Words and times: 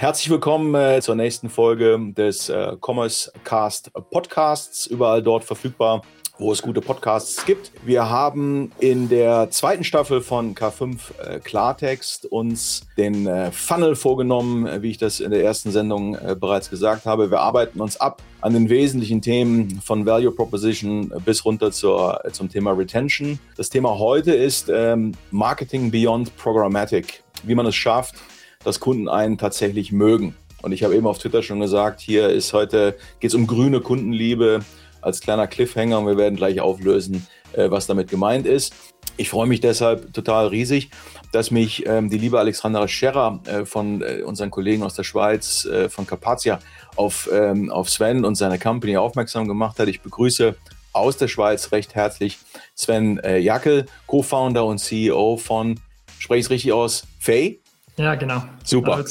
herzlich 0.00 0.30
willkommen 0.30 0.76
äh, 0.76 1.00
zur 1.02 1.16
nächsten 1.16 1.48
Folge 1.48 1.98
des 2.16 2.48
äh, 2.48 2.76
Commerce 2.80 3.32
Cast 3.42 3.90
Podcasts. 4.12 4.86
Überall 4.86 5.24
dort 5.24 5.42
verfügbar, 5.42 6.02
wo 6.38 6.52
es 6.52 6.62
gute 6.62 6.80
Podcasts 6.80 7.44
gibt. 7.44 7.72
Wir 7.84 8.08
haben 8.08 8.70
in 8.78 9.08
der 9.08 9.50
zweiten 9.50 9.82
Staffel 9.82 10.20
von 10.20 10.54
K5 10.54 10.98
äh, 11.20 11.40
Klartext 11.40 12.26
uns 12.26 12.86
den 12.96 13.26
äh, 13.26 13.50
Funnel 13.50 13.96
vorgenommen, 13.96 14.68
äh, 14.68 14.82
wie 14.82 14.90
ich 14.92 14.98
das 14.98 15.18
in 15.18 15.32
der 15.32 15.42
ersten 15.42 15.72
Sendung 15.72 16.14
äh, 16.14 16.36
bereits 16.38 16.70
gesagt 16.70 17.04
habe. 17.04 17.32
Wir 17.32 17.40
arbeiten 17.40 17.80
uns 17.80 18.00
ab 18.00 18.22
an 18.40 18.52
den 18.52 18.68
wesentlichen 18.68 19.20
Themen 19.20 19.80
von 19.84 20.06
Value 20.06 20.30
Proposition 20.30 21.12
bis 21.24 21.44
runter 21.44 21.72
zur, 21.72 22.24
äh, 22.24 22.30
zum 22.30 22.48
Thema 22.48 22.70
Retention. 22.70 23.40
Das 23.56 23.68
Thema 23.68 23.98
heute 23.98 24.32
ist 24.32 24.70
ähm, 24.72 25.10
Marketing 25.32 25.90
Beyond 25.90 26.36
Programmatic, 26.36 27.24
wie 27.42 27.56
man 27.56 27.66
es 27.66 27.74
schafft, 27.74 28.14
dass 28.64 28.80
Kunden 28.80 29.08
einen 29.08 29.38
tatsächlich 29.38 29.92
mögen. 29.92 30.36
Und 30.62 30.72
ich 30.72 30.82
habe 30.82 30.96
eben 30.96 31.06
auf 31.06 31.18
Twitter 31.18 31.42
schon 31.42 31.60
gesagt, 31.60 32.00
hier 32.00 32.28
ist 32.28 32.52
heute, 32.52 32.96
geht 33.20 33.30
es 33.30 33.34
um 33.34 33.46
grüne 33.46 33.80
Kundenliebe 33.80 34.60
als 35.00 35.20
kleiner 35.20 35.46
Cliffhanger 35.46 36.00
und 36.00 36.06
wir 36.06 36.16
werden 36.16 36.36
gleich 36.36 36.60
auflösen, 36.60 37.26
äh, 37.52 37.70
was 37.70 37.86
damit 37.86 38.08
gemeint 38.10 38.46
ist. 38.46 38.74
Ich 39.16 39.30
freue 39.30 39.46
mich 39.46 39.60
deshalb 39.60 40.12
total 40.12 40.48
riesig, 40.48 40.90
dass 41.32 41.50
mich 41.50 41.86
ähm, 41.86 42.10
die 42.10 42.18
liebe 42.18 42.38
Alexandra 42.38 42.88
Scherrer 42.88 43.40
äh, 43.46 43.64
von 43.64 44.02
äh, 44.02 44.22
unseren 44.22 44.50
Kollegen 44.50 44.82
aus 44.82 44.94
der 44.94 45.04
Schweiz, 45.04 45.64
äh, 45.64 45.88
von 45.88 46.06
Carpatia, 46.06 46.58
auf, 46.96 47.28
ähm, 47.32 47.70
auf 47.70 47.90
Sven 47.90 48.24
und 48.24 48.34
seine 48.34 48.58
Company 48.58 48.96
aufmerksam 48.96 49.46
gemacht 49.46 49.78
hat. 49.78 49.88
Ich 49.88 50.00
begrüße 50.00 50.56
aus 50.92 51.16
der 51.16 51.28
Schweiz 51.28 51.70
recht 51.72 51.94
herzlich 51.94 52.38
Sven 52.74 53.18
äh, 53.18 53.38
Jackel, 53.38 53.86
Co-Founder 54.06 54.64
und 54.64 54.78
CEO 54.78 55.36
von, 55.36 55.78
spreche 56.18 56.40
ich 56.40 56.46
es 56.46 56.50
richtig 56.50 56.72
aus, 56.72 57.06
Fay? 57.20 57.60
Ja, 57.98 58.14
genau. 58.14 58.44
Super. 58.62 59.04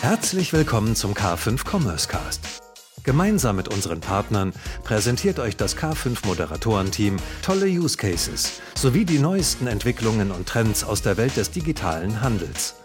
Herzlich 0.00 0.54
willkommen 0.54 0.96
zum 0.96 1.12
K5 1.12 1.60
Commerce 1.70 2.08
Cast. 2.08 2.62
Gemeinsam 3.04 3.56
mit 3.56 3.68
unseren 3.68 4.00
Partnern 4.00 4.54
präsentiert 4.82 5.38
euch 5.38 5.58
das 5.58 5.76
K5 5.76 6.26
Moderatorenteam 6.26 7.18
tolle 7.42 7.66
Use 7.66 7.98
Cases 7.98 8.62
sowie 8.74 9.04
die 9.04 9.18
neuesten 9.18 9.66
Entwicklungen 9.66 10.30
und 10.30 10.48
Trends 10.48 10.84
aus 10.84 11.02
der 11.02 11.18
Welt 11.18 11.36
des 11.36 11.50
digitalen 11.50 12.22
Handels. 12.22 12.76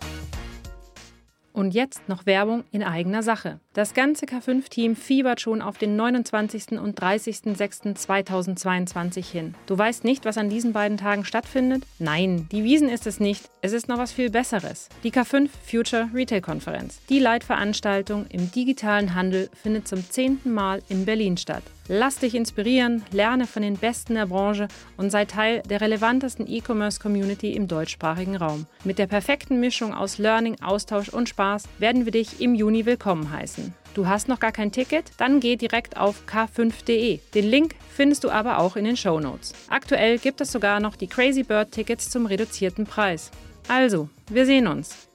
Und 1.53 1.74
jetzt 1.74 2.09
noch 2.09 2.26
Werbung 2.26 2.66
in 2.72 2.84
eigener 2.84 3.24
Sache. 3.24 3.62
Das 3.78 3.94
ganze 3.94 4.25
K5-Team 4.25 4.95
fiebert 4.95 5.39
schon 5.39 5.61
auf 5.61 5.78
den 5.78 5.95
29. 5.95 6.80
und 6.80 7.00
30.06.2022 7.00 9.23
hin. 9.23 9.53
Du 9.67 9.78
weißt 9.78 10.03
nicht, 10.03 10.25
was 10.25 10.39
an 10.39 10.50
diesen 10.50 10.73
beiden 10.73 10.97
Tagen 10.97 11.23
stattfindet? 11.23 11.84
Nein, 12.00 12.47
die 12.52 12.64
Wiesen 12.64 12.89
ist 12.89 13.06
es 13.06 13.19
nicht. 13.19 13.52
Es 13.61 13.73
ist 13.73 13.88
noch 13.88 14.00
was 14.00 14.11
viel 14.11 14.31
Besseres. 14.31 14.89
Die 15.03 15.11
K5 15.11 15.50
Future 15.64 16.09
Retail 16.11 16.42
Konferenz. 16.42 17.00
Die 17.08 17.19
Leitveranstaltung 17.19 18.25
im 18.30 18.50
digitalen 18.50 19.14
Handel 19.14 19.47
findet 19.53 19.88
zum 19.88 20.03
zehnten 20.09 20.56
Mal 20.56 20.81
in 20.89 21.06
Berlin 21.06 21.38
statt. 21.38 21.62
Lass 21.88 22.17
dich 22.17 22.36
inspirieren, 22.36 23.03
lerne 23.12 23.47
von 23.47 23.62
den 23.62 23.78
Besten 23.78 24.16
der 24.16 24.25
Branche 24.25 24.67
und 24.97 25.09
sei 25.09 25.25
Teil 25.25 25.64
der 25.69 25.80
relevantesten 25.80 26.45
E-Commerce-Community 26.45 27.53
im 27.53 27.67
deutschsprachigen 27.67 28.36
Raum. 28.36 28.66
Mit 28.84 29.00
der 29.00 29.08
perfekten 29.08 29.59
Mischung 29.59 29.94
aus 29.94 30.17
Learning, 30.17 30.58
Austausch 30.62 31.09
und 31.09 31.30
Spaß 31.30 31.64
werden 31.78 32.06
wir 32.06 32.12
dich 32.12 32.41
im 32.41 32.56
Juni 32.56 32.86
willkommen 32.86 33.31
heißen. 33.31 33.67
Du 33.94 34.08
hast 34.08 34.28
noch 34.28 34.40
gar 34.40 34.52
kein 34.52 34.72
Ticket? 34.72 35.06
Dann 35.18 35.40
geh 35.40 35.56
direkt 35.56 35.98
auf 35.98 36.23
k5.de. 36.28 37.20
Den 37.34 37.46
Link 37.46 37.76
findest 37.90 38.24
du 38.24 38.30
aber 38.30 38.59
auch 38.59 38.76
in 38.76 38.86
den 38.86 38.98
Show 38.98 39.20
Notes. 39.20 39.54
Aktuell 39.70 40.20
gibt 40.20 40.42
es 40.42 40.52
sogar 40.52 40.80
noch 40.80 40.96
die 40.96 41.08
Crazy 41.08 41.44
Bird 41.44 41.72
Tickets 41.72 42.09
zum 42.09 42.26
reduzierten 42.26 42.86
Preis. 42.86 43.32
Also, 43.68 44.09
wir 44.30 44.46
sehen 44.46 44.68
uns. 44.68 45.08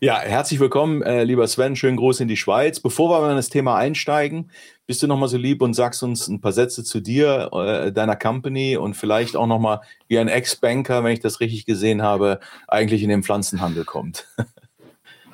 Ja, 0.00 0.20
herzlich 0.20 0.60
willkommen, 0.60 1.02
äh, 1.02 1.24
lieber 1.24 1.48
Sven. 1.48 1.74
Schönen 1.74 1.96
Gruß 1.96 2.20
in 2.20 2.28
die 2.28 2.36
Schweiz. 2.36 2.78
Bevor 2.78 3.10
wir 3.20 3.30
in 3.30 3.36
das 3.36 3.48
Thema 3.48 3.76
einsteigen, 3.76 4.50
bist 4.86 5.02
du 5.02 5.08
noch 5.08 5.18
mal 5.18 5.26
so 5.26 5.36
lieb 5.36 5.60
und 5.60 5.74
sagst 5.74 6.04
uns 6.04 6.28
ein 6.28 6.40
paar 6.40 6.52
Sätze 6.52 6.84
zu 6.84 7.00
dir, 7.00 7.50
äh, 7.52 7.90
deiner 7.90 8.14
Company 8.14 8.76
und 8.76 8.94
vielleicht 8.94 9.34
auch 9.34 9.48
noch 9.48 9.58
mal, 9.58 9.80
wie 10.06 10.20
ein 10.20 10.28
Ex-Banker, 10.28 11.02
wenn 11.02 11.12
ich 11.12 11.18
das 11.18 11.40
richtig 11.40 11.66
gesehen 11.66 12.02
habe, 12.02 12.38
eigentlich 12.68 13.02
in 13.02 13.08
den 13.08 13.24
Pflanzenhandel 13.24 13.84
kommt. 13.84 14.28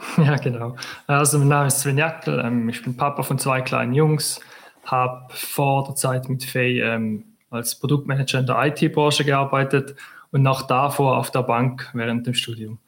Ja, 0.17 0.37
genau. 0.37 0.77
Also 1.07 1.39
mein 1.39 1.49
Name 1.49 1.67
ist 1.69 1.81
Sven 1.81 1.99
Jackel, 1.99 2.41
ähm, 2.45 2.69
ich 2.69 2.83
bin 2.83 2.97
Papa 2.97 3.23
von 3.23 3.39
zwei 3.39 3.61
kleinen 3.61 3.95
Jungs, 3.95 4.41
habe 4.85 5.27
vor 5.31 5.85
der 5.85 5.95
Zeit 5.95 6.29
mit 6.29 6.45
Fay 6.45 6.81
ähm, 6.81 7.25
als 7.51 7.79
Produktmanager 7.79 8.41
in 8.41 8.47
der 8.47 8.65
IT-Branche 8.67 9.25
gearbeitet 9.25 9.95
und 10.31 10.43
noch 10.43 10.63
davor 10.63 11.17
auf 11.19 11.31
der 11.31 11.43
Bank 11.43 11.91
während 11.95 12.27
dem 12.27 12.35
Studium. 12.35 12.79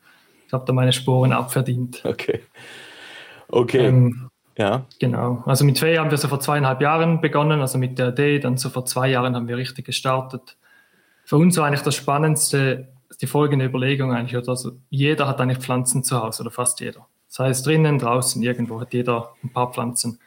Ich 0.47 0.53
habe 0.53 0.65
da 0.67 0.73
meine 0.73 0.93
Sporen 0.93 1.33
abverdient. 1.33 2.05
Okay. 2.05 2.41
Okay. 3.49 3.87
Ähm, 3.87 4.31
ja. 4.59 4.87
genau. 4.99 5.43
Also 5.47 5.65
mit 5.65 5.79
Fay 5.79 5.97
haben 5.97 6.11
wir 6.11 6.19
so 6.19 6.29
vor 6.29 6.41
zweieinhalb 6.41 6.81
Jahren 6.81 7.21
begonnen, 7.21 7.61
also 7.61 7.79
mit 7.79 7.99
der 7.99 8.09
Idee, 8.09 8.39
dann 8.39 8.57
so 8.57 8.71
vor 8.71 8.85
zwei 8.87 9.09
Jahren 9.09 9.37
haben 9.37 9.49
wir 9.49 9.57
richtig 9.57 9.85
gestartet. 9.85 10.57
Für 11.25 11.37
uns 11.37 11.57
war 11.57 11.67
eigentlich 11.67 11.83
das 11.83 11.95
Spannendste, 11.95 12.89
die 13.21 13.27
folgende 13.27 13.65
Überlegung 13.65 14.13
eigentlich, 14.13 14.37
oder 14.37 14.51
also 14.51 14.73
jeder 14.91 15.27
hat 15.27 15.41
eigentlich 15.41 15.59
Pflanzen 15.59 16.05
zu 16.05 16.23
Hause 16.23 16.43
oder 16.43 16.51
fast 16.51 16.81
jeder. 16.81 17.07
Sei 17.29 17.49
es 17.49 17.63
drinnen, 17.63 17.99
draußen, 17.99 18.43
irgendwo 18.43 18.81
hat 18.81 18.93
jeder 18.93 19.35
ein 19.43 19.53
paar 19.53 19.73
Pflanzen. 19.73 20.19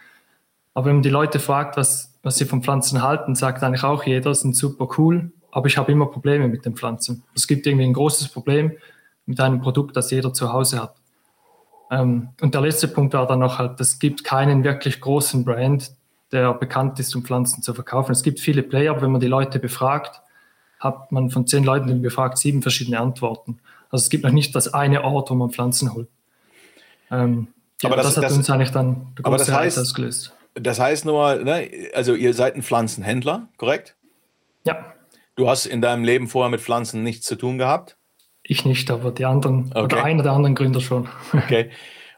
Aber 0.74 0.88
wenn 0.88 0.98
man 0.98 1.04
die 1.04 1.10
Leute 1.10 1.40
fragt, 1.40 1.78
was, 1.78 2.18
was 2.24 2.38
sie 2.38 2.46
von 2.46 2.64
Pflanzen 2.64 3.02
halten, 3.02 3.36
sagt 3.36 3.64
eigentlich 3.64 3.84
auch 3.84 4.04
jeder, 4.04 4.34
sind 4.34 4.56
super 4.56 4.88
cool, 4.98 5.32
aber 5.52 5.68
ich 5.68 5.78
habe 5.78 5.92
immer 5.92 6.06
Probleme 6.06 6.48
mit 6.48 6.66
den 6.66 6.76
Pflanzen. 6.76 7.24
Es 7.36 7.48
gibt 7.48 7.66
irgendwie 7.66 7.86
ein 7.86 7.94
großes 7.94 8.30
Problem 8.30 8.74
mit 9.26 9.40
einem 9.40 9.62
Produkt, 9.62 9.96
das 9.98 10.12
jeder 10.12 10.34
zu 10.34 10.52
Hause 10.54 10.82
hat. 10.82 10.96
Ähm, 11.92 12.30
und 12.42 12.54
der 12.54 12.62
letzte 12.62 12.88
Punkt 12.88 13.14
war 13.14 13.28
dann 13.28 13.40
noch 13.40 13.58
halt, 13.58 13.80
es 13.80 14.00
gibt 14.00 14.24
keinen 14.24 14.64
wirklich 14.64 15.02
großen 15.02 15.44
Brand, 15.44 15.92
der 16.32 16.54
bekannt 16.54 17.00
ist, 17.00 17.16
um 17.16 17.24
Pflanzen 17.24 17.64
zu 17.64 17.74
verkaufen. 17.74 18.12
Es 18.12 18.24
gibt 18.24 18.40
viele 18.40 18.62
Player, 18.62 18.92
aber 18.92 19.02
wenn 19.02 19.12
man 19.12 19.22
die 19.22 19.28
Leute 19.28 19.60
befragt, 19.60 20.22
hat 20.80 21.12
man 21.12 21.30
von 21.30 21.46
zehn 21.48 21.64
Leuten, 21.64 21.88
die 21.88 21.94
befragt, 21.96 22.38
sieben 22.38 22.62
verschiedene 22.62 23.00
Antworten. 23.00 23.60
Also 23.92 24.04
es 24.04 24.10
gibt 24.10 24.24
noch 24.24 24.32
nicht 24.32 24.56
das 24.56 24.74
eine 24.74 25.04
Ort, 25.04 25.30
wo 25.30 25.36
man 25.36 25.50
Pflanzen 25.50 25.94
holt. 25.94 26.08
Ähm, 27.12 27.48
Aber 27.84 27.96
ja, 27.98 28.04
das- 28.04 28.08
das, 28.08 28.18
hat 28.18 28.24
das- 28.26 28.38
uns 28.38 28.50
eigentlich 28.50 28.72
dann 28.72 29.14
der 29.18 29.26
aber 29.26 29.38
große 29.38 29.52
das 29.52 29.60
heißt- 29.78 29.82
ausgelöst. 29.82 30.34
Das 30.56 30.80
heißt 30.80 31.06
nur 31.06 31.14
mal, 31.16 31.44
ne, 31.44 31.70
also 31.94 32.14
ihr 32.16 32.34
seid 32.34 32.56
ein 32.56 32.64
Pflanzenhändler, 32.64 33.48
korrekt? 33.58 33.96
Ja, 34.66 34.94
Du 35.36 35.48
hast 35.48 35.66
in 35.68 35.82
deinem 35.82 36.04
Leben 36.04 36.28
vorher 36.28 36.50
mit 36.50 36.60
Pflanzen 36.60 37.02
nichts 37.02 37.26
zu 37.26 37.36
tun 37.38 37.58
gehabt. 37.58 37.96
ich 38.44 38.66
nicht, 38.66 38.92
aber 38.92 39.12
die 39.12 39.24
anderen 39.26 39.72
Okay. 39.74 39.84
oder 39.84 40.04
einer 40.04 40.22
der 40.24 40.34
anderen 40.34 40.56
Gründer 40.56 40.82
schon. 40.82 41.08
Okay. 41.34 41.70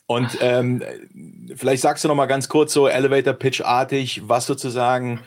Und 0.08 0.38
ähm, 0.42 0.82
vielleicht 1.56 1.82
sagst 1.84 2.04
du 2.04 2.08
noch 2.08 2.16
mal 2.16 2.26
ganz 2.26 2.50
kurz 2.50 2.74
so 2.74 2.88
Elevator 2.88 3.34
Pitch 3.34 3.62
artig, 3.62 4.22
was 4.28 4.46
sozusagen 4.48 5.20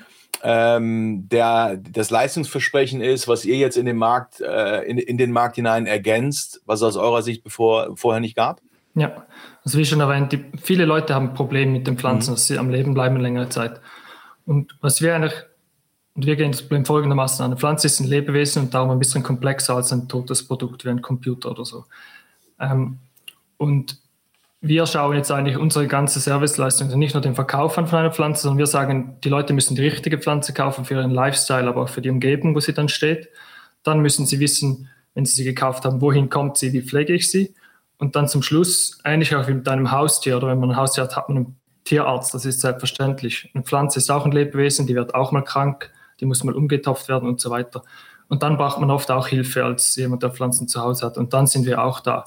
ähm, 0.44 1.27
der 1.31 1.78
das 1.78 2.10
Leistungsversprechen 2.10 3.00
ist, 3.00 3.27
was 3.27 3.47
ihr 3.47 3.56
jetzt 3.56 3.78
in 3.78 3.87
den 3.87 3.97
Markt 3.97 4.43
äh, 4.43 4.82
in, 4.82 4.99
in 4.99 5.16
den 5.16 5.32
Markt 5.32 5.56
hinein 5.56 5.87
ergänzt, 5.87 6.60
was 6.66 6.81
es 6.81 6.84
aus 6.84 6.97
eurer 6.97 7.22
Sicht 7.22 7.43
bevor 7.43 7.97
vorher 7.97 8.21
nicht 8.21 8.37
gab. 8.37 8.60
Ja, 8.94 9.25
also 9.65 9.78
wie 9.78 9.87
schon 9.87 10.00
erwähnt, 10.00 10.33
die, 10.33 10.44
viele 10.62 10.84
Leute 10.84 11.15
haben 11.15 11.33
Probleme 11.33 11.72
mit 11.72 11.87
den 11.87 11.97
Pflanzen, 11.97 12.33
dass 12.33 12.47
sie 12.47 12.59
am 12.59 12.69
Leben 12.69 12.93
bleiben 12.93 13.16
längere 13.16 13.49
Zeit. 13.49 13.81
Und 14.44 14.77
was 14.83 15.00
wir 15.00 15.15
eigentlich, 15.15 15.34
und 16.15 16.27
wir 16.27 16.37
gehen 16.37 16.53
das 16.53 16.60
Problem 16.60 16.84
folgendermaßen 16.84 17.43
an. 17.43 17.53
Eine 17.53 17.59
Pflanze 17.59 17.87
ist 17.87 17.99
ein 18.00 18.06
Lebewesen 18.06 18.65
und 18.65 18.75
darum 18.75 18.91
ein 18.91 18.99
bisschen 18.99 19.22
komplexer 19.22 19.75
als 19.77 19.93
ein 19.93 20.09
totes 20.09 20.47
Produkt 20.47 20.84
wie 20.84 20.91
ein 20.91 21.00
Computer 21.00 21.53
oder 21.53 21.65
so. 21.65 21.87
Ähm, 22.60 22.99
und 23.56 23.99
wir 24.67 24.87
schauen 24.87 25.15
jetzt 25.15 25.31
eigentlich 25.31 25.59
unsere 25.59 25.87
ganze 25.87 26.21
Serviceleistung, 26.21 26.87
also 26.87 26.97
nicht 26.97 27.13
nur 27.13 27.21
den 27.21 27.35
Verkauf 27.35 27.77
an 27.77 27.87
von 27.87 27.99
einer 27.99 28.11
Pflanze, 28.11 28.45
sondern 28.45 28.59
wir 28.59 28.67
sagen, 28.67 29.19
die 29.23 29.29
Leute 29.29 29.53
müssen 29.53 29.75
die 29.75 29.83
richtige 29.83 30.19
Pflanze 30.19 30.55
kaufen 30.55 30.87
für 30.87 30.95
ihren 30.95 31.11
Lifestyle, 31.11 31.69
aber 31.69 31.83
auch 31.83 31.91
für 31.91 32.01
die 32.01 32.09
Umgebung, 32.09 32.55
wo 32.55 32.61
sie 32.61 32.73
dann 32.73 32.89
steht. 32.89 33.29
Dann 33.83 34.01
müssen 34.01 34.25
sie 34.25 34.41
wissen, 34.41 34.89
wenn 35.13 35.27
sie 35.27 35.35
sie 35.35 35.45
gekauft 35.45 35.85
haben, 35.85 36.01
wohin 36.01 36.31
kommt 36.31 36.57
sie, 36.57 36.73
wie 36.73 36.81
pflege 36.81 37.13
ich 37.13 37.31
sie. 37.31 37.53
Und 37.99 38.17
dann 38.17 38.27
zum 38.27 38.43
Schluss, 38.43 38.99
ähnlich 39.05 39.37
auch 39.37 39.47
wie 39.49 39.53
mit 39.53 39.69
einem 39.69 39.91
Haustier 39.91 40.39
oder 40.39 40.49
wenn 40.49 40.59
man 40.59 40.71
ein 40.71 40.77
Haustier 40.77 41.05
hat, 41.05 41.15
hat 41.15 41.29
man 41.29 41.37
einen 41.37 41.57
Tierarzt, 41.84 42.33
das 42.33 42.47
ist 42.47 42.63
selbstverständlich. 42.63 43.51
Eine 43.53 43.65
Pflanze 43.65 43.99
ist 43.99 44.10
auch 44.10 44.25
ein 44.25 44.33
Lebewesen, 44.33 44.87
die 44.87 44.95
wird 44.95 45.15
auch 45.15 45.31
mal 45.31 45.43
krank, 45.43 45.91
die 46.21 46.25
muss 46.25 46.43
mal 46.43 46.55
umgetopft 46.55 47.10
werden 47.10 47.28
und 47.28 47.39
so 47.39 47.51
weiter. 47.51 47.83
Und 48.28 48.43
dann 48.43 48.57
braucht 48.57 48.81
man 48.81 48.91
oft 48.91 49.10
auch 49.10 49.28
Hilfe 49.28 49.63
als 49.63 49.95
jemand, 49.97 50.22
der 50.22 50.31
Pflanzen 50.31 50.69
zu 50.69 50.81
Hause 50.81 51.05
hat. 51.05 51.19
Und 51.19 51.34
dann 51.34 51.47
sind 51.47 51.67
wir 51.67 51.84
auch 51.84 52.01
da. 52.01 52.25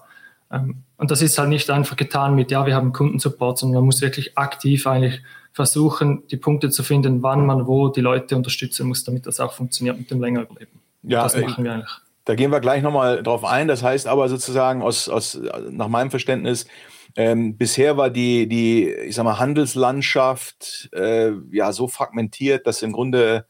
Ähm, 0.51 0.83
Und 0.97 1.11
das 1.11 1.21
ist 1.21 1.37
halt 1.37 1.49
nicht 1.49 1.69
einfach 1.69 1.95
getan 1.95 2.35
mit, 2.35 2.51
ja, 2.51 2.65
wir 2.65 2.75
haben 2.75 2.93
Kundensupport, 2.93 3.57
sondern 3.57 3.81
man 3.81 3.85
muss 3.85 4.01
wirklich 4.01 4.37
aktiv 4.37 4.87
eigentlich 4.87 5.21
versuchen, 5.53 6.23
die 6.27 6.37
Punkte 6.37 6.69
zu 6.69 6.83
finden, 6.83 7.23
wann 7.23 7.45
man 7.45 7.67
wo 7.67 7.89
die 7.89 8.01
Leute 8.01 8.35
unterstützen 8.35 8.87
muss, 8.87 9.03
damit 9.03 9.25
das 9.25 9.39
auch 9.39 9.53
funktioniert 9.53 9.97
mit 9.97 10.11
dem 10.11 10.21
länger 10.21 10.41
Überleben. 10.41 10.79
Ja, 11.03 11.23
das 11.23 11.35
äh, 11.35 11.41
machen 11.41 11.63
wir 11.63 11.73
eigentlich. 11.73 11.91
Da 12.25 12.35
gehen 12.35 12.51
wir 12.51 12.59
gleich 12.59 12.83
nochmal 12.83 13.23
drauf 13.23 13.45
ein. 13.45 13.67
Das 13.67 13.83
heißt 13.83 14.05
aber 14.05 14.27
sozusagen 14.29 14.81
aus, 14.81 15.07
aus 15.09 15.39
nach 15.71 15.87
meinem 15.87 16.11
Verständnis, 16.11 16.67
ähm, 17.15 17.57
bisher 17.57 17.97
war 17.97 18.09
die, 18.09 18.47
die, 18.47 18.89
ich 18.89 19.15
sag 19.15 19.23
mal, 19.23 19.39
Handelslandschaft 19.39 20.89
äh, 20.93 21.31
ja 21.51 21.71
so 21.71 21.87
fragmentiert, 21.87 22.67
dass 22.67 22.83
im 22.83 22.91
Grunde 22.91 23.47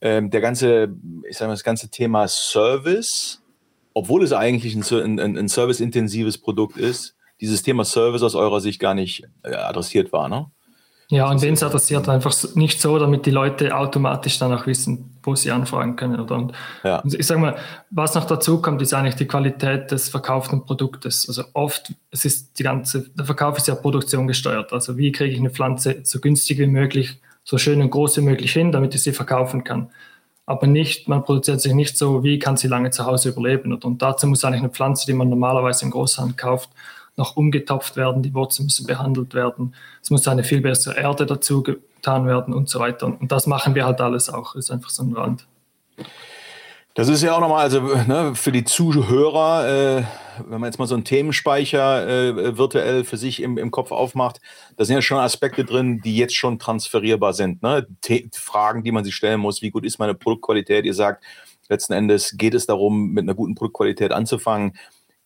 ähm, 0.00 0.30
der 0.30 0.40
ganze, 0.40 0.94
ich 1.28 1.38
sag 1.38 1.46
mal, 1.46 1.54
das 1.54 1.64
ganze 1.64 1.90
Thema 1.90 2.28
Service, 2.28 3.40
obwohl 3.94 4.22
es 4.22 4.32
eigentlich 4.32 4.74
ein, 4.74 4.84
ein, 5.02 5.20
ein 5.20 5.36
ein 5.36 5.48
serviceintensives 5.48 6.38
Produkt 6.38 6.76
ist, 6.76 7.16
dieses 7.40 7.62
Thema 7.62 7.84
Service 7.84 8.22
aus 8.22 8.34
eurer 8.34 8.60
Sicht 8.60 8.80
gar 8.80 8.94
nicht 8.94 9.24
äh, 9.42 9.54
adressiert 9.54 10.12
war, 10.12 10.28
ne? 10.28 10.50
Ja, 11.10 11.30
und 11.30 11.40
wenn 11.40 11.54
es 11.54 11.62
adressiert, 11.62 12.06
einfach 12.06 12.34
nicht 12.54 12.82
so, 12.82 12.98
damit 12.98 13.24
die 13.24 13.30
Leute 13.30 13.74
automatisch 13.74 14.38
danach 14.38 14.66
wissen, 14.66 15.18
wo 15.22 15.34
sie 15.34 15.50
anfragen 15.50 15.96
können. 15.96 16.20
Oder? 16.20 16.36
Und, 16.36 16.52
ja. 16.84 17.02
ich 17.02 17.26
sage 17.26 17.40
mal, 17.40 17.56
was 17.88 18.14
noch 18.14 18.26
dazu 18.26 18.60
kommt, 18.60 18.82
ist 18.82 18.92
eigentlich 18.92 19.14
die 19.14 19.26
Qualität 19.26 19.90
des 19.90 20.10
verkauften 20.10 20.66
Produktes. 20.66 21.26
Also 21.26 21.44
oft, 21.54 21.94
es 22.10 22.26
ist 22.26 22.58
die 22.58 22.62
ganze, 22.62 23.08
der 23.08 23.24
Verkauf 23.24 23.56
ist 23.56 23.68
ja 23.68 23.74
Produktion 23.74 24.26
gesteuert. 24.26 24.70
Also 24.74 24.98
wie 24.98 25.10
kriege 25.10 25.32
ich 25.32 25.40
eine 25.40 25.48
Pflanze 25.48 26.00
so 26.02 26.20
günstig 26.20 26.58
wie 26.58 26.66
möglich, 26.66 27.18
so 27.42 27.56
schön 27.56 27.80
und 27.80 27.88
groß 27.88 28.18
wie 28.18 28.22
möglich 28.22 28.52
hin, 28.52 28.70
damit 28.70 28.94
ich 28.94 29.02
sie 29.02 29.12
verkaufen 29.12 29.64
kann. 29.64 29.90
Aber 30.48 30.66
nicht, 30.66 31.08
man 31.08 31.24
produziert 31.24 31.60
sich 31.60 31.74
nicht 31.74 31.98
so, 31.98 32.24
wie 32.24 32.38
kann 32.38 32.56
sie 32.56 32.68
lange 32.68 32.88
zu 32.88 33.04
Hause 33.04 33.28
überleben. 33.28 33.70
Und 33.70 34.00
dazu 34.00 34.26
muss 34.26 34.42
eigentlich 34.46 34.62
eine 34.62 34.70
Pflanze, 34.70 35.04
die 35.04 35.12
man 35.12 35.28
normalerweise 35.28 35.84
im 35.84 35.90
Großhandel 35.90 36.36
kauft, 36.36 36.70
noch 37.16 37.36
umgetopft 37.36 37.98
werden, 37.98 38.22
die 38.22 38.32
Wurzeln 38.32 38.64
müssen 38.64 38.86
behandelt 38.86 39.34
werden, 39.34 39.74
es 40.02 40.08
muss 40.08 40.26
eine 40.26 40.44
viel 40.44 40.62
bessere 40.62 40.96
Erde 40.96 41.26
dazu 41.26 41.62
getan 41.62 42.26
werden 42.26 42.54
und 42.54 42.70
so 42.70 42.80
weiter. 42.80 43.08
Und 43.08 43.30
das 43.30 43.46
machen 43.46 43.74
wir 43.74 43.84
halt 43.84 44.00
alles 44.00 44.30
auch, 44.30 44.54
das 44.54 44.64
ist 44.64 44.70
einfach 44.70 44.88
so 44.88 45.02
ein 45.02 45.12
Rand. 45.12 45.46
Das 46.98 47.08
ist 47.08 47.22
ja 47.22 47.36
auch 47.36 47.40
nochmal, 47.40 47.62
also 47.62 47.80
ne, 47.80 48.34
für 48.34 48.50
die 48.50 48.64
Zuhörer, 48.64 49.68
äh, 49.68 50.02
wenn 50.48 50.60
man 50.60 50.64
jetzt 50.64 50.80
mal 50.80 50.88
so 50.88 50.96
einen 50.96 51.04
Themenspeicher 51.04 52.08
äh, 52.08 52.58
virtuell 52.58 53.04
für 53.04 53.16
sich 53.16 53.40
im, 53.40 53.56
im 53.56 53.70
Kopf 53.70 53.92
aufmacht, 53.92 54.40
da 54.76 54.84
sind 54.84 54.96
ja 54.96 55.00
schon 55.00 55.18
Aspekte 55.18 55.64
drin, 55.64 56.00
die 56.00 56.16
jetzt 56.16 56.34
schon 56.34 56.58
transferierbar 56.58 57.34
sind. 57.34 57.62
Ne? 57.62 57.86
Fragen, 58.32 58.82
die 58.82 58.90
man 58.90 59.04
sich 59.04 59.14
stellen 59.14 59.38
muss, 59.38 59.62
wie 59.62 59.70
gut 59.70 59.84
ist 59.86 60.00
meine 60.00 60.14
Produktqualität? 60.14 60.84
Ihr 60.86 60.94
sagt, 60.94 61.22
letzten 61.68 61.92
Endes 61.92 62.36
geht 62.36 62.54
es 62.54 62.66
darum, 62.66 63.12
mit 63.12 63.22
einer 63.22 63.34
guten 63.34 63.54
Produktqualität 63.54 64.10
anzufangen 64.10 64.72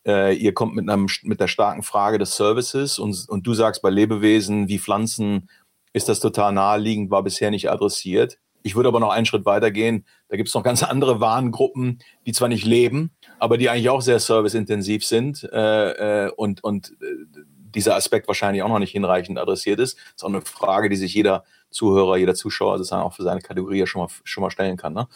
äh, 0.07 0.35
ihr 0.35 0.53
kommt 0.53 0.75
mit, 0.75 0.91
einem, 0.91 1.07
mit 1.23 1.41
der 1.41 1.49
starken 1.49 1.83
Frage 1.83 2.19
des 2.19 2.37
Services 2.37 2.99
und, 2.99 3.25
und 3.31 3.47
du 3.47 3.55
sagst, 3.55 3.81
bei 3.81 3.89
Lebewesen 3.89 4.69
wie 4.69 4.79
Pflanzen 4.79 5.49
ist 5.95 6.11
das 6.11 6.21
total 6.21 6.53
naheliegend, 6.53 7.11
war 7.11 7.23
bisher 7.23 7.51
nicht 7.51 7.71
adressiert. 7.71 8.39
Ich 8.63 8.77
würde 8.77 8.89
aber 8.89 9.01
noch 9.01 9.11
einen 9.11 9.27
Schritt 9.27 9.45
weiter 9.45 9.71
gehen. 9.71 10.05
Da 10.29 10.37
gibt 10.37 10.49
es 10.49 10.55
noch 10.55 10.63
ganz 10.63 10.83
andere 10.83 11.21
Warengruppen, 11.21 11.99
die 12.27 12.33
zwar 12.33 12.49
nicht 12.49 12.65
leben, 12.65 13.11
aber 13.39 13.59
die 13.59 13.69
eigentlich 13.69 13.91
auch 13.91 14.03
sehr 14.03 14.21
serviceintensiv 14.21 15.05
sind 15.05 15.45
äh, 15.53 16.27
äh, 16.27 16.31
und, 16.37 16.63
und 16.65 16.93
äh, 17.01 17.43
dieser 17.75 17.97
Aspekt 17.97 18.29
wahrscheinlich 18.29 18.63
auch 18.63 18.69
noch 18.69 18.79
nicht 18.79 18.93
hinreichend 18.93 19.39
adressiert 19.39 19.81
ist. 19.81 19.97
Das 19.97 20.15
ist 20.17 20.25
auch 20.25 20.29
eine 20.29 20.43
Frage, 20.43 20.89
die 20.89 20.97
sich 20.97 21.15
jeder 21.15 21.45
Zuhörer, 21.71 22.17
jeder 22.19 22.35
Zuschauer 22.35 22.79
sozusagen 22.79 23.03
auch 23.03 23.15
für 23.15 23.23
seine 23.23 23.41
Kategorie 23.41 23.87
schon 23.87 24.03
mal, 24.03 24.09
schon 24.25 24.43
mal 24.43 24.51
stellen 24.51 24.77
kann. 24.77 24.93
Ne? 24.93 25.09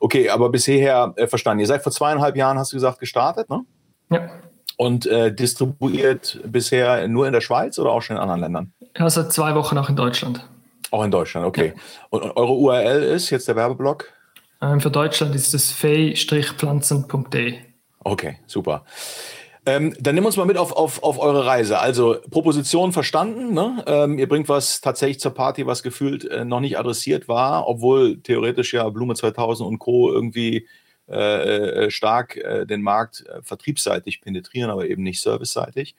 Okay, 0.00 0.28
aber 0.28 0.50
bisher 0.50 1.14
äh, 1.16 1.26
verstanden. 1.26 1.60
Ihr 1.60 1.66
seid 1.66 1.82
vor 1.82 1.92
zweieinhalb 1.92 2.36
Jahren, 2.36 2.58
hast 2.58 2.72
du 2.72 2.76
gesagt, 2.76 2.98
gestartet, 2.98 3.48
ne? 3.48 3.64
Ja. 4.10 4.28
Und 4.76 5.06
äh, 5.06 5.32
distribuiert 5.32 6.40
bisher 6.46 7.06
nur 7.06 7.26
in 7.26 7.34
der 7.34 7.42
Schweiz 7.42 7.78
oder 7.78 7.90
auch 7.90 8.00
schon 8.00 8.16
in 8.16 8.22
anderen 8.22 8.40
Ländern? 8.40 8.72
Ja, 8.96 9.08
seit 9.10 9.30
zwei 9.30 9.54
Wochen 9.54 9.76
auch 9.76 9.90
in 9.90 9.96
Deutschland. 9.96 10.48
Auch 10.90 11.04
in 11.04 11.10
Deutschland, 11.10 11.46
okay. 11.46 11.74
Ja. 11.74 11.82
Und, 12.10 12.22
und, 12.22 12.36
eure 12.36 12.52
URL 12.52 13.02
ist 13.02 13.30
jetzt 13.30 13.48
der 13.48 13.56
Werbeblock? 13.56 14.12
Ähm, 14.62 14.80
für 14.80 14.90
Deutschland 14.90 15.34
ist 15.34 15.54
es 15.54 15.70
fee-pflanzen.de. 15.70 17.58
Okay, 18.02 18.38
super. 18.46 18.84
Ähm, 19.66 19.94
dann 20.00 20.14
nimm 20.14 20.24
uns 20.24 20.36
mal 20.36 20.46
mit 20.46 20.56
auf, 20.56 20.72
auf, 20.72 21.02
auf 21.02 21.18
eure 21.18 21.44
Reise. 21.44 21.78
Also 21.78 22.16
Proposition 22.30 22.92
verstanden. 22.92 23.52
Ne? 23.52 23.84
Ähm, 23.86 24.18
ihr 24.18 24.28
bringt 24.28 24.48
was 24.48 24.80
tatsächlich 24.80 25.20
zur 25.20 25.34
Party, 25.34 25.66
was 25.66 25.82
gefühlt 25.82 26.24
äh, 26.24 26.44
noch 26.44 26.60
nicht 26.60 26.78
adressiert 26.78 27.28
war, 27.28 27.68
obwohl 27.68 28.20
theoretisch 28.22 28.72
ja 28.72 28.88
Blume 28.88 29.14
2000 29.14 29.68
und 29.68 29.78
Co. 29.78 30.10
irgendwie 30.10 30.66
äh, 31.10 31.86
äh, 31.86 31.90
stark 31.90 32.36
äh, 32.36 32.66
den 32.66 32.82
Markt 32.82 33.24
äh, 33.26 33.42
vertriebsseitig 33.42 34.20
penetrieren, 34.20 34.70
aber 34.70 34.88
eben 34.88 35.02
nicht 35.02 35.20
serviceseitig. 35.20 35.94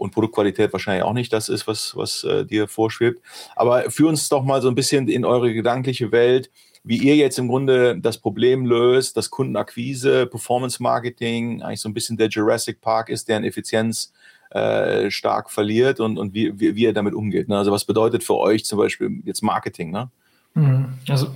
Und 0.00 0.12
Produktqualität 0.12 0.72
wahrscheinlich 0.72 1.04
auch 1.04 1.12
nicht 1.12 1.32
das 1.32 1.48
ist, 1.48 1.66
was, 1.66 1.94
was 1.94 2.24
äh, 2.24 2.46
dir 2.46 2.68
vorschwebt. 2.68 3.20
Aber 3.54 3.90
führ 3.90 4.08
uns 4.08 4.28
doch 4.30 4.42
mal 4.42 4.62
so 4.62 4.68
ein 4.68 4.74
bisschen 4.74 5.08
in 5.08 5.24
eure 5.24 5.52
gedankliche 5.52 6.10
Welt, 6.10 6.50
wie 6.82 6.96
ihr 6.96 7.16
jetzt 7.16 7.38
im 7.38 7.48
Grunde 7.48 7.98
das 7.98 8.16
Problem 8.16 8.64
löst, 8.64 9.16
dass 9.16 9.30
Kundenakquise, 9.30 10.26
Performance 10.26 10.82
Marketing 10.82 11.62
eigentlich 11.62 11.82
so 11.82 11.88
ein 11.90 11.94
bisschen 11.94 12.16
der 12.16 12.28
Jurassic 12.28 12.80
Park 12.80 13.10
ist, 13.10 13.28
deren 13.28 13.44
Effizienz 13.44 14.12
äh, 14.50 15.10
stark 15.10 15.50
verliert 15.50 16.00
und, 16.00 16.18
und 16.18 16.32
wie, 16.32 16.58
wie, 16.58 16.74
wie 16.74 16.84
ihr 16.84 16.94
damit 16.94 17.14
umgeht. 17.14 17.48
Ne? 17.48 17.58
Also 17.58 17.70
was 17.70 17.84
bedeutet 17.84 18.24
für 18.24 18.36
euch 18.36 18.64
zum 18.64 18.78
Beispiel 18.78 19.20
jetzt 19.24 19.42
Marketing? 19.42 19.90
Ne? 19.90 20.10
Mhm. 20.54 20.94
Also 21.08 21.28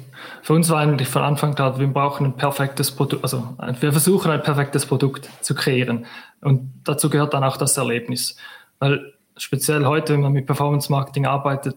für 0.42 0.54
uns 0.54 0.68
war 0.70 0.80
eigentlich 0.80 1.08
von 1.08 1.22
Anfang 1.22 1.54
klar, 1.54 1.78
wir 1.78 1.86
brauchen 1.86 2.26
ein 2.26 2.36
perfektes 2.36 2.90
Produkt, 2.90 3.22
also 3.22 3.56
wir 3.80 3.92
versuchen 3.92 4.30
ein 4.30 4.42
perfektes 4.42 4.86
Produkt 4.86 5.28
zu 5.40 5.54
kreieren. 5.54 6.06
Und 6.44 6.72
dazu 6.84 7.10
gehört 7.10 7.34
dann 7.34 7.42
auch 7.42 7.56
das 7.56 7.76
Erlebnis. 7.76 8.36
Weil 8.78 9.14
speziell 9.36 9.84
heute, 9.84 10.12
wenn 10.12 10.20
man 10.20 10.32
mit 10.32 10.46
Performance 10.46 10.90
Marketing 10.90 11.26
arbeitet, 11.26 11.76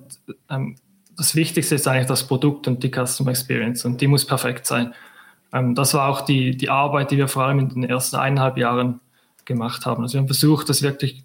ähm, 0.50 0.76
das 1.18 1.36
Wichtigste 1.36 1.76
ist 1.76 1.88
eigentlich 1.88 2.08
das 2.08 2.28
Produkt 2.28 2.68
und 2.68 2.84
die 2.84 2.92
Customer 2.92 3.32
Experience 3.32 3.84
und 3.86 4.00
die 4.02 4.08
muss 4.08 4.26
perfekt 4.26 4.68
sein. 4.68 4.94
Ähm, 5.52 5.74
das 5.74 5.94
war 5.94 6.10
auch 6.10 6.22
die, 6.22 6.56
die 6.56 6.70
Arbeit, 6.70 7.12
die 7.12 7.18
wir 7.18 7.28
vor 7.28 7.44
allem 7.44 7.60
in 7.60 7.70
den 7.70 7.84
ersten 7.84 8.18
eineinhalb 8.18 8.58
Jahren 8.58 9.00
gemacht 9.46 9.86
haben. 9.86 10.04
Also 10.04 10.14
wir 10.16 10.20
haben 10.20 10.28
versucht, 10.28 10.70
das 10.70 10.82
wirklich 10.82 11.24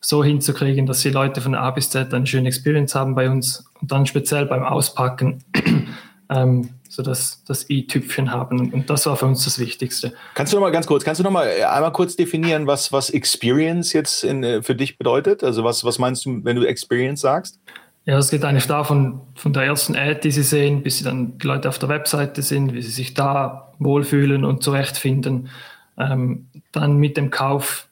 so 0.00 0.24
hinzukriegen, 0.24 0.86
dass 0.86 1.02
die 1.02 1.10
Leute 1.10 1.40
von 1.40 1.54
A 1.54 1.70
bis 1.70 1.90
Z 1.90 2.12
eine 2.14 2.26
schöne 2.26 2.48
Experience 2.48 2.94
haben 2.94 3.14
bei 3.14 3.30
uns 3.30 3.64
und 3.80 3.90
dann 3.92 4.06
speziell 4.06 4.46
beim 4.46 4.64
Auspacken 4.64 5.44
ähm, 6.30 6.70
so 6.88 7.02
das, 7.02 7.44
das 7.44 7.68
i-Tüpfchen 7.68 8.32
haben. 8.32 8.72
Und 8.72 8.90
das 8.90 9.06
war 9.06 9.16
für 9.16 9.26
uns 9.26 9.44
das 9.44 9.58
Wichtigste. 9.58 10.12
Kannst 10.34 10.52
du 10.52 10.56
noch 10.56 10.62
mal 10.62 10.70
ganz 10.70 10.86
kurz, 10.86 11.04
kannst 11.04 11.20
du 11.20 11.24
noch 11.24 11.30
mal 11.30 11.46
äh, 11.46 11.64
einmal 11.64 11.92
kurz 11.92 12.16
definieren, 12.16 12.66
was, 12.66 12.92
was 12.92 13.10
Experience 13.10 13.92
jetzt 13.92 14.24
in, 14.24 14.42
äh, 14.42 14.62
für 14.62 14.74
dich 14.74 14.98
bedeutet? 14.98 15.44
Also 15.44 15.64
was, 15.64 15.84
was 15.84 15.98
meinst 15.98 16.24
du, 16.24 16.40
wenn 16.44 16.56
du 16.56 16.64
Experience 16.64 17.20
sagst? 17.20 17.60
Ja, 18.04 18.16
es 18.16 18.30
geht 18.30 18.44
eigentlich 18.44 18.66
davon, 18.66 19.20
von 19.34 19.52
der 19.52 19.64
ersten 19.64 19.94
Ad, 19.94 20.20
die 20.24 20.30
sie 20.30 20.42
sehen, 20.42 20.82
bis 20.82 20.98
sie 20.98 21.04
dann 21.04 21.36
die 21.36 21.46
Leute 21.46 21.68
auf 21.68 21.78
der 21.78 21.90
Webseite 21.90 22.40
sind, 22.40 22.72
wie 22.72 22.80
sie 22.80 22.90
sich 22.90 23.12
da 23.12 23.74
wohlfühlen 23.78 24.46
und 24.46 24.62
zurechtfinden. 24.62 25.50
Ähm, 25.98 26.46
dann 26.72 26.96
mit 26.96 27.18
dem 27.18 27.30
Kauf 27.30 27.87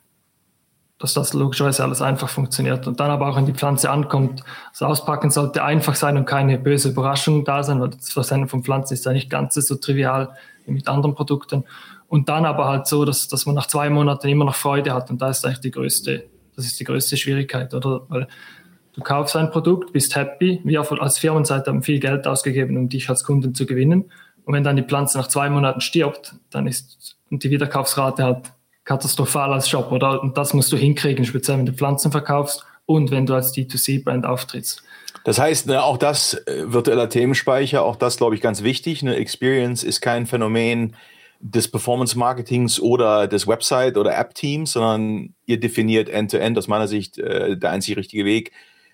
dass 0.99 1.13
das 1.13 1.35
logischerweise 1.35 1.85
alles 1.85 2.01
einfach 2.01 2.29
funktioniert. 2.29 2.87
Und 2.87 3.01
dann 3.01 3.11
aber 3.11 3.29
auch, 3.29 3.37
wenn 3.37 3.45
die 3.45 3.53
Pflanze 3.53 3.91
ankommt, 3.91 4.43
das 4.73 4.83
Auspacken 4.83 5.31
sollte 5.31 5.63
einfach 5.63 5.95
sein 5.95 6.17
und 6.17 6.25
keine 6.25 6.59
böse 6.59 6.89
Überraschung 6.89 7.45
da 7.45 7.63
sein, 7.63 7.81
weil 7.81 7.91
das 7.91 8.13
Versenden 8.13 8.49
von 8.49 8.63
Pflanzen 8.63 8.95
ist 8.95 9.05
ja 9.05 9.13
nicht 9.13 9.29
ganz 9.29 9.55
so 9.55 9.77
trivial 9.77 10.31
wie 10.65 10.73
mit 10.73 10.89
anderen 10.89 11.15
Produkten. 11.15 11.65
Und 12.09 12.29
dann 12.29 12.47
aber 12.47 12.67
halt 12.67 12.87
so, 12.87 13.05
dass, 13.05 13.29
dass 13.29 13.45
man 13.45 13.55
nach 13.55 13.67
zwei 13.67 13.91
Monaten 13.91 14.29
immer 14.29 14.45
noch 14.45 14.55
Freude 14.55 14.95
hat. 14.95 15.11
Und 15.11 15.21
da 15.21 15.29
ist 15.29 15.45
eigentlich 15.45 15.61
die 15.61 15.71
größte, 15.71 16.25
das 16.55 16.65
ist 16.65 16.81
die 16.81 16.85
größte 16.85 17.17
Schwierigkeit, 17.17 17.75
oder? 17.75 18.03
Weil 18.09 18.29
du 18.95 19.03
kaufst 19.03 19.37
ein 19.37 19.51
Produkt, 19.51 19.93
bist 19.93 20.17
happy. 20.17 20.61
Wir 20.65 20.81
als 21.03 21.19
Firmenseite 21.19 21.71
haben 21.71 21.83
viel 21.83 22.01
Geld 22.01 22.27
ausgegeben, 22.27 22.77
um 22.79 22.89
dich 22.89 23.11
als 23.11 23.25
Kunden 23.25 23.55
zu 23.55 23.67
gewinnen. 23.67 24.11
Und 24.45 24.55
wenn 24.55 24.65
dann 24.65 24.77
die 24.77 24.83
Pflanze 24.83 25.19
nach 25.19 25.27
zwei 25.27 25.51
Monaten 25.51 25.81
stirbt, 25.81 26.37
dann 26.51 26.67
ist 26.67 27.17
die 27.31 27.51
Wiederkaufsrate 27.51 28.23
halt 28.23 28.53
katastrophal 28.87 29.53
als 29.53 29.69
Shop, 29.69 29.93
oder? 29.93 30.23
Und 30.23 30.39
das 30.39 30.55
musst 30.55 30.73
du 30.73 30.77
hinkriegen, 30.77 31.27
speziell 31.27 31.59
wenn 31.59 31.67
du 31.67 31.73
Pflanzen 31.73 32.11
verkaufst 32.11 32.65
und 32.87 33.11
wenn 33.11 33.27
du 33.27 33.35
als 33.35 33.53
D2C-Brand 33.53 34.25
auftrittst. 34.25 34.83
Das 35.25 35.39
heißt, 35.39 35.67
ne, 35.67 35.83
auch 35.83 35.99
das 35.99 36.35
äh, 36.47 36.73
virtueller 36.73 37.09
Themenspeicher, 37.09 37.83
auch 37.83 37.97
das 37.97 38.17
glaube 38.17 38.37
ich 38.37 38.41
ganz 38.41 38.63
wichtig. 38.63 39.03
Eine 39.03 39.17
Experience 39.17 39.83
ist 39.83 40.01
kein 40.01 40.25
Phänomen 40.25 40.95
des 41.41 41.69
Performance 41.69 42.17
Marketings 42.17 42.81
oder 42.81 43.27
des 43.27 43.47
Website 43.47 43.97
oder 43.97 44.17
App 44.17 44.35
Teams, 44.35 44.73
sondern 44.73 45.35
ihr 45.45 45.59
definiert 45.59 46.09
End-to-End 46.09 46.57
-End, 46.57 46.59
aus 46.59 46.69
meiner 46.69 46.89
Sicht 46.89 47.19
äh, 47.19 47.59
der 47.59 47.71
einzig 47.71 47.97
richtige 47.97 48.25
Weg 48.25 48.53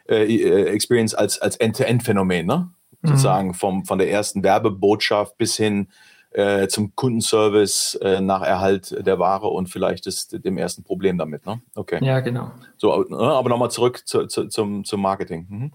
äh, 0.08 0.24
äh 0.24 0.64
Experience 0.70 1.14
als 1.14 1.38
als 1.38 1.56
End-to-End 1.56 2.02
Phänomen, 2.02 2.46
ne? 2.46 2.70
Mhm. 3.02 3.08
Sozusagen 3.08 3.54
vom 3.54 3.84
von 3.84 3.98
der 3.98 4.10
ersten 4.10 4.42
Werbebotschaft 4.42 5.36
bis 5.36 5.56
hin 5.56 5.88
äh, 6.34 6.68
zum 6.68 6.94
Kundenservice 6.94 7.94
äh, 7.96 8.20
nach 8.20 8.42
Erhalt 8.42 8.94
der 9.06 9.18
Ware 9.18 9.48
und 9.48 9.68
vielleicht 9.68 10.06
ist 10.06 10.44
dem 10.44 10.58
ersten 10.58 10.82
Problem 10.82 11.18
damit. 11.18 11.46
Ne? 11.46 11.60
Okay. 11.74 11.98
Ja, 12.04 12.20
genau. 12.20 12.50
So, 12.76 13.06
äh, 13.08 13.14
aber 13.14 13.48
nochmal 13.48 13.70
zurück 13.70 14.02
zu, 14.06 14.26
zu, 14.26 14.48
zum, 14.48 14.84
zum 14.84 15.00
Marketing. 15.02 15.46
Mhm. 15.48 15.72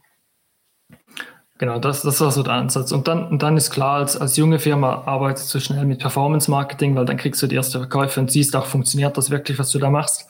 Genau, 1.59 1.79
das, 1.79 2.03
das 2.03 2.21
war 2.21 2.31
so 2.31 2.43
der 2.43 2.53
Ansatz. 2.53 2.91
Und 2.91 3.07
dann, 3.07 3.27
und 3.29 3.41
dann 3.41 3.57
ist 3.57 3.71
klar, 3.71 3.97
als, 3.97 4.15
als 4.15 4.37
junge 4.37 4.59
Firma 4.59 5.03
arbeitest 5.05 5.53
du 5.53 5.59
schnell 5.59 5.85
mit 5.85 5.99
Performance 5.99 6.51
Marketing, 6.51 6.95
weil 6.95 7.05
dann 7.05 7.17
kriegst 7.17 7.41
du 7.41 7.47
die 7.47 7.55
erste 7.55 7.79
Verkäufe 7.79 8.19
und 8.19 8.31
siehst 8.31 8.55
auch, 8.55 8.65
funktioniert 8.65 9.17
das 9.17 9.31
wirklich, 9.31 9.57
was 9.57 9.71
du 9.71 9.79
da 9.79 9.89
machst. 9.89 10.27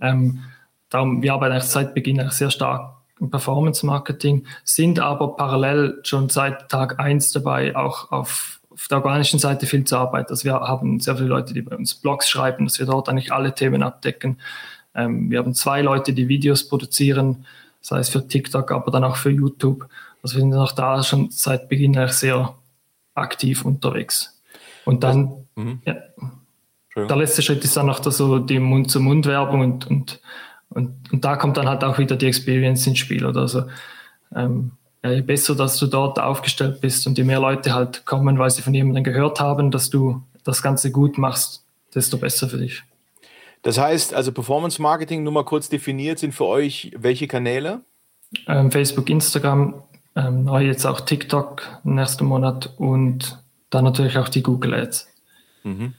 Ähm, 0.00 0.44
darum, 0.88 1.22
wir 1.22 1.32
arbeiten 1.32 1.52
eigentlich 1.52 1.64
seit 1.64 1.94
Beginn 1.94 2.20
eigentlich 2.20 2.34
sehr 2.34 2.50
stark 2.50 2.94
im 3.20 3.30
Performance 3.30 3.84
Marketing, 3.84 4.46
sind 4.62 5.00
aber 5.00 5.36
parallel 5.36 6.00
schon 6.04 6.28
seit 6.28 6.68
Tag 6.68 7.00
eins 7.00 7.32
dabei, 7.32 7.74
auch 7.74 8.12
auf 8.12 8.60
auf 8.72 8.88
der 8.88 8.98
organischen 8.98 9.38
Seite 9.38 9.66
viel 9.66 9.84
zu 9.84 9.96
arbeiten. 9.96 10.30
Also 10.30 10.44
wir 10.44 10.54
haben 10.54 11.00
sehr 11.00 11.16
viele 11.16 11.28
Leute, 11.28 11.54
die 11.54 11.62
bei 11.62 11.76
uns 11.76 11.94
Blogs 11.94 12.28
schreiben, 12.28 12.64
dass 12.64 12.78
wir 12.78 12.86
dort 12.86 13.08
eigentlich 13.08 13.32
alle 13.32 13.54
Themen 13.54 13.82
abdecken. 13.82 14.38
Ähm, 14.94 15.30
wir 15.30 15.38
haben 15.38 15.54
zwei 15.54 15.82
Leute, 15.82 16.12
die 16.12 16.28
Videos 16.28 16.68
produzieren, 16.68 17.46
sei 17.80 17.98
es 17.98 18.08
für 18.08 18.26
TikTok, 18.26 18.70
aber 18.72 18.90
dann 18.90 19.04
auch 19.04 19.16
für 19.16 19.30
YouTube. 19.30 19.88
Also 20.22 20.36
wir 20.36 20.42
sind 20.42 20.54
auch 20.54 20.72
da 20.72 21.02
schon 21.02 21.30
seit 21.30 21.68
Beginn 21.68 21.96
eigentlich 21.96 22.12
sehr 22.12 22.54
aktiv 23.14 23.64
unterwegs. 23.64 24.40
Und 24.84 25.02
dann, 25.04 25.46
also, 25.56 25.78
ja, 25.84 25.96
der 27.08 27.16
letzte 27.16 27.42
Schritt 27.42 27.64
ist 27.64 27.76
dann 27.76 27.86
noch 27.86 28.02
so 28.02 28.38
die 28.38 28.58
Mund-zu-Mund-Werbung 28.58 29.60
und, 29.60 29.86
und, 29.86 30.20
Und, 30.74 31.12
und 31.12 31.22
da 31.22 31.36
kommt 31.36 31.56
dann 31.56 31.68
halt 31.68 31.84
auch 31.84 31.98
wieder 31.98 32.16
die 32.16 32.26
Experience 32.26 32.86
ins 32.86 32.98
Spiel 32.98 33.26
oder 33.26 33.46
so. 33.46 33.64
Ähm, 34.34 34.72
ja, 35.02 35.10
je 35.10 35.22
besser, 35.22 35.54
dass 35.54 35.78
du 35.78 35.86
dort 35.86 36.18
aufgestellt 36.18 36.80
bist 36.80 37.06
und 37.06 37.18
je 37.18 37.24
mehr 37.24 37.40
Leute 37.40 37.74
halt 37.74 38.06
kommen, 38.06 38.38
weil 38.38 38.50
sie 38.50 38.62
von 38.62 38.74
jemandem 38.74 39.04
gehört 39.04 39.40
haben, 39.40 39.70
dass 39.70 39.90
du 39.90 40.22
das 40.44 40.62
Ganze 40.62 40.90
gut 40.92 41.18
machst, 41.18 41.64
desto 41.94 42.18
besser 42.18 42.48
für 42.48 42.58
dich. 42.58 42.82
Das 43.62 43.78
heißt, 43.78 44.14
also 44.14 44.32
Performance 44.32 44.80
Marketing, 44.80 45.22
nur 45.22 45.32
mal 45.32 45.44
kurz 45.44 45.68
definiert, 45.68 46.18
sind 46.18 46.34
für 46.34 46.46
euch 46.46 46.92
welche 46.96 47.28
Kanäle? 47.28 47.82
Ähm, 48.46 48.70
Facebook, 48.70 49.08
Instagram, 49.08 49.82
ähm, 50.16 50.44
neu 50.44 50.64
jetzt 50.64 50.84
auch 50.84 51.00
TikTok 51.00 51.62
nächsten 51.84 52.24
Monat 52.24 52.72
und 52.76 53.42
dann 53.70 53.84
natürlich 53.84 54.18
auch 54.18 54.28
die 54.28 54.42
Google 54.42 54.74
Ads. 54.74 55.08
Mhm. 55.62 55.94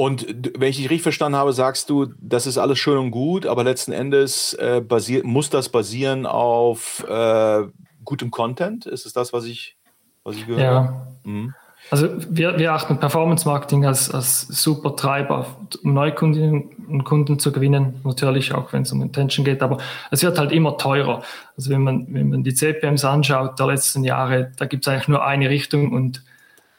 Und 0.00 0.26
wenn 0.58 0.70
ich 0.70 0.78
dich 0.78 0.88
richtig 0.88 1.02
verstanden 1.02 1.36
habe, 1.36 1.52
sagst 1.52 1.90
du, 1.90 2.06
das 2.18 2.46
ist 2.46 2.56
alles 2.56 2.78
schön 2.78 2.96
und 2.96 3.10
gut, 3.10 3.44
aber 3.44 3.64
letzten 3.64 3.92
Endes 3.92 4.54
äh, 4.54 4.80
basiert, 4.80 5.26
muss 5.26 5.50
das 5.50 5.68
basieren 5.68 6.24
auf 6.24 7.04
äh, 7.06 7.64
gutem 8.02 8.30
Content? 8.30 8.86
Ist 8.86 9.04
es 9.04 9.12
das, 9.12 9.34
was 9.34 9.44
ich, 9.44 9.76
was 10.24 10.36
ich 10.36 10.46
gehört 10.46 10.66
habe? 10.66 10.86
Ja. 10.86 11.30
Mhm. 11.30 11.54
Also 11.90 12.08
wir, 12.30 12.58
wir 12.58 12.72
achten 12.72 12.98
Performance 12.98 13.46
Marketing 13.46 13.84
als, 13.84 14.10
als 14.10 14.48
super 14.48 14.96
Treiber, 14.96 15.44
um 15.84 15.92
Neukundinnen 15.92 16.70
und 16.88 17.04
Kunden 17.04 17.38
zu 17.38 17.52
gewinnen, 17.52 18.00
natürlich 18.02 18.54
auch 18.54 18.72
wenn 18.72 18.84
es 18.84 18.92
um 18.92 19.02
Intention 19.02 19.44
geht, 19.44 19.62
aber 19.62 19.76
es 20.10 20.22
wird 20.22 20.38
halt 20.38 20.50
immer 20.50 20.78
teurer. 20.78 21.22
Also 21.58 21.68
wenn 21.68 21.82
man, 21.82 22.06
wenn 22.08 22.30
man 22.30 22.42
die 22.42 22.54
CPMs 22.54 23.04
anschaut 23.04 23.58
der 23.58 23.66
letzten 23.66 24.02
Jahre, 24.04 24.50
da 24.56 24.64
gibt 24.64 24.86
es 24.86 24.88
eigentlich 24.90 25.08
nur 25.08 25.26
eine 25.26 25.50
Richtung 25.50 25.92
und 25.92 26.24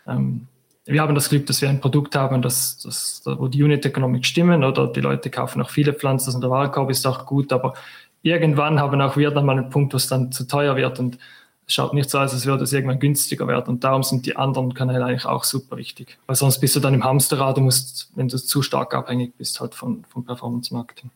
ähm, 0.07 0.47
wir 0.85 1.01
haben 1.01 1.15
das 1.15 1.29
Glück, 1.29 1.45
dass 1.45 1.61
wir 1.61 1.69
ein 1.69 1.79
Produkt 1.79 2.15
haben, 2.15 2.41
das, 2.41 2.79
das, 2.79 3.21
wo 3.25 3.47
die 3.47 3.63
Unit 3.63 3.85
Economics 3.85 4.27
stimmen 4.27 4.63
oder 4.63 4.87
die 4.87 5.01
Leute 5.01 5.29
kaufen 5.29 5.61
auch 5.61 5.69
viele 5.69 5.93
Pflanzen 5.93 6.33
und 6.33 6.41
der 6.41 6.49
Warenkorb 6.49 6.89
ist 6.89 7.05
auch 7.05 7.25
gut, 7.25 7.53
aber 7.53 7.73
irgendwann 8.23 8.79
haben 8.79 8.99
auch 9.01 9.17
wir 9.17 9.31
dann 9.31 9.45
mal 9.45 9.57
einen 9.57 9.69
Punkt, 9.69 9.93
wo 9.93 9.97
es 9.97 10.07
dann 10.07 10.31
zu 10.31 10.47
teuer 10.47 10.75
wird 10.75 10.99
und 10.99 11.19
es 11.67 11.75
schaut 11.75 11.93
nicht 11.93 12.09
so 12.09 12.17
aus, 12.17 12.33
als 12.33 12.45
würde 12.45 12.63
es 12.63 12.73
irgendwann 12.73 12.99
günstiger 12.99 13.47
werden 13.47 13.69
und 13.69 13.83
darum 13.83 14.03
sind 14.03 14.25
die 14.25 14.35
anderen 14.35 14.73
Kanäle 14.73 15.05
eigentlich 15.05 15.25
auch 15.25 15.43
super 15.43 15.77
wichtig, 15.77 16.17
weil 16.25 16.35
sonst 16.35 16.59
bist 16.59 16.75
du 16.75 16.79
dann 16.79 16.95
im 16.95 17.03
Hamsterrad, 17.03 17.57
du 17.57 17.61
musst, 17.61 18.11
wenn 18.15 18.27
du 18.27 18.37
zu 18.37 18.61
stark 18.63 18.95
abhängig 18.95 19.37
bist 19.37 19.59
halt 19.61 19.75
von, 19.75 20.03
von 20.05 20.25
Performance 20.25 20.73
Marketing. 20.73 21.11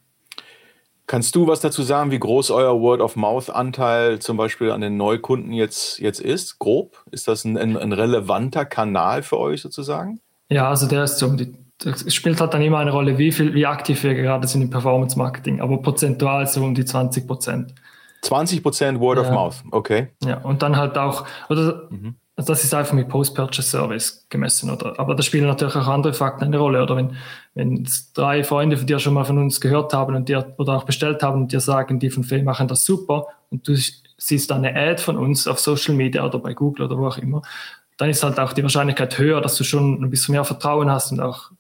Kannst 1.08 1.36
du 1.36 1.46
was 1.48 1.60
dazu 1.60 1.84
sagen, 1.84 2.10
wie 2.10 2.20
groß 2.20 2.50
euer 2.50 2.80
Word-of-Mouth-Anteil 2.82 4.20
zum 4.20 4.38
Beispiel 4.38 4.72
an 4.72 4.82
den 4.82 4.98
Neukunden 4.98 5.54
jetzt, 5.54 6.00
jetzt 6.00 6.20
ist? 6.20 6.58
Grob? 6.58 7.04
Ist 7.12 7.28
das 7.28 7.46
ein, 7.46 7.58
ein, 7.58 7.78
ein 7.78 7.94
relevanter 7.94 8.66
Kanal 8.66 9.22
für 9.22 9.38
euch 9.38 9.62
sozusagen? 9.62 10.20
Ja, 10.50 10.70
also 10.70 10.88
der 10.88 11.04
ist 11.04 11.20
so 11.20 11.28
um 11.28 11.38
die, 11.38 11.54
es 11.84 12.14
spielt 12.14 12.42
halt 12.42 12.54
dann 12.54 12.62
immer 12.62 12.80
eine 12.80 12.92
Rolle, 12.92 13.18
wie 13.20 13.32
viel, 13.32 13.54
wie 13.54 13.68
aktiv 13.68 14.02
wir 14.04 14.16
gerade 14.16 14.48
sind 14.48 14.64
im 14.64 14.70
Performance-Marketing, 14.72 15.62
aber 15.62 15.82
prozentual 15.82 16.48
so 16.48 16.64
um 16.64 16.74
die 16.74 16.86
20 16.86 17.28
Prozent. 17.28 17.76
20 18.22 18.64
Prozent 18.64 19.00
Word 19.00 19.20
ja. 19.20 19.24
of 19.26 19.32
Mouth, 19.32 19.64
okay. 19.72 20.08
Ja, 20.24 20.38
und 20.40 20.64
dann 20.64 20.76
halt 20.76 20.98
auch, 20.98 21.28
oder 21.50 21.88
mhm. 21.92 22.16
Also 22.38 22.52
das 22.52 22.66
ist 22.66 22.74
einfach 22.74 22.94
mit 22.94 23.08
Post-Purchase-Service 23.08 24.26
gemessen, 24.30 24.70
oder? 24.70 25.00
Aber 25.00 25.16
da 25.16 25.24
spielen 25.24 25.48
natürlich 25.48 25.76
auch 25.76 25.88
andere 25.88 26.14
Fakten 26.14 26.44
eine 26.44 26.58
Rolle, 26.58 26.84
oder? 26.84 26.98
Wenn, 26.98 27.16
wenn 27.54 27.88
drei 28.14 28.44
Freunde 28.44 28.76
von 28.76 28.88
dir 28.88 29.00
schon 29.00 29.14
mal 29.14 29.24
von 29.24 29.38
uns 29.38 29.62
gehört 29.62 29.94
haben 29.94 30.16
und 30.16 30.28
dir 30.28 30.54
oder 30.58 30.74
auch 30.74 30.84
bestellt 30.84 31.24
haben 31.24 31.44
und 31.44 31.54
dir 31.54 31.62
sagen, 31.62 31.98
die 32.00 32.10
von 32.10 32.26
Fee 32.26 32.44
machen 32.44 32.68
das 32.68 32.84
super 32.84 33.28
und 33.52 33.66
du 33.68 33.76
siehst 34.18 34.52
eine 34.52 34.76
Ad 34.76 35.02
von 35.02 35.16
uns 35.18 35.48
auf 35.48 35.60
Social 35.60 35.96
Media 35.96 36.26
oder 36.26 36.40
bei 36.40 36.54
Google 36.54 36.86
oder 36.86 36.98
wo 36.98 37.08
auch 37.08 37.18
immer, 37.18 37.42
dann 37.98 38.10
ist 38.10 38.22
halt 38.22 38.38
auch 38.38 38.52
die 38.52 38.64
Wahrscheinlichkeit 38.64 39.18
höher, 39.18 39.40
dass 39.40 39.56
du 39.56 39.64
schon 39.64 40.04
ein 40.04 40.10
bisschen 40.10 40.34
mehr 40.34 40.44
Vertrauen 40.44 40.92
hast 40.92 41.14
und 41.14 41.22
auch 41.22 41.52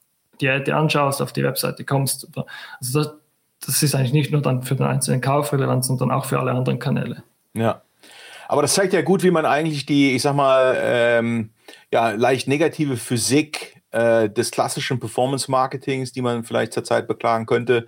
die 0.41 0.49
Ad 0.49 0.69
anschaust, 0.69 1.21
auf 1.21 1.31
die 1.31 1.43
Webseite 1.43 1.85
kommst. 1.85 2.27
Oder? 2.27 2.45
Also 2.81 2.99
das, 2.99 3.13
das 3.65 3.81
ist 3.81 3.95
eigentlich 3.95 4.11
nicht 4.11 4.31
nur 4.31 4.41
dann 4.41 4.63
für 4.63 4.75
den 4.75 4.85
einzelnen 4.85 5.21
Kauf 5.21 5.53
relevant, 5.53 5.85
sondern 5.85 6.11
auch 6.11 6.25
für 6.25 6.37
alle 6.37 6.51
anderen 6.51 6.79
Kanäle. 6.79 7.23
Ja, 7.53 7.81
aber 8.47 8.61
das 8.61 8.73
zeigt 8.73 8.93
ja 8.93 9.01
gut, 9.01 9.23
wie 9.23 9.31
man 9.31 9.45
eigentlich 9.45 9.85
die, 9.85 10.15
ich 10.15 10.21
sag 10.21 10.35
mal, 10.35 10.77
ähm, 10.79 11.51
ja, 11.91 12.11
leicht 12.11 12.47
negative 12.47 12.97
Physik 12.97 13.81
äh, 13.91 14.29
des 14.29 14.51
klassischen 14.51 14.99
Performance-Marketings, 14.99 16.11
die 16.11 16.21
man 16.21 16.43
vielleicht 16.43 16.73
zurzeit 16.73 17.07
beklagen 17.07 17.45
könnte, 17.45 17.87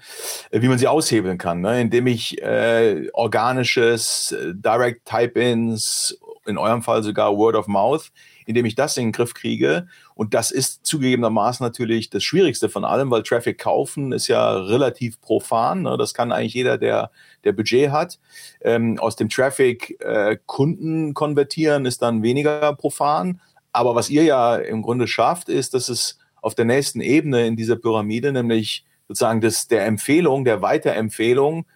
äh, 0.52 0.62
wie 0.62 0.70
man 0.70 0.78
sie 0.78 0.88
aushebeln 0.88 1.38
kann, 1.38 1.62
ne? 1.62 1.82
indem 1.82 2.08
ich 2.08 2.42
äh, 2.42 3.10
organisches, 3.14 4.32
äh, 4.32 4.54
Direct 4.54 5.06
Type-ins, 5.06 6.18
in 6.46 6.58
eurem 6.58 6.82
Fall 6.82 7.04
sogar 7.04 7.36
Word 7.36 7.56
of 7.56 7.68
Mouth, 7.68 8.12
indem 8.46 8.66
ich 8.66 8.76
das 8.76 8.96
in 8.96 9.08
den 9.08 9.12
Griff 9.12 9.34
kriege. 9.34 9.88
Und 10.18 10.34
das 10.34 10.50
ist 10.50 10.84
zugegebenermaßen 10.84 11.64
natürlich 11.64 12.10
das 12.10 12.24
Schwierigste 12.24 12.70
von 12.70 12.84
allem, 12.84 13.12
weil 13.12 13.22
Traffic 13.22 13.60
kaufen 13.60 14.12
ist 14.12 14.28
ja 14.28 14.52
relativ 14.52 15.22
profan. 15.22 15.84
Ne? 15.84 15.96
Das 15.96 16.16
kann 16.16 16.32
eigentlich 16.32 16.56
jeder, 16.56 16.80
der, 16.80 17.12
der 17.44 17.52
Budget 17.52 17.92
hat. 17.92 18.18
Ähm, 18.62 18.98
aus 19.00 19.16
dem 19.16 19.30
Traffic 19.30 19.96
äh, 20.02 20.38
Kunden 20.48 21.14
konvertieren 21.14 21.86
ist 21.86 22.02
dann 22.02 22.24
weniger 22.24 22.74
profan. 22.74 23.40
Aber 23.72 23.94
was 23.94 24.10
ihr 24.10 24.24
ja 24.24 24.56
im 24.56 24.82
Grunde 24.82 25.08
schafft, 25.08 25.50
ist, 25.50 25.76
dass 25.76 25.88
es 25.88 26.18
auf 26.42 26.56
der 26.56 26.66
nächsten 26.66 27.00
Ebene 27.00 27.46
in 27.46 27.56
dieser 27.56 27.76
Pyramide, 27.76 28.32
nämlich 28.32 28.86
sozusagen 29.08 29.40
das, 29.40 29.68
der 29.68 29.86
Empfehlung, 29.86 30.46
der 30.46 30.64
Weiterempfehlung, 30.64 31.68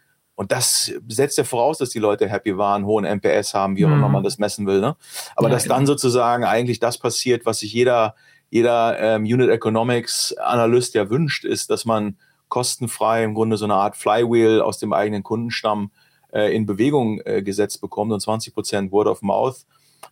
und 0.42 0.52
das 0.52 0.92
setzt 1.08 1.38
ja 1.38 1.44
voraus, 1.44 1.78
dass 1.78 1.92
die 1.92 2.00
Leute 2.00 2.28
happy 2.28 2.58
waren, 2.58 2.88
hohen 2.88 3.06
MPS 3.06 3.54
haben, 3.54 3.78
wie 3.78 3.86
auch 3.86 3.92
immer 3.92 4.08
mhm. 4.08 4.14
man 4.14 4.24
das 4.24 4.40
messen 4.40 4.66
will. 4.66 4.82
Ne? 4.82 4.96
Aber 5.36 5.50
ja, 5.50 5.54
dass 5.54 5.64
genau. 5.66 5.76
dann 5.76 5.86
sozusagen 5.86 6.46
eigentlich 6.46 6.80
das 6.80 6.98
passiert, 6.98 7.46
was 7.46 7.60
sich 7.60 7.72
jeder, 7.72 8.16
jeder 8.50 8.98
ähm, 9.00 9.22
Unit 9.22 9.52
Economics 9.52 10.36
Analyst 10.38 10.96
ja 10.96 11.12
wünscht, 11.12 11.46
ist, 11.46 11.70
dass 11.70 11.86
man 11.86 12.18
kostenfrei 12.50 13.24
im 13.24 13.36
Grunde 13.36 13.56
so 13.56 13.66
eine 13.66 13.76
Art 13.76 13.96
Flywheel 13.96 14.62
aus 14.62 14.80
dem 14.80 14.94
eigenen 14.94 15.22
Kundenstamm 15.22 15.92
äh, 16.34 16.56
in 16.56 16.66
Bewegung 16.66 17.22
äh, 17.24 17.44
gesetzt 17.44 17.80
bekommt 17.80 18.12
und 18.12 18.20
20 18.20 18.56
Prozent 18.56 18.92
Word 18.92 19.10
of 19.10 19.22
Mouth. 19.22 19.68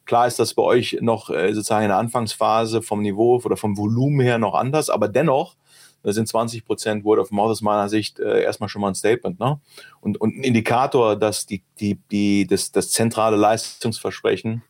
Klar 0.06 0.28
ist 0.28 0.38
das 0.38 0.54
bei 0.54 0.62
euch 0.62 1.00
noch 1.02 1.32
äh, 1.32 1.56
sozusagen 1.56 1.86
in 1.86 1.90
der 1.90 1.98
Anfangsphase 1.98 2.84
vom 2.84 3.02
Niveau 3.02 3.42
oder 3.44 3.58
vom 3.58 3.78
Volumen 3.78 4.20
her 4.20 4.38
noch 4.38 4.54
anders, 4.54 4.92
aber 4.92 5.08
dennoch 5.08 5.56
sind 6.04 6.28
20 6.28 6.66
Prozent 6.66 7.04
Word 7.04 7.20
of 7.20 7.32
Mouth 7.32 7.52
aus 7.52 7.62
meiner 7.62 7.90
Sicht 7.90 8.20
äh, 8.20 8.44
erstmal 8.44 8.70
schon 8.70 8.82
mal 8.82 8.90
ein 8.90 8.96
Statement. 8.96 9.40
Ne? 9.40 9.60
Und, 10.02 10.20
und 10.20 10.38
ein 10.38 10.44
Indikator, 10.44 11.16
dass 11.16 11.46
die, 11.46 11.64
die, 11.80 12.00
die, 12.12 12.48
das, 12.48 12.72
das 12.72 12.92
zentrale 12.92 13.38
Leistungsversprechen 13.38 14.64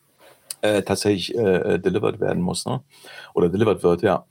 äh, 0.61 0.81
tatsächlich 0.81 1.35
äh, 1.35 1.79
delivered 1.79 2.19
werden 2.19 2.41
muss. 2.41 2.65
Ne? 2.65 2.81
Oder 3.33 3.49
delivered 3.49 3.83
wird, 3.83 4.01
ja. 4.01 4.25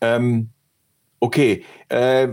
Ähm, 0.00 0.50
okay. 1.20 1.64
Äh, 1.88 2.28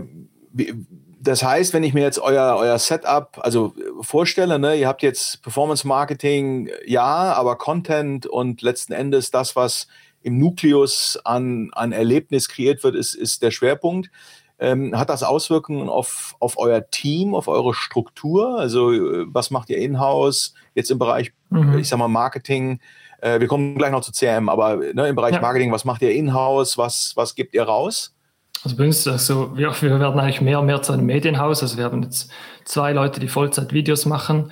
das 1.20 1.42
heißt, 1.42 1.74
wenn 1.74 1.82
ich 1.82 1.92
mir 1.92 2.02
jetzt 2.02 2.18
euer, 2.18 2.56
euer 2.56 2.78
Setup 2.78 3.38
also 3.42 3.74
vorstelle, 4.00 4.58
ne, 4.58 4.76
ihr 4.76 4.86
habt 4.86 5.02
jetzt 5.02 5.42
Performance 5.42 5.86
Marketing, 5.86 6.70
ja, 6.86 7.32
aber 7.32 7.56
Content 7.56 8.26
und 8.26 8.62
letzten 8.62 8.92
Endes 8.92 9.30
das, 9.30 9.56
was 9.56 9.88
im 10.26 10.38
Nukleus 10.38 11.20
an, 11.24 11.70
an 11.72 11.92
Erlebnis 11.92 12.48
kreiert 12.48 12.82
wird, 12.82 12.96
ist, 12.96 13.14
ist 13.14 13.42
der 13.44 13.52
Schwerpunkt. 13.52 14.10
Ähm, 14.58 14.98
hat 14.98 15.08
das 15.08 15.22
Auswirkungen 15.22 15.88
auf, 15.88 16.34
auf 16.40 16.58
euer 16.58 16.90
Team, 16.90 17.32
auf 17.32 17.46
eure 17.46 17.74
Struktur? 17.74 18.58
Also 18.58 18.92
äh, 18.92 19.26
was 19.28 19.52
macht 19.52 19.70
ihr 19.70 19.78
in-house 19.78 20.54
jetzt 20.74 20.90
im 20.90 20.98
Bereich, 20.98 21.32
mhm. 21.50 21.78
ich 21.78 21.88
sag 21.88 21.98
mal, 21.98 22.08
Marketing? 22.08 22.80
Äh, 23.20 23.38
wir 23.38 23.46
kommen 23.46 23.76
gleich 23.76 23.92
noch 23.92 24.00
zu 24.00 24.10
CRM, 24.10 24.48
aber 24.48 24.78
ne, 24.94 25.06
im 25.06 25.14
Bereich 25.14 25.34
ja. 25.34 25.40
Marketing, 25.40 25.70
was 25.70 25.84
macht 25.84 26.02
ihr 26.02 26.10
in-house? 26.10 26.76
Was, 26.76 27.12
was 27.14 27.36
gebt 27.36 27.54
ihr 27.54 27.62
raus? 27.62 28.16
Also 28.64 28.76
bei 28.76 28.84
uns, 28.84 29.06
also 29.06 29.56
wir, 29.56 29.70
wir 29.80 30.00
werden 30.00 30.18
eigentlich 30.18 30.40
mehr 30.40 30.58
und 30.58 30.66
mehr 30.66 30.82
zu 30.82 30.92
einem 30.92 31.06
Medienhaus. 31.06 31.62
Also 31.62 31.76
wir 31.76 31.84
haben 31.84 32.02
jetzt 32.02 32.32
zwei 32.64 32.92
Leute, 32.92 33.20
die 33.20 33.28
Vollzeit 33.28 33.72
Videos 33.72 34.06
machen, 34.06 34.50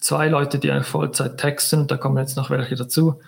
zwei 0.00 0.28
Leute, 0.28 0.58
die 0.58 0.82
Vollzeit 0.82 1.38
texten, 1.38 1.86
da 1.86 1.96
kommen 1.96 2.18
jetzt 2.18 2.36
noch 2.36 2.50
welche 2.50 2.74
dazu. 2.74 3.20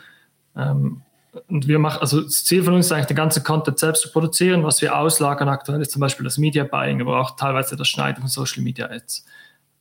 Ähm, 0.55 1.01
und 1.49 1.69
wir 1.69 1.79
machen, 1.79 2.01
also 2.01 2.21
das 2.21 2.45
Ziel 2.45 2.65
von 2.65 2.75
uns 2.75 2.87
ist 2.87 2.93
eigentlich, 2.93 3.07
den 3.07 3.17
ganzen 3.17 3.45
Content 3.45 3.79
selbst 3.79 4.03
zu 4.03 4.11
produzieren. 4.11 4.65
Was 4.65 4.83
wir 4.83 4.97
auslagern 4.97 5.49
aktuell 5.49 5.81
ist 5.81 5.93
zum 5.93 6.01
Beispiel 6.01 6.25
das 6.25 6.39
Media 6.39 6.65
Buying, 6.65 7.01
aber 7.01 7.21
auch 7.21 7.37
teilweise 7.37 7.77
das 7.77 7.89
Schneiden 7.89 8.21
von 8.21 8.29
Social 8.29 8.63
Media 8.63 8.87
Ads. 8.91 9.25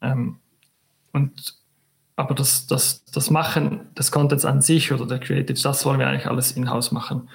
Ähm, 0.02 0.38
und, 1.12 1.56
aber 2.16 2.36
das, 2.36 2.68
das, 2.68 3.04
das 3.06 3.32
Machen 3.32 3.88
des 3.98 4.12
Contents 4.12 4.46
an 4.46 4.62
sich 4.62 4.92
oder 4.92 5.08
der 5.08 5.20
Creatives, 5.20 5.64
das 5.64 5.86
wollen 5.86 6.00
wir 6.00 6.08
eigentlich 6.08 6.28
alles 6.28 6.52
in-house 6.52 6.92
machen. 6.92 7.30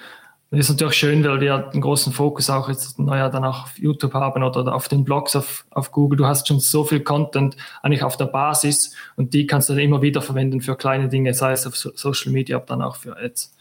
Das 0.51 0.59
ist 0.61 0.69
natürlich 0.69 0.95
schön, 0.95 1.23
weil 1.25 1.41
wir 1.41 1.69
einen 1.71 1.81
großen 1.81 2.13
Fokus 2.13 2.49
auch 2.49 2.69
jetzt 2.69 2.97
neuer 2.99 3.29
dann 3.29 3.43
auch 3.43 3.63
auf 3.63 3.77
YouTube 3.77 4.13
haben 4.13 4.43
oder 4.43 4.73
auf 4.73 4.87
den 4.87 5.03
Blogs 5.03 5.35
auf, 5.35 5.65
auf 5.71 5.91
Google. 5.91 6.17
Du 6.17 6.27
hast 6.27 6.47
schon 6.47 6.59
so 6.59 6.83
viel 6.85 7.01
Content 7.01 7.57
eigentlich 7.81 8.03
auf 8.03 8.15
der 8.15 8.25
Basis 8.25 8.95
und 9.17 9.33
die 9.33 9.47
kannst 9.47 9.67
du 9.67 9.73
dann 9.73 9.81
immer 9.81 10.01
wieder 10.01 10.21
verwenden 10.21 10.61
für 10.61 10.77
kleine 10.77 11.09
Dinge, 11.09 11.33
sei 11.33 11.51
es 11.51 11.67
auf 11.67 11.75
Social 11.75 12.31
Media, 12.31 12.57
aber 12.57 12.67
dann 12.67 12.81
auch 12.81 12.95
für 12.95 13.17
Ads. 13.17 13.54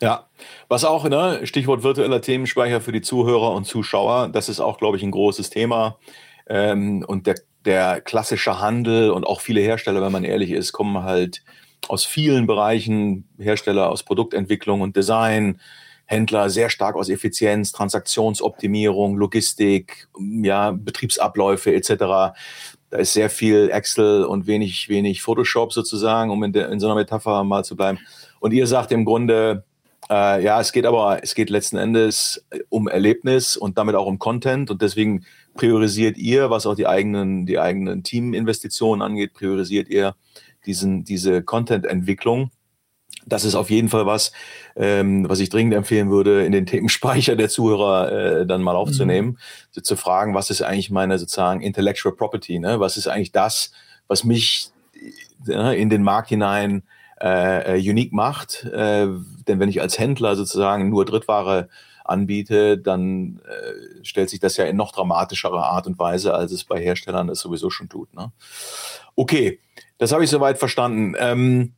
Ja, 0.00 0.28
was 0.68 0.84
auch, 0.84 1.08
ne, 1.08 1.40
Stichwort 1.44 1.82
virtueller 1.82 2.20
Themenspeicher 2.20 2.80
für 2.80 2.92
die 2.92 3.00
Zuhörer 3.00 3.52
und 3.52 3.64
Zuschauer, 3.64 4.28
das 4.28 4.48
ist 4.48 4.60
auch, 4.60 4.78
glaube 4.78 4.96
ich, 4.96 5.02
ein 5.02 5.10
großes 5.10 5.50
Thema. 5.50 5.98
Ähm, 6.48 7.04
und 7.06 7.26
der, 7.26 7.34
der 7.64 8.00
klassische 8.00 8.60
Handel 8.60 9.10
und 9.10 9.26
auch 9.26 9.40
viele 9.40 9.60
Hersteller, 9.60 10.00
wenn 10.00 10.12
man 10.12 10.24
ehrlich 10.24 10.52
ist, 10.52 10.72
kommen 10.72 11.02
halt 11.02 11.42
aus 11.88 12.04
vielen 12.04 12.46
Bereichen, 12.46 13.28
Hersteller 13.38 13.90
aus 13.90 14.04
Produktentwicklung 14.04 14.82
und 14.82 14.96
Design, 14.96 15.60
Händler 16.06 16.48
sehr 16.48 16.70
stark 16.70 16.96
aus 16.96 17.08
Effizienz, 17.08 17.72
Transaktionsoptimierung, 17.72 19.16
Logistik, 19.16 20.08
ja, 20.18 20.70
Betriebsabläufe 20.70 21.74
etc. 21.74 21.88
Da 21.98 22.34
ist 22.96 23.12
sehr 23.12 23.28
viel 23.28 23.68
Excel 23.70 24.24
und 24.24 24.46
wenig, 24.46 24.88
wenig 24.88 25.22
Photoshop 25.22 25.72
sozusagen, 25.72 26.30
um 26.30 26.42
in, 26.44 26.52
de, 26.52 26.72
in 26.72 26.80
so 26.80 26.86
einer 26.86 26.94
Metapher 26.94 27.44
mal 27.44 27.64
zu 27.64 27.76
bleiben. 27.76 27.98
Und 28.40 28.52
ihr 28.52 28.66
sagt 28.66 28.90
im 28.92 29.04
Grunde, 29.04 29.64
äh, 30.10 30.42
ja, 30.42 30.60
es 30.60 30.72
geht 30.72 30.86
aber, 30.86 31.22
es 31.22 31.34
geht 31.34 31.50
letzten 31.50 31.76
Endes 31.76 32.46
um 32.68 32.88
Erlebnis 32.88 33.56
und 33.56 33.78
damit 33.78 33.94
auch 33.94 34.06
um 34.06 34.18
Content 34.18 34.70
und 34.70 34.82
deswegen 34.82 35.24
priorisiert 35.54 36.16
ihr, 36.16 36.50
was 36.50 36.66
auch 36.66 36.74
die 36.74 36.86
eigenen, 36.86 37.44
die 37.44 37.58
eigenen 37.58 38.02
Teaminvestitionen 38.02 39.02
angeht, 39.02 39.34
priorisiert 39.34 39.88
ihr 39.88 40.14
diesen, 40.64 41.04
diese 41.04 41.42
Content-Entwicklung. 41.42 42.50
Das 43.26 43.44
ist 43.44 43.54
auf 43.54 43.68
jeden 43.68 43.88
Fall 43.88 44.06
was, 44.06 44.32
ähm, 44.76 45.28
was 45.28 45.40
ich 45.40 45.50
dringend 45.50 45.74
empfehlen 45.74 46.10
würde, 46.10 46.46
in 46.46 46.52
den 46.52 46.64
Themenspeicher 46.64 47.36
der 47.36 47.48
Zuhörer 47.48 48.12
äh, 48.12 48.46
dann 48.46 48.62
mal 48.62 48.76
aufzunehmen, 48.76 49.28
mhm. 49.28 49.38
so 49.72 49.80
zu 49.80 49.96
fragen, 49.96 50.34
was 50.34 50.50
ist 50.50 50.62
eigentlich 50.62 50.90
meine 50.90 51.18
sozusagen 51.18 51.60
Intellectual 51.60 52.14
Property, 52.14 52.58
ne? 52.58 52.80
Was 52.80 52.96
ist 52.96 53.08
eigentlich 53.08 53.32
das, 53.32 53.72
was 54.06 54.24
mich 54.24 54.70
äh, 55.46 55.80
in 55.80 55.90
den 55.90 56.02
Markt 56.02 56.28
hinein 56.28 56.84
äh, 57.20 57.76
äh, 57.76 57.90
unique 57.90 58.12
macht. 58.12 58.64
Äh, 58.64 59.08
denn 59.46 59.60
wenn 59.60 59.68
ich 59.68 59.80
als 59.80 59.98
Händler 59.98 60.36
sozusagen 60.36 60.88
nur 60.88 61.04
Drittware 61.04 61.68
anbiete, 62.04 62.78
dann 62.78 63.40
äh, 63.46 64.04
stellt 64.04 64.30
sich 64.30 64.40
das 64.40 64.56
ja 64.56 64.64
in 64.64 64.76
noch 64.76 64.92
dramatischerer 64.92 65.64
Art 65.64 65.86
und 65.86 65.98
Weise, 65.98 66.34
als 66.34 66.52
es 66.52 66.64
bei 66.64 66.80
Herstellern 66.80 67.28
es 67.28 67.40
sowieso 67.40 67.70
schon 67.70 67.88
tut. 67.88 68.12
Ne? 68.14 68.32
Okay, 69.14 69.60
das 69.98 70.12
habe 70.12 70.24
ich 70.24 70.30
soweit 70.30 70.58
verstanden. 70.58 71.14
Ähm, 71.18 71.74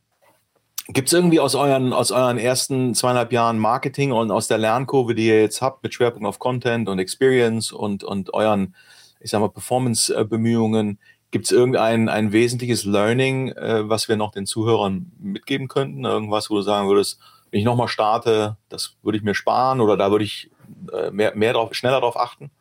Gibt 0.87 1.07
es 1.07 1.13
irgendwie 1.13 1.39
aus 1.39 1.55
euren, 1.55 1.93
aus 1.93 2.11
euren 2.11 2.37
ersten 2.37 2.95
zweieinhalb 2.95 3.31
Jahren 3.31 3.59
Marketing 3.59 4.11
und 4.11 4.31
aus 4.31 4.47
der 4.47 4.57
Lernkurve, 4.57 5.15
die 5.15 5.27
ihr 5.27 5.41
jetzt 5.41 5.61
habt, 5.61 5.83
mit 5.83 5.93
Schwerpunkt 5.93 6.27
auf 6.27 6.39
Content 6.39 6.89
und 6.89 6.99
Experience 6.99 7.71
und, 7.71 8.03
und 8.03 8.33
euren, 8.33 8.75
ich 9.19 9.31
sag 9.31 9.39
mal, 9.39 9.49
Performance-Bemühungen, 9.49 10.99
Gibt 11.31 11.45
es 11.45 11.51
irgendein 11.51 12.09
ein 12.09 12.33
wesentliches 12.33 12.83
Learning, 12.83 13.49
äh, 13.49 13.87
was 13.89 14.09
wir 14.09 14.17
noch 14.17 14.31
den 14.31 14.45
Zuhörern 14.45 15.11
mitgeben 15.17 15.69
könnten? 15.69 16.03
Irgendwas, 16.03 16.49
wo 16.49 16.55
du 16.55 16.61
sagen 16.61 16.89
würdest, 16.89 17.19
wenn 17.49 17.59
ich 17.59 17.65
nochmal 17.65 17.87
starte, 17.87 18.57
das 18.69 18.97
würde 19.01 19.17
ich 19.17 19.23
mir 19.23 19.33
sparen 19.33 19.79
oder 19.79 19.95
da 19.95 20.11
würde 20.11 20.25
ich 20.25 20.51
äh, 20.91 21.09
mehr, 21.11 21.35
mehr 21.35 21.53
drauf, 21.53 21.73
schneller 21.73 22.01
darauf 22.01 22.17
achten? 22.17 22.51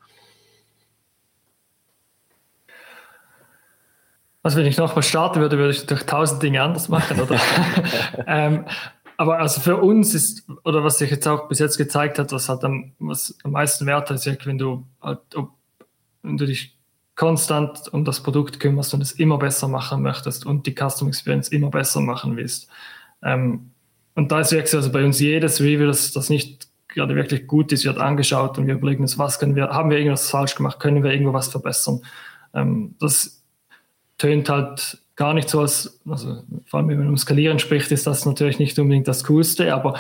Also 4.43 4.59
wenn 4.59 4.67
ich 4.67 4.79
nochmal 4.79 5.03
starten 5.03 5.41
würde, 5.41 5.59
würde 5.59 5.73
ich 5.73 5.87
durch 5.87 6.07
tausend 6.07 6.43
Dinge 6.43 6.63
anders 6.63 6.89
machen, 6.89 7.21
oder? 7.21 7.39
ähm, 8.27 8.65
aber 9.17 9.39
also 9.39 9.61
für 9.61 9.77
uns 9.77 10.15
ist, 10.15 10.47
oder 10.65 10.83
was 10.83 10.99
sich 10.99 11.11
jetzt 11.11 11.29
auch 11.29 11.49
bis 11.49 11.59
jetzt 11.59 11.77
gezeigt 11.77 12.19
hat, 12.19 12.33
was 12.33 12.49
halt 12.49 12.65
am, 12.65 12.93
was 12.99 13.37
am 13.45 13.51
meisten 13.51 13.85
wert 13.87 14.11
ist, 14.11 14.27
wenn 14.47 14.57
du 14.57 14.87
halt, 15.03 15.21
ob, 15.35 15.51
wenn 16.23 16.39
du 16.39 16.47
dich 16.47 16.80
konstant 17.21 17.93
um 17.93 18.07
das 18.07 18.23
Produkt 18.23 18.61
kümmerst 18.61 18.95
und 18.95 19.03
es 19.03 19.13
immer 19.13 19.37
besser 19.37 19.69
machen 19.69 20.01
möchtest 20.01 20.47
und 20.47 20.67
die 20.67 20.75
Custom 20.75 21.07
Experience 21.09 21.49
immer 21.49 21.69
besser 21.69 22.01
machen 22.01 22.35
willst. 22.35 22.71
Ähm, 23.23 23.73
und 24.15 24.33
da 24.33 24.41
ist 24.41 24.53
wirklich 24.53 24.75
also 24.75 24.91
bei 24.91 25.05
uns 25.05 25.21
jedes 25.21 25.61
Review, 25.61 25.87
das, 25.87 26.13
das 26.13 26.31
nicht 26.31 26.69
gerade 26.89 27.15
wirklich 27.15 27.47
gut 27.47 27.73
ist, 27.73 27.85
wird 27.85 27.99
angeschaut 27.99 28.57
und 28.57 28.67
wir 28.67 28.77
überlegen 28.77 29.03
uns, 29.03 29.19
was 29.19 29.39
können 29.39 29.55
wir, 29.55 29.69
haben 29.69 29.91
wir 29.91 29.99
irgendwas 29.99 30.31
falsch 30.31 30.55
gemacht, 30.55 30.81
können 30.81 31.05
wir 31.05 31.13
irgendwo 31.13 31.35
was 31.35 31.49
verbessern. 31.49 32.01
Ähm, 32.55 32.95
das 32.99 33.43
tönt 34.17 34.49
halt 34.49 34.97
gar 35.15 35.35
nicht 35.35 35.51
so 35.51 35.61
als, 35.61 36.01
also 36.09 36.43
vor 36.65 36.81
allem 36.81 36.89
wenn 36.89 37.01
man 37.01 37.09
um 37.09 37.19
Skalieren 37.19 37.59
spricht, 37.59 37.93
ist 37.93 38.07
das 38.07 38.25
natürlich 38.25 38.59
nicht 38.59 38.79
unbedingt 38.79 39.09
das 39.09 39.25
Coolste, 39.25 39.75
aber 39.75 39.99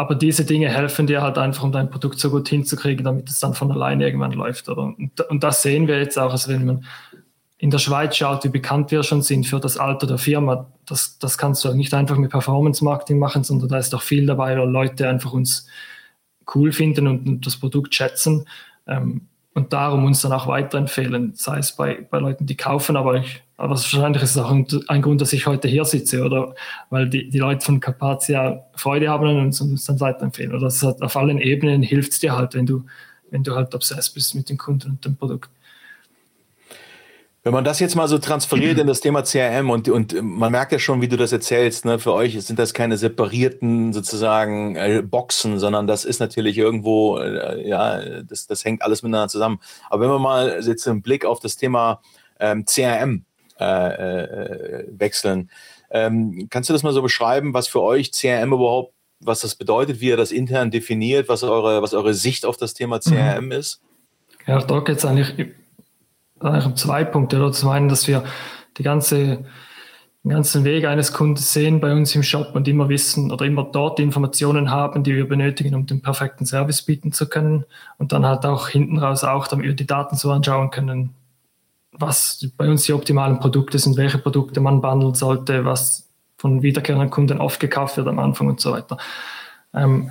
aber 0.00 0.14
diese 0.14 0.46
Dinge 0.46 0.70
helfen 0.70 1.06
dir 1.06 1.20
halt 1.20 1.36
einfach, 1.36 1.62
um 1.62 1.72
dein 1.72 1.90
Produkt 1.90 2.18
so 2.18 2.30
gut 2.30 2.48
hinzukriegen, 2.48 3.04
damit 3.04 3.28
es 3.28 3.38
dann 3.38 3.52
von 3.52 3.70
alleine 3.70 4.06
irgendwann 4.06 4.32
läuft. 4.32 4.70
Oder? 4.70 4.84
Und, 4.84 5.20
und 5.28 5.44
das 5.44 5.60
sehen 5.60 5.88
wir 5.88 5.98
jetzt 5.98 6.18
auch, 6.18 6.32
also 6.32 6.50
wenn 6.50 6.64
man 6.64 6.86
in 7.58 7.68
der 7.68 7.76
Schweiz 7.76 8.16
schaut, 8.16 8.42
wie 8.44 8.48
bekannt 8.48 8.90
wir 8.92 9.02
schon 9.02 9.20
sind 9.20 9.46
für 9.46 9.60
das 9.60 9.76
Alter 9.76 10.06
der 10.06 10.16
Firma, 10.16 10.72
das, 10.86 11.18
das 11.18 11.36
kannst 11.36 11.66
du 11.66 11.74
nicht 11.74 11.92
einfach 11.92 12.16
mit 12.16 12.30
Performance-Marketing 12.30 13.18
machen, 13.18 13.44
sondern 13.44 13.68
da 13.68 13.76
ist 13.76 13.94
auch 13.94 14.00
viel 14.00 14.24
dabei, 14.24 14.56
weil 14.56 14.70
Leute 14.70 15.06
einfach 15.06 15.34
uns 15.34 15.66
cool 16.54 16.72
finden 16.72 17.06
und, 17.06 17.28
und 17.28 17.46
das 17.46 17.58
Produkt 17.58 17.94
schätzen 17.94 18.46
ähm, 18.86 19.28
und 19.52 19.74
darum 19.74 20.06
uns 20.06 20.22
dann 20.22 20.32
auch 20.32 20.46
weiterempfehlen, 20.46 21.34
sei 21.34 21.58
es 21.58 21.76
bei, 21.76 22.06
bei 22.10 22.20
Leuten, 22.20 22.46
die 22.46 22.56
kaufen, 22.56 22.96
aber 22.96 23.16
ich 23.16 23.42
aber 23.60 23.74
wahrscheinlich 23.74 24.22
ist 24.22 24.30
es 24.30 24.38
auch 24.38 24.50
ein, 24.50 25.02
Grund, 25.02 25.20
dass 25.20 25.34
ich 25.34 25.46
heute 25.46 25.68
hier 25.68 25.84
sitze, 25.84 26.24
oder? 26.24 26.54
Weil 26.88 27.10
die, 27.10 27.28
die 27.28 27.38
Leute 27.38 27.62
von 27.62 27.78
Carpathia 27.78 28.64
Freude 28.74 29.10
haben 29.10 29.28
und 29.28 29.60
uns, 29.60 29.84
dann 29.84 30.00
weiterempfehlen. 30.00 30.52
Oder 30.52 30.62
das 30.62 30.82
hat, 30.82 31.02
auf 31.02 31.14
allen 31.14 31.38
Ebenen 31.38 31.82
hilft 31.82 32.12
es 32.12 32.20
dir 32.20 32.34
halt, 32.34 32.54
wenn 32.54 32.64
du, 32.64 32.84
wenn 33.30 33.42
du 33.42 33.54
halt 33.54 33.74
obsessed 33.74 34.14
bist 34.14 34.34
mit 34.34 34.48
den 34.48 34.56
Kunden 34.56 34.92
und 34.92 35.04
dem 35.04 35.14
Produkt. 35.14 35.50
Wenn 37.42 37.52
man 37.52 37.62
das 37.62 37.80
jetzt 37.80 37.96
mal 37.96 38.08
so 38.08 38.16
transferiert 38.16 38.78
in 38.78 38.86
das 38.86 39.00
Thema 39.00 39.22
CRM 39.22 39.68
und, 39.68 39.90
und 39.90 40.22
man 40.22 40.52
merkt 40.52 40.72
ja 40.72 40.78
schon, 40.78 41.02
wie 41.02 41.08
du 41.08 41.18
das 41.18 41.32
erzählst, 41.32 41.84
ne, 41.84 41.98
für 41.98 42.14
euch 42.14 42.40
sind 42.42 42.58
das 42.58 42.72
keine 42.72 42.96
separierten 42.96 43.92
sozusagen 43.92 44.76
äh, 44.76 45.02
Boxen, 45.02 45.58
sondern 45.58 45.86
das 45.86 46.06
ist 46.06 46.18
natürlich 46.18 46.56
irgendwo, 46.56 47.18
äh, 47.18 47.68
ja, 47.68 48.22
das, 48.22 48.46
das 48.46 48.64
hängt 48.64 48.80
alles 48.82 49.02
miteinander 49.02 49.28
zusammen. 49.28 49.60
Aber 49.90 50.02
wenn 50.02 50.10
man 50.10 50.22
mal 50.22 50.62
jetzt 50.66 50.88
einen 50.88 51.02
Blick 51.02 51.26
auf 51.26 51.40
das 51.40 51.56
Thema 51.56 52.00
ähm, 52.38 52.64
CRM 52.64 53.16
äh, 53.16 53.29
äh, 53.64 54.84
wechseln. 54.90 55.50
Ähm, 55.90 56.46
kannst 56.50 56.68
du 56.68 56.72
das 56.72 56.82
mal 56.82 56.92
so 56.92 57.02
beschreiben, 57.02 57.52
was 57.52 57.68
für 57.68 57.82
euch 57.82 58.12
CRM 58.12 58.52
überhaupt, 58.52 58.94
was 59.20 59.40
das 59.40 59.54
bedeutet, 59.54 60.00
wie 60.00 60.08
ihr 60.08 60.16
das 60.16 60.32
intern 60.32 60.70
definiert, 60.70 61.28
was 61.28 61.42
eure, 61.42 61.82
was 61.82 61.94
eure 61.94 62.14
Sicht 62.14 62.46
auf 62.46 62.56
das 62.56 62.74
Thema 62.74 63.00
CRM 63.00 63.46
mhm. 63.46 63.52
ist? 63.52 63.80
Ja, 64.46 64.58
da 64.60 64.80
geht 64.80 64.98
es 64.98 65.04
eigentlich, 65.04 65.48
eigentlich 66.38 66.66
um 66.66 66.76
zwei 66.76 67.04
Punkte. 67.04 67.36
Oder 67.36 67.52
zum 67.52 67.68
einen, 67.70 67.88
dass 67.88 68.08
wir 68.08 68.24
die 68.78 68.82
ganze, 68.82 69.44
den 70.24 70.30
ganzen 70.30 70.64
Weg 70.64 70.86
eines 70.86 71.12
Kunden 71.12 71.36
sehen 71.36 71.80
bei 71.80 71.92
uns 71.92 72.14
im 72.14 72.22
Shop 72.22 72.54
und 72.54 72.66
immer 72.68 72.88
wissen 72.88 73.30
oder 73.30 73.44
immer 73.44 73.64
dort 73.64 73.98
die 73.98 74.02
Informationen 74.02 74.70
haben, 74.70 75.02
die 75.02 75.14
wir 75.14 75.28
benötigen, 75.28 75.74
um 75.74 75.86
den 75.86 76.00
perfekten 76.00 76.46
Service 76.46 76.82
bieten 76.82 77.12
zu 77.12 77.28
können. 77.28 77.64
Und 77.98 78.12
dann 78.12 78.24
halt 78.24 78.46
auch 78.46 78.68
hinten 78.68 78.98
raus 78.98 79.24
auch, 79.24 79.48
damit 79.48 79.66
wir 79.66 79.74
die 79.74 79.86
Daten 79.86 80.16
so 80.16 80.30
anschauen 80.30 80.70
können, 80.70 81.14
was 82.00 82.46
bei 82.56 82.68
uns 82.68 82.84
die 82.84 82.92
optimalen 82.92 83.38
Produkte 83.38 83.78
sind, 83.78 83.96
welche 83.96 84.18
Produkte 84.18 84.60
man 84.60 84.80
bundeln 84.80 85.14
sollte, 85.14 85.64
was 85.64 86.08
von 86.38 86.62
wiederkehrenden 86.62 87.10
Kunden 87.10 87.38
oft 87.38 87.60
gekauft 87.60 87.96
wird 87.96 88.08
am 88.08 88.18
Anfang 88.18 88.48
und 88.48 88.60
so 88.60 88.72
weiter. 88.72 88.96
Ähm, 89.74 90.10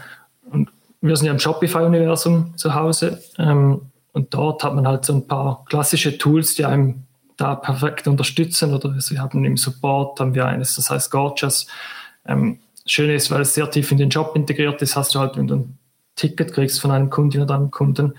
und 0.52 0.70
wir 1.02 1.16
sind 1.16 1.26
ja 1.26 1.32
im 1.32 1.40
Shopify-Universum 1.40 2.56
zu 2.58 2.76
Hause 2.76 3.22
ähm, 3.38 3.82
und 4.14 4.34
dort 4.34 4.64
hat 4.64 4.76
man 4.76 4.88
halt 4.88 5.06
so 5.06 5.14
ein 5.14 5.28
paar 5.28 5.66
klassische 5.66 6.18
Tools, 6.18 6.56
die 6.56 6.66
einem 6.66 7.04
da 7.38 7.56
perfekt 7.56 8.08
unterstützen 8.08 8.74
oder 8.74 8.94
wir 8.94 9.22
haben 9.22 9.46
im 9.46 9.58
Support 9.58 10.20
haben 10.20 10.36
wir 10.36 10.46
eines, 10.46 10.76
das 10.76 10.90
heißt 10.90 11.10
Gorgeous. 11.10 11.68
Ähm, 12.26 12.60
Schön 12.86 13.12
ist, 13.12 13.30
weil 13.30 13.42
es 13.42 13.54
sehr 13.54 13.70
tief 13.70 13.92
in 13.92 14.00
den 14.00 14.10
Job 14.10 14.36
integriert 14.36 14.82
ist, 14.82 14.96
hast 14.96 15.14
du 15.14 15.20
halt, 15.20 15.38
wenn 15.38 15.48
du 15.48 15.56
ein 15.58 15.78
Ticket 16.16 16.54
kriegst 16.54 16.82
von 16.82 16.90
einem 16.90 17.12
Kunden 17.12 17.40
oder 17.40 17.54
einem 17.54 17.70
Kunden, 17.70 18.16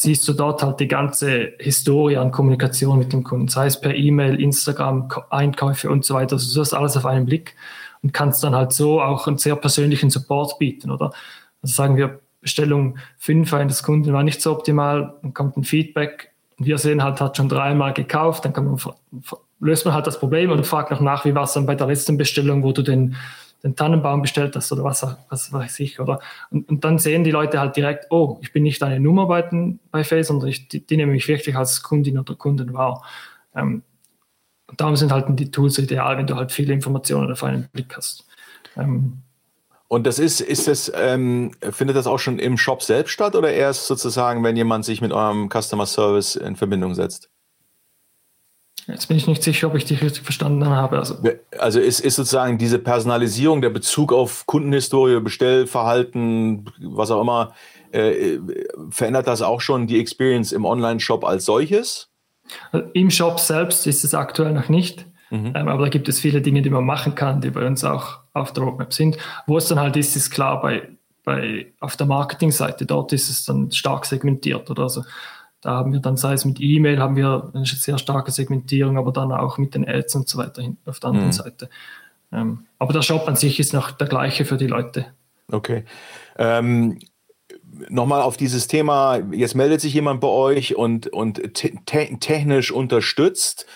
siehst 0.00 0.26
du 0.26 0.32
dort 0.32 0.62
halt 0.62 0.80
die 0.80 0.88
ganze 0.88 1.52
Historie 1.58 2.16
an 2.16 2.30
Kommunikation 2.30 2.98
mit 2.98 3.12
dem 3.12 3.22
Kunden, 3.22 3.48
sei 3.48 3.66
es 3.66 3.80
per 3.80 3.94
E-Mail, 3.94 4.40
Instagram, 4.40 5.08
Einkäufe 5.30 5.90
und 5.90 6.04
so 6.04 6.14
weiter. 6.14 6.34
Also 6.34 6.54
du 6.54 6.60
hast 6.60 6.72
alles 6.72 6.96
auf 6.96 7.06
einen 7.06 7.26
Blick 7.26 7.54
und 8.02 8.12
kannst 8.12 8.42
dann 8.42 8.54
halt 8.54 8.72
so 8.72 9.02
auch 9.02 9.26
einen 9.26 9.38
sehr 9.38 9.56
persönlichen 9.56 10.10
Support 10.10 10.58
bieten, 10.58 10.90
oder? 10.90 11.12
Also 11.62 11.74
sagen 11.74 11.96
wir, 11.96 12.20
Bestellung 12.40 12.96
5 13.18 13.52
eines 13.52 13.82
Kunden 13.82 14.12
war 14.14 14.22
nicht 14.22 14.40
so 14.40 14.52
optimal, 14.52 15.14
dann 15.22 15.34
kommt 15.34 15.56
ein 15.56 15.64
Feedback 15.64 16.30
wir 16.60 16.78
sehen 16.78 17.02
halt, 17.02 17.20
hat 17.20 17.36
schon 17.36 17.48
dreimal 17.48 17.94
gekauft, 17.94 18.44
dann 18.44 18.52
kann 18.52 18.66
man, 18.66 18.78
löst 19.60 19.84
man 19.84 19.94
halt 19.94 20.06
das 20.06 20.18
Problem 20.18 20.50
und 20.50 20.66
fragt 20.66 20.90
noch 20.90 21.00
nach, 21.00 21.24
wie 21.24 21.34
war 21.34 21.44
es 21.44 21.52
dann 21.52 21.66
bei 21.66 21.74
der 21.74 21.86
letzten 21.86 22.16
Bestellung, 22.16 22.62
wo 22.62 22.72
du 22.72 22.82
den 22.82 23.16
den 23.62 23.76
Tannenbaum 23.76 24.22
bestellt 24.22 24.56
hast 24.56 24.72
oder 24.72 24.84
was, 24.84 25.06
was 25.28 25.52
weiß 25.52 25.80
ich, 25.80 26.00
oder? 26.00 26.20
Und, 26.50 26.68
und 26.68 26.84
dann 26.84 26.98
sehen 26.98 27.24
die 27.24 27.30
Leute 27.30 27.60
halt 27.60 27.76
direkt, 27.76 28.06
oh, 28.10 28.38
ich 28.40 28.52
bin 28.52 28.62
nicht 28.62 28.82
eine 28.82 29.00
Nummer 29.00 29.26
bei, 29.26 29.48
bei 29.90 30.04
Face, 30.04 30.28
sondern 30.28 30.48
ich, 30.48 30.68
die, 30.68 30.86
die 30.86 30.96
nehme 30.96 31.14
ich 31.14 31.28
wirklich 31.28 31.56
als 31.56 31.82
Kundin 31.82 32.18
oder 32.18 32.34
Kunden 32.34 32.72
wahr. 32.72 33.04
Ähm, 33.54 33.82
und 34.66 34.80
darum 34.80 34.96
sind 34.96 35.12
halt 35.12 35.26
die 35.38 35.50
Tools 35.50 35.78
ideal, 35.78 36.16
wenn 36.16 36.26
du 36.26 36.36
halt 36.36 36.52
viele 36.52 36.72
Informationen 36.72 37.30
auf 37.30 37.44
einen 37.44 37.68
Blick 37.72 37.96
hast. 37.96 38.24
Ähm, 38.76 39.22
und 39.88 40.06
das 40.06 40.20
ist, 40.20 40.40
ist 40.40 40.68
das, 40.68 40.90
ähm, 40.94 41.50
findet 41.72 41.96
das 41.96 42.06
auch 42.06 42.18
schon 42.18 42.38
im 42.38 42.56
Shop 42.56 42.82
selbst 42.82 43.10
statt 43.10 43.34
oder 43.34 43.52
erst 43.52 43.88
sozusagen, 43.88 44.44
wenn 44.44 44.56
jemand 44.56 44.84
sich 44.84 45.00
mit 45.00 45.12
eurem 45.12 45.50
Customer 45.50 45.86
Service 45.86 46.36
in 46.36 46.54
Verbindung 46.54 46.94
setzt? 46.94 47.29
Jetzt 48.90 49.06
bin 49.06 49.16
ich 49.16 49.26
nicht 49.26 49.42
sicher, 49.42 49.68
ob 49.68 49.74
ich 49.74 49.84
dich 49.84 50.02
richtig 50.02 50.24
verstanden 50.24 50.66
habe. 50.66 50.98
Also, 50.98 51.16
also 51.58 51.80
ist, 51.80 52.00
ist 52.00 52.16
sozusagen 52.16 52.58
diese 52.58 52.78
Personalisierung, 52.78 53.60
der 53.60 53.70
Bezug 53.70 54.12
auf 54.12 54.46
Kundenhistorie, 54.46 55.20
Bestellverhalten, 55.20 56.66
was 56.80 57.10
auch 57.10 57.20
immer, 57.20 57.52
äh, 57.92 58.38
verändert 58.90 59.26
das 59.26 59.42
auch 59.42 59.60
schon 59.60 59.86
die 59.86 60.00
Experience 60.00 60.52
im 60.52 60.64
Online-Shop 60.64 61.24
als 61.24 61.44
solches? 61.44 62.08
Also 62.72 62.86
Im 62.94 63.10
Shop 63.10 63.38
selbst 63.40 63.86
ist 63.86 64.04
es 64.04 64.14
aktuell 64.14 64.52
noch 64.52 64.68
nicht. 64.68 65.06
Mhm. 65.30 65.52
Ähm, 65.54 65.68
aber 65.68 65.84
da 65.84 65.88
gibt 65.88 66.08
es 66.08 66.18
viele 66.18 66.40
Dinge, 66.40 66.62
die 66.62 66.70
man 66.70 66.84
machen 66.84 67.14
kann, 67.14 67.40
die 67.40 67.50
bei 67.50 67.66
uns 67.66 67.84
auch 67.84 68.18
auf 68.32 68.52
der 68.52 68.64
Roadmap 68.64 68.92
sind. 68.92 69.18
Wo 69.46 69.58
es 69.58 69.68
dann 69.68 69.78
halt 69.78 69.96
ist, 69.96 70.16
ist 70.16 70.30
klar, 70.30 70.60
bei 70.60 70.88
bei, 71.24 71.72
auf 71.80 71.96
der 71.96 72.06
Marketingseite. 72.06 72.86
Dort 72.86 73.12
ist 73.12 73.28
es 73.30 73.44
dann 73.44 73.70
stark 73.70 74.06
segmentiert. 74.06 74.70
Oder 74.70 74.84
also 74.84 75.04
da 75.60 75.72
haben 75.72 75.92
wir 75.92 76.00
dann, 76.00 76.16
sei 76.16 76.32
es 76.32 76.44
mit 76.44 76.60
E-Mail, 76.60 76.98
haben 76.98 77.16
wir 77.16 77.50
eine 77.54 77.66
sehr 77.66 77.98
starke 77.98 78.30
Segmentierung, 78.30 78.96
aber 78.96 79.12
dann 79.12 79.32
auch 79.32 79.58
mit 79.58 79.74
den 79.74 79.86
Ads 79.86 80.14
und 80.14 80.28
so 80.28 80.38
weiter 80.38 80.62
auf 80.86 81.00
der 81.00 81.10
anderen 81.10 81.28
mhm. 81.28 81.32
Seite. 81.32 81.68
Ähm, 82.32 82.66
aber 82.78 82.92
der 82.92 83.02
Shop 83.02 83.26
an 83.28 83.36
sich 83.36 83.60
ist 83.60 83.72
noch 83.74 83.90
der 83.90 84.06
gleiche 84.06 84.44
für 84.44 84.56
die 84.56 84.66
Leute. 84.66 85.06
Okay. 85.50 85.84
Ähm, 86.38 86.98
Nochmal 87.88 88.22
auf 88.22 88.36
dieses 88.36 88.66
Thema, 88.66 89.20
jetzt 89.32 89.54
meldet 89.54 89.80
sich 89.80 89.94
jemand 89.94 90.20
bei 90.20 90.28
euch 90.28 90.76
und, 90.76 91.06
und 91.06 91.54
te 91.54 91.72
technisch 91.84 92.72
unterstützt 92.72 93.66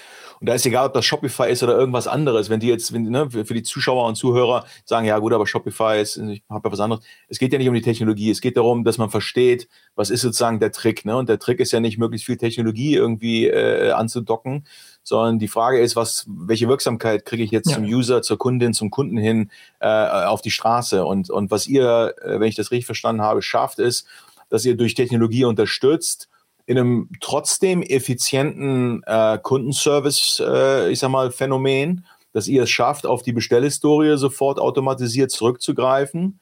und 0.44 0.48
da 0.48 0.54
ist 0.56 0.66
egal, 0.66 0.88
ob 0.88 0.92
das 0.92 1.06
Shopify 1.06 1.50
ist 1.50 1.62
oder 1.62 1.74
irgendwas 1.74 2.06
anderes. 2.06 2.50
Wenn 2.50 2.60
die 2.60 2.66
jetzt, 2.66 2.92
wenn, 2.92 3.04
ne, 3.04 3.30
für 3.30 3.54
die 3.54 3.62
Zuschauer 3.62 4.06
und 4.06 4.16
Zuhörer 4.16 4.66
sagen, 4.84 5.06
ja 5.06 5.18
gut, 5.18 5.32
aber 5.32 5.46
Shopify 5.46 5.98
ist, 6.02 6.18
ich 6.18 6.42
habe 6.50 6.68
ja 6.68 6.70
was 6.70 6.80
anderes. 6.80 7.02
Es 7.28 7.38
geht 7.38 7.54
ja 7.54 7.58
nicht 7.58 7.68
um 7.70 7.74
die 7.74 7.80
Technologie. 7.80 8.30
Es 8.30 8.42
geht 8.42 8.58
darum, 8.58 8.84
dass 8.84 8.98
man 8.98 9.08
versteht, 9.08 9.70
was 9.94 10.10
ist 10.10 10.20
sozusagen 10.20 10.60
der 10.60 10.70
Trick. 10.70 11.06
Ne? 11.06 11.16
Und 11.16 11.30
der 11.30 11.38
Trick 11.38 11.60
ist 11.60 11.72
ja 11.72 11.80
nicht, 11.80 11.96
möglichst 11.96 12.26
viel 12.26 12.36
Technologie 12.36 12.94
irgendwie 12.94 13.46
äh, 13.46 13.92
anzudocken, 13.92 14.66
sondern 15.02 15.38
die 15.38 15.48
Frage 15.48 15.80
ist, 15.80 15.96
was, 15.96 16.26
welche 16.28 16.68
Wirksamkeit 16.68 17.24
kriege 17.24 17.42
ich 17.42 17.50
jetzt 17.50 17.70
ja. 17.70 17.76
zum 17.76 17.84
User, 17.84 18.20
zur 18.20 18.36
Kundin, 18.36 18.74
zum 18.74 18.90
Kunden 18.90 19.16
hin 19.16 19.50
äh, 19.80 19.88
auf 19.88 20.42
die 20.42 20.50
Straße? 20.50 21.06
Und, 21.06 21.30
und 21.30 21.50
was 21.50 21.66
ihr, 21.66 22.16
äh, 22.20 22.38
wenn 22.38 22.48
ich 22.48 22.54
das 22.54 22.70
richtig 22.70 22.84
verstanden 22.84 23.22
habe, 23.22 23.40
schafft, 23.40 23.78
ist, 23.78 24.06
dass 24.50 24.66
ihr 24.66 24.76
durch 24.76 24.92
Technologie 24.92 25.46
unterstützt, 25.46 26.28
in 26.66 26.78
einem 26.78 27.08
trotzdem 27.20 27.82
effizienten 27.82 29.02
äh, 29.06 29.38
Kundenservice, 29.42 30.42
äh, 30.44 30.90
ich 30.90 30.98
sag 30.98 31.10
mal, 31.10 31.30
Phänomen, 31.30 32.06
dass 32.32 32.48
ihr 32.48 32.64
es 32.64 32.70
schafft, 32.70 33.06
auf 33.06 33.22
die 33.22 33.32
Bestellhistorie 33.32 34.16
sofort 34.16 34.58
automatisiert 34.58 35.30
zurückzugreifen. 35.30 36.40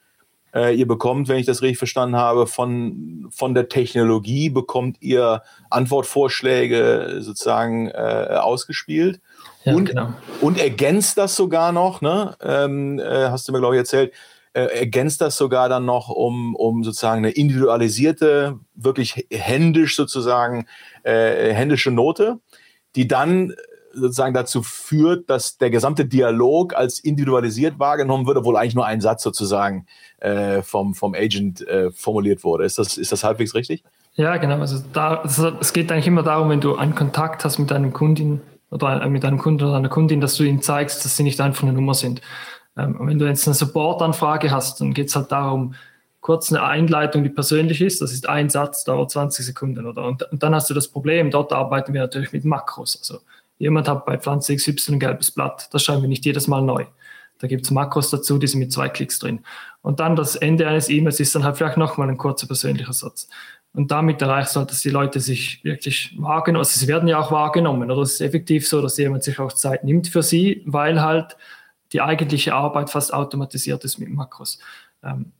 Äh, 0.54 0.76
ihr 0.76 0.87
bekommt, 0.87 1.28
wenn 1.28 1.38
ich 1.38 1.46
das 1.46 1.62
richtig 1.62 1.78
verstanden 1.78 2.16
habe, 2.16 2.46
von, 2.46 3.28
von 3.30 3.54
der 3.54 3.68
Technologie 3.68 4.50
bekommt 4.50 4.98
ihr 5.00 5.42
Antwortvorschläge 5.70 7.18
sozusagen 7.20 7.88
äh, 7.88 8.38
ausgespielt. 8.38 9.20
Ja, 9.64 9.74
und, 9.74 9.87
genau. 9.87 10.12
und 10.40 10.58
ergänzt 10.58 11.16
das 11.18 11.37
sogar 11.37 11.72
noch, 11.72 12.00
ne? 12.00 12.37
Ähm, 12.42 12.98
äh, 12.98 13.28
hast 13.28 13.48
du 13.48 13.52
mir, 13.52 13.61
glaube 13.61 13.76
ich, 13.76 13.80
erzählt, 13.80 14.12
äh, 14.54 14.64
ergänzt 14.64 15.20
das 15.20 15.36
sogar 15.36 15.68
dann 15.68 15.84
noch 15.84 16.08
um, 16.08 16.54
um 16.54 16.84
sozusagen 16.84 17.18
eine 17.18 17.30
individualisierte, 17.30 18.58
wirklich 18.74 19.26
händisch 19.30 19.96
sozusagen, 19.96 20.66
äh, 21.04 21.52
händische 21.52 21.90
Note, 21.90 22.38
die 22.94 23.08
dann 23.08 23.54
sozusagen 23.94 24.34
dazu 24.34 24.62
führt, 24.62 25.28
dass 25.28 25.58
der 25.58 25.70
gesamte 25.70 26.04
Dialog 26.04 26.74
als 26.74 26.98
individualisiert 26.98 27.78
wahrgenommen 27.78 28.26
wird, 28.26 28.38
obwohl 28.38 28.56
eigentlich 28.56 28.74
nur 28.74 28.86
ein 28.86 29.00
Satz 29.00 29.22
sozusagen 29.22 29.86
äh, 30.18 30.62
vom, 30.62 30.94
vom 30.94 31.14
Agent 31.14 31.66
äh, 31.66 31.90
formuliert 31.90 32.44
wurde. 32.44 32.64
Ist 32.64 32.78
das, 32.78 32.96
ist 32.96 33.12
das 33.12 33.24
halbwegs 33.24 33.54
richtig? 33.54 33.84
Ja, 34.14 34.36
genau. 34.36 34.58
Also 34.60 34.82
da, 34.92 35.22
es 35.24 35.72
geht 35.72 35.90
eigentlich 35.90 36.06
immer 36.06 36.22
darum, 36.22 36.50
wenn 36.50 36.60
du 36.60 36.76
einen 36.76 36.94
Kontakt 36.94 37.44
hast 37.44 37.58
mit 37.58 37.70
deinem 37.70 37.92
Kundin 37.92 38.40
oder 38.70 39.06
mit 39.08 39.24
einem 39.24 39.38
Kunden 39.38 39.64
oder 39.64 39.76
einer 39.76 39.88
Kundin, 39.88 40.20
dass 40.20 40.36
du 40.36 40.44
ihnen 40.44 40.62
zeigst, 40.62 41.04
dass 41.04 41.16
sie 41.16 41.22
nicht 41.22 41.40
einfach 41.40 41.62
eine 41.62 41.72
Nummer 41.72 41.94
sind. 41.94 42.20
Ähm, 42.76 42.96
wenn 43.00 43.18
du 43.18 43.26
jetzt 43.26 43.46
eine 43.46 43.54
Support-Anfrage 43.54 44.50
hast, 44.50 44.80
dann 44.80 44.94
geht 44.94 45.08
es 45.08 45.16
halt 45.16 45.30
darum, 45.30 45.74
kurz 46.20 46.52
eine 46.52 46.62
Einleitung, 46.62 47.22
die 47.24 47.30
persönlich 47.30 47.80
ist. 47.80 48.00
Das 48.00 48.12
ist 48.12 48.28
ein 48.28 48.48
Satz, 48.48 48.85
dauert 48.85 49.11
20 49.11 49.44
Sekunden. 49.44 49.87
Oder? 49.87 50.06
Und, 50.06 50.22
und, 50.30 50.42
dann 50.42 50.54
hast 50.54 50.70
du 50.70 50.74
das 50.74 50.88
Problem, 50.88 51.30
dort 51.30 51.52
arbeiten 51.52 51.92
wir 51.92 52.00
natürlich 52.00 52.32
mit 52.32 52.44
Makros. 52.44 52.96
Also 52.98 53.22
jemand 53.58 53.88
hat 53.88 54.06
bei 54.06 54.16
Pflanze 54.18 54.56
XY 54.56 54.92
ein 54.92 55.00
gelbes 55.00 55.30
Blatt, 55.30 55.68
das 55.72 55.82
schreiben 55.82 56.02
wir 56.02 56.08
nicht 56.08 56.24
jedes 56.24 56.48
Mal 56.48 56.62
neu. 56.62 56.87
Da 57.40 57.48
gibt 57.48 57.64
es 57.64 57.72
Makros 57.72 58.11
dazu, 58.11 58.38
die 58.38 58.46
sind 58.46 58.61
mit 58.61 58.72
zwei 58.72 58.88
Klicks 58.88 59.18
drin. 59.18 59.40
Und 59.82 59.98
dann 59.98 60.14
das 60.14 60.37
Ende 60.37 60.68
eines 60.68 60.88
E-Mails 60.88 61.18
ist 61.18 61.35
dann 61.35 61.42
halt 61.42 61.56
vielleicht 61.56 61.76
nochmal 61.76 62.08
ein 62.08 62.16
kurzer 62.16 62.46
persönlicher 62.46 62.92
Satz. 62.92 63.28
Und 63.74 63.90
damit 63.90 64.22
erreichst 64.22 64.54
du 64.54 64.61
halt, 64.61 64.70
dass 64.70 64.82
die 64.82 64.90
Leute 64.90 65.18
sich 65.18 65.64
wirklich 65.64 66.14
wahrgenommen, 66.18 66.61
also 66.61 66.78
sie 66.78 66.87
werden 66.87 67.08
ja 67.08 67.18
auch 67.18 67.32
wahrgenommen, 67.32 67.90
oder 67.90 68.02
es 68.02 68.14
ist 68.14 68.20
effektiv 68.20 68.68
so, 68.68 68.80
dass 68.82 68.98
jemand 68.98 69.24
sich 69.24 69.40
auch 69.40 69.52
Zeit 69.52 69.82
nimmt 69.82 70.08
für 70.08 70.22
sie, 70.22 70.62
weil 70.66 71.00
halt 71.00 71.37
die 71.92 72.00
eigentliche 72.00 72.55
Arbeit 72.55 72.90
fast 72.90 73.12
automatisiert 73.12 73.85
ist 73.85 73.98
mit 73.98 74.11
Makros. 74.11 74.59
Ähm, 75.02 75.33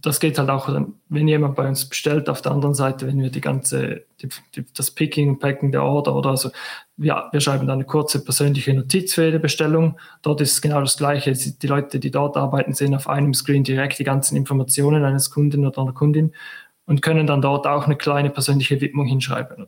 das 0.00 0.18
geht 0.18 0.38
halt 0.38 0.48
auch, 0.48 0.74
wenn 1.10 1.28
jemand 1.28 1.54
bei 1.54 1.68
uns 1.68 1.86
bestellt, 1.86 2.30
auf 2.30 2.40
der 2.40 2.52
anderen 2.52 2.74
Seite, 2.74 3.06
wenn 3.06 3.20
wir 3.20 3.30
die 3.30 3.42
ganze, 3.42 4.04
die, 4.22 4.28
die, 4.54 4.64
das 4.74 4.90
Picking, 4.90 5.38
Packing 5.38 5.72
der 5.72 5.82
Order 5.82 6.14
oder 6.16 6.38
so, 6.38 6.50
wir, 6.96 7.28
wir 7.32 7.40
schreiben 7.40 7.66
dann 7.66 7.76
eine 7.76 7.84
kurze 7.84 8.24
persönliche 8.24 8.72
Notiz 8.72 9.12
für 9.12 9.26
jede 9.26 9.38
Bestellung. 9.38 9.98
Dort 10.22 10.40
ist 10.40 10.62
genau 10.62 10.80
das 10.80 10.96
Gleiche. 10.96 11.32
Die 11.32 11.66
Leute, 11.66 12.00
die 12.00 12.10
dort 12.10 12.38
arbeiten, 12.38 12.72
sehen 12.72 12.94
auf 12.94 13.08
einem 13.08 13.34
Screen 13.34 13.62
direkt 13.62 13.98
die 13.98 14.04
ganzen 14.04 14.36
Informationen 14.36 15.04
eines 15.04 15.30
Kunden 15.30 15.66
oder 15.66 15.82
einer 15.82 15.92
Kundin 15.92 16.32
und 16.86 17.02
können 17.02 17.26
dann 17.26 17.42
dort 17.42 17.66
auch 17.66 17.84
eine 17.84 17.96
kleine 17.96 18.30
persönliche 18.30 18.80
Widmung 18.80 19.06
hinschreiben. 19.06 19.66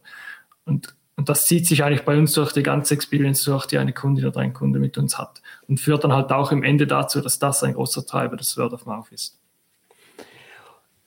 Und 0.65 0.95
und 1.21 1.29
das 1.29 1.45
zieht 1.45 1.67
sich 1.67 1.85
eigentlich 1.85 2.07
bei 2.07 2.17
uns 2.17 2.33
durch 2.33 2.51
die 2.55 2.63
ganze 2.63 2.95
Experience 2.95 3.45
durch, 3.45 3.67
die 3.67 3.77
eine 3.77 3.93
Kundin 3.93 4.25
oder 4.25 4.41
ein 4.41 4.55
Kunde 4.55 4.79
mit 4.79 4.97
uns 4.97 5.19
hat. 5.19 5.43
Und 5.69 5.79
führt 5.79 6.03
dann 6.03 6.15
halt 6.15 6.33
auch 6.33 6.51
im 6.51 6.63
Ende 6.63 6.87
dazu, 6.87 7.21
dass 7.21 7.39
das 7.39 7.63
ein 7.63 7.75
großer 7.75 8.07
Treiber 8.07 8.39
des 8.39 8.57
Word 8.57 8.73
of 8.73 8.87
Mouth 8.87 9.13
ist. 9.13 9.39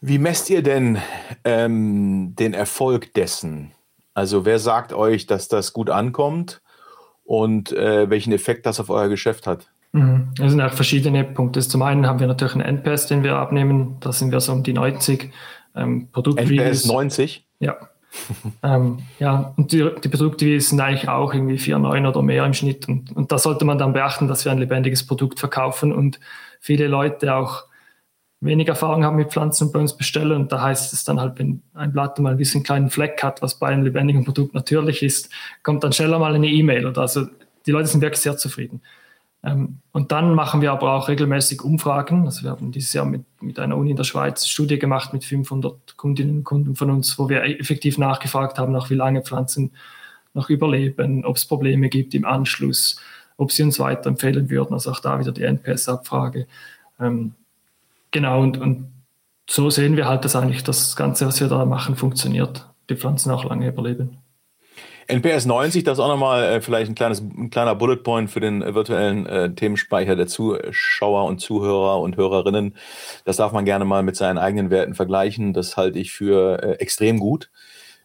Wie 0.01 0.19
messt 0.19 0.51
ihr 0.51 0.61
denn 0.61 0.99
ähm, 1.43 2.35
den 2.37 2.53
Erfolg 2.53 3.15
dessen? 3.15 3.71
Also 4.13 4.45
wer 4.45 4.59
sagt 4.59 4.93
euch, 4.93 5.25
dass 5.25 5.47
das 5.47 5.73
gut 5.73 5.89
ankommt 5.89 6.61
und 7.23 7.71
äh, 7.71 8.07
welchen 8.07 8.33
Effekt 8.33 8.67
das 8.67 8.79
auf 8.79 8.91
euer 8.91 9.09
Geschäft 9.09 9.47
hat? 9.47 9.71
Mhm. 9.93 10.27
Das 10.35 10.51
sind 10.51 10.61
auch 10.61 10.73
verschiedene 10.73 11.23
Punkte. 11.23 11.59
Zum 11.61 11.81
einen 11.81 12.05
haben 12.05 12.19
wir 12.19 12.27
natürlich 12.27 12.53
einen 12.53 12.77
NPS, 12.77 13.07
den 13.07 13.23
wir 13.23 13.33
abnehmen. 13.33 13.97
Da 13.99 14.11
sind 14.11 14.31
wir 14.31 14.41
so 14.41 14.51
um 14.51 14.61
die 14.61 14.73
90. 14.73 15.31
Ähm, 15.75 16.09
NPS 16.15 16.85
90? 16.85 17.47
Ja, 17.59 17.77
ähm, 18.63 18.99
ja, 19.19 19.53
und 19.57 19.71
die, 19.71 19.89
die 20.03 20.09
Produkte 20.09 20.59
sind 20.59 20.79
eigentlich 20.79 21.09
auch 21.09 21.33
irgendwie 21.33 21.57
4,9 21.57 22.07
oder 22.07 22.21
mehr 22.21 22.45
im 22.45 22.53
Schnitt. 22.53 22.87
Und, 22.87 23.11
und 23.15 23.31
da 23.31 23.37
sollte 23.37 23.65
man 23.65 23.77
dann 23.77 23.93
beachten, 23.93 24.27
dass 24.27 24.45
wir 24.45 24.51
ein 24.51 24.59
lebendiges 24.59 25.05
Produkt 25.05 25.39
verkaufen 25.39 25.91
und 25.91 26.19
viele 26.59 26.87
Leute 26.87 27.35
auch 27.35 27.65
wenig 28.39 28.67
Erfahrung 28.67 29.03
haben 29.03 29.15
mit 29.15 29.31
Pflanzen 29.31 29.67
und 29.67 29.73
bei 29.73 29.79
uns 29.79 29.95
bestellen. 29.95 30.33
Und 30.33 30.51
da 30.51 30.61
heißt 30.61 30.93
es 30.93 31.03
dann 31.03 31.19
halt, 31.19 31.39
wenn 31.39 31.61
ein 31.73 31.91
Blatt 31.91 32.19
mal 32.19 32.31
ein 32.31 32.37
bisschen 32.37 32.63
kleinen 32.63 32.89
Fleck 32.89 33.23
hat, 33.23 33.41
was 33.41 33.57
bei 33.57 33.67
einem 33.67 33.83
lebendigen 33.83 34.25
Produkt 34.25 34.53
natürlich 34.53 35.01
ist, 35.01 35.29
kommt 35.63 35.83
dann 35.83 35.93
schneller 35.93 36.19
mal 36.19 36.35
eine 36.35 36.47
E-Mail. 36.47 36.97
Also 36.97 37.27
die 37.65 37.71
Leute 37.71 37.87
sind 37.87 38.01
wirklich 38.01 38.21
sehr 38.21 38.37
zufrieden. 38.37 38.81
Ähm, 39.43 39.79
und 39.91 40.11
dann 40.11 40.33
machen 40.35 40.61
wir 40.61 40.71
aber 40.71 40.93
auch 40.93 41.09
regelmäßig 41.09 41.61
Umfragen. 41.61 42.25
Also 42.25 42.43
wir 42.43 42.51
haben 42.51 42.71
dieses 42.71 42.93
Jahr 42.93 43.05
mit, 43.05 43.25
mit 43.41 43.59
einer 43.59 43.77
Uni 43.77 43.91
in 43.91 43.97
der 43.97 44.05
Schweiz 44.05 44.41
eine 44.41 44.49
Studie 44.49 44.79
gemacht 44.79 45.13
mit 45.13 45.25
500 45.25 45.97
Kundinnen 45.97 46.37
und 46.37 46.43
Kunden 46.43 46.75
von 46.75 46.89
uns, 46.89 47.19
wo 47.19 47.29
wir 47.29 47.43
effektiv 47.43 47.97
nachgefragt 47.97 48.57
haben, 48.57 48.71
nach 48.71 48.89
wie 48.89 48.95
lange 48.95 49.21
Pflanzen 49.21 49.71
noch 50.33 50.49
überleben, 50.49 51.25
ob 51.25 51.35
es 51.35 51.45
Probleme 51.45 51.89
gibt 51.89 52.13
im 52.13 52.25
Anschluss, 52.25 52.99
ob 53.37 53.51
sie 53.51 53.63
uns 53.63 53.79
weiterempfehlen 53.79 54.49
würden. 54.49 54.73
Also 54.73 54.91
auch 54.91 54.99
da 54.99 55.19
wieder 55.19 55.31
die 55.31 55.43
NPS-Abfrage. 55.43 56.47
Ähm, 56.99 57.33
genau, 58.11 58.41
und, 58.41 58.57
und 58.57 58.87
so 59.49 59.69
sehen 59.69 59.97
wir 59.97 60.07
halt, 60.07 60.23
dass 60.25 60.35
eigentlich 60.35 60.63
das 60.63 60.95
Ganze, 60.95 61.27
was 61.27 61.39
wir 61.41 61.49
da 61.49 61.65
machen, 61.65 61.95
funktioniert. 61.95 62.67
Die 62.89 62.95
Pflanzen 62.95 63.31
auch 63.31 63.43
lange 63.43 63.67
überleben. 63.67 64.17
NPS 65.07 65.45
90, 65.45 65.83
das 65.83 65.97
ist 65.97 66.03
auch 66.03 66.07
nochmal 66.07 66.43
äh, 66.43 66.61
vielleicht 66.61 66.89
ein, 66.89 66.95
kleines, 66.95 67.21
ein 67.21 67.49
kleiner 67.49 67.75
Bullet 67.75 67.97
Point 67.97 68.29
für 68.29 68.39
den 68.39 68.61
äh, 68.61 68.73
virtuellen 68.73 69.25
äh, 69.25 69.53
Themenspeicher 69.53 70.15
der 70.15 70.27
Zuschauer 70.27 71.25
und 71.25 71.39
Zuhörer 71.39 71.99
und 71.99 72.17
Hörerinnen. 72.17 72.75
Das 73.25 73.37
darf 73.37 73.51
man 73.51 73.65
gerne 73.65 73.85
mal 73.85 74.03
mit 74.03 74.15
seinen 74.15 74.37
eigenen 74.37 74.69
Werten 74.69 74.95
vergleichen. 74.95 75.53
Das 75.53 75.77
halte 75.77 75.99
ich 75.99 76.11
für 76.11 76.61
äh, 76.63 76.71
extrem 76.73 77.19
gut. 77.19 77.49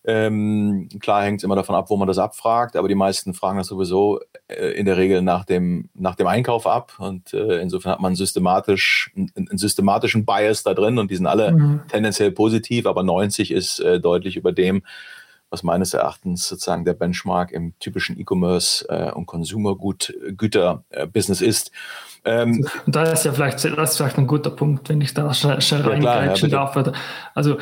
Ähm, 0.04 0.88
klar 1.00 1.22
hängt 1.22 1.40
es 1.40 1.44
immer 1.44 1.56
davon 1.56 1.74
ab, 1.74 1.90
wo 1.90 1.96
man 1.96 2.08
das 2.08 2.18
abfragt, 2.18 2.76
aber 2.76 2.88
die 2.88 2.94
meisten 2.94 3.34
fragen 3.34 3.58
das 3.58 3.66
sowieso 3.66 4.20
äh, 4.46 4.70
in 4.70 4.86
der 4.86 4.96
Regel 4.96 5.20
nach 5.20 5.44
dem, 5.44 5.90
nach 5.94 6.14
dem 6.14 6.26
Einkauf 6.26 6.66
ab. 6.66 6.94
Und 6.98 7.34
äh, 7.34 7.60
insofern 7.60 7.92
hat 7.92 8.00
man 8.00 8.14
systematisch, 8.14 9.12
einen, 9.14 9.30
einen, 9.36 9.58
systematischen 9.58 10.24
Bias 10.24 10.62
da 10.62 10.72
drin 10.72 10.98
und 10.98 11.10
die 11.10 11.16
sind 11.16 11.26
alle 11.26 11.52
mhm. 11.52 11.80
tendenziell 11.88 12.32
positiv, 12.32 12.86
aber 12.86 13.02
90 13.02 13.50
ist 13.50 13.80
äh, 13.80 14.00
deutlich 14.00 14.36
über 14.36 14.52
dem, 14.52 14.82
was 15.50 15.62
meines 15.62 15.94
Erachtens 15.94 16.48
sozusagen 16.48 16.84
der 16.84 16.94
Benchmark 16.94 17.52
im 17.52 17.78
typischen 17.78 18.18
E-Commerce 18.18 18.86
äh, 18.88 19.12
und 19.12 19.26
Consumer-Güter-Business 19.26 21.40
ist. 21.40 21.70
Ähm, 22.24 22.66
und 22.86 22.94
da 22.94 23.04
ist 23.04 23.24
ja 23.24 23.32
vielleicht, 23.32 23.64
das 23.64 23.90
ist 23.90 23.96
vielleicht 23.96 24.18
ein 24.18 24.26
guter 24.26 24.50
Punkt, 24.50 24.88
wenn 24.88 25.00
ich 25.00 25.14
da 25.14 25.32
schnell, 25.32 25.60
schnell 25.60 25.82
ja, 25.82 25.88
reingrätschen 25.88 26.50
ja, 26.50 26.66
darf. 26.66 26.92
Also 27.34 27.58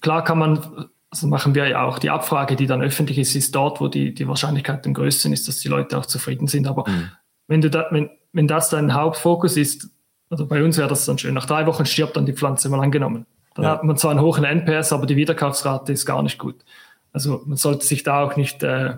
klar 0.00 0.24
kann 0.24 0.38
man, 0.38 0.88
also 1.10 1.26
machen 1.26 1.54
wir 1.54 1.68
ja 1.68 1.84
auch 1.84 1.98
die 1.98 2.10
Abfrage, 2.10 2.56
die 2.56 2.66
dann 2.66 2.82
öffentlich 2.82 3.18
ist, 3.18 3.34
ist 3.34 3.54
dort, 3.54 3.80
wo 3.80 3.88
die, 3.88 4.14
die 4.14 4.26
Wahrscheinlichkeit 4.26 4.86
am 4.86 4.94
größten 4.94 5.32
ist, 5.32 5.48
dass 5.48 5.58
die 5.58 5.68
Leute 5.68 5.98
auch 5.98 6.06
zufrieden 6.06 6.46
sind. 6.46 6.66
Aber 6.66 6.88
mhm. 6.88 7.10
wenn, 7.48 7.60
du 7.60 7.68
da, 7.68 7.86
wenn, 7.90 8.10
wenn 8.32 8.46
das 8.46 8.70
dein 8.70 8.94
Hauptfokus 8.94 9.56
ist, 9.56 9.90
also 10.30 10.46
bei 10.46 10.62
uns 10.62 10.78
wäre 10.78 10.88
das 10.88 11.04
dann 11.04 11.18
schön, 11.18 11.34
nach 11.34 11.46
drei 11.46 11.66
Wochen 11.66 11.84
stirbt 11.84 12.16
dann 12.16 12.24
die 12.24 12.32
Pflanze 12.32 12.68
mal 12.68 12.80
angenommen. 12.80 13.26
Dann 13.54 13.64
ja. 13.64 13.70
hat 13.72 13.84
man 13.84 13.96
zwar 13.96 14.12
einen 14.12 14.20
hohen 14.20 14.44
NPS, 14.44 14.92
aber 14.92 15.06
die 15.06 15.16
Wiederkaufsrate 15.16 15.92
ist 15.92 16.06
gar 16.06 16.22
nicht 16.22 16.38
gut. 16.38 16.64
Also 17.12 17.42
man 17.46 17.56
sollte 17.56 17.84
sich 17.84 18.02
da 18.02 18.24
auch 18.24 18.36
nicht 18.36 18.62
äh, 18.62 18.96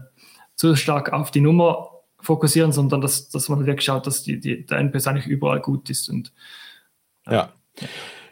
zu 0.54 0.76
stark 0.76 1.12
auf 1.12 1.30
die 1.30 1.40
Nummer 1.40 1.90
fokussieren, 2.20 2.72
sondern 2.72 3.00
dass, 3.00 3.28
dass 3.28 3.48
man 3.48 3.66
wirklich 3.66 3.84
schaut, 3.84 4.06
dass 4.06 4.22
die, 4.22 4.38
die, 4.38 4.64
der 4.64 4.78
NPS 4.78 5.06
eigentlich 5.06 5.26
überall 5.26 5.60
gut 5.60 5.90
ist. 5.90 6.08
Und, 6.08 6.32
äh, 7.26 7.34
ja. 7.34 7.52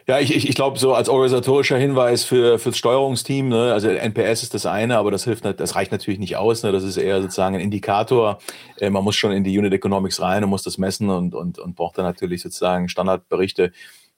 Ja, 0.07 0.19
ich, 0.19 0.35
ich, 0.35 0.49
ich 0.49 0.55
glaube, 0.55 0.79
so 0.79 0.93
als 0.93 1.09
organisatorischer 1.09 1.77
Hinweis 1.77 2.23
für 2.23 2.57
fürs 2.57 2.77
Steuerungsteam, 2.77 3.49
ne, 3.49 3.71
also 3.71 3.87
NPS 3.87 4.43
ist 4.43 4.53
das 4.53 4.65
eine, 4.65 4.97
aber 4.97 5.11
das 5.11 5.25
hilft, 5.25 5.45
das 5.45 5.75
reicht 5.75 5.91
natürlich 5.91 6.19
nicht 6.19 6.37
aus. 6.37 6.63
Ne, 6.63 6.71
das 6.71 6.83
ist 6.83 6.97
eher 6.97 7.21
sozusagen 7.21 7.55
ein 7.55 7.61
Indikator. 7.61 8.39
Äh, 8.77 8.89
man 8.89 9.03
muss 9.03 9.15
schon 9.15 9.31
in 9.31 9.43
die 9.43 9.57
Unit 9.57 9.73
Economics 9.73 10.19
rein 10.19 10.43
und 10.43 10.49
muss 10.49 10.63
das 10.63 10.77
messen 10.77 11.09
und, 11.09 11.35
und, 11.35 11.59
und 11.59 11.75
braucht 11.75 11.97
dann 11.97 12.05
natürlich 12.05 12.41
sozusagen 12.41 12.89
Standardberichte, 12.89 13.71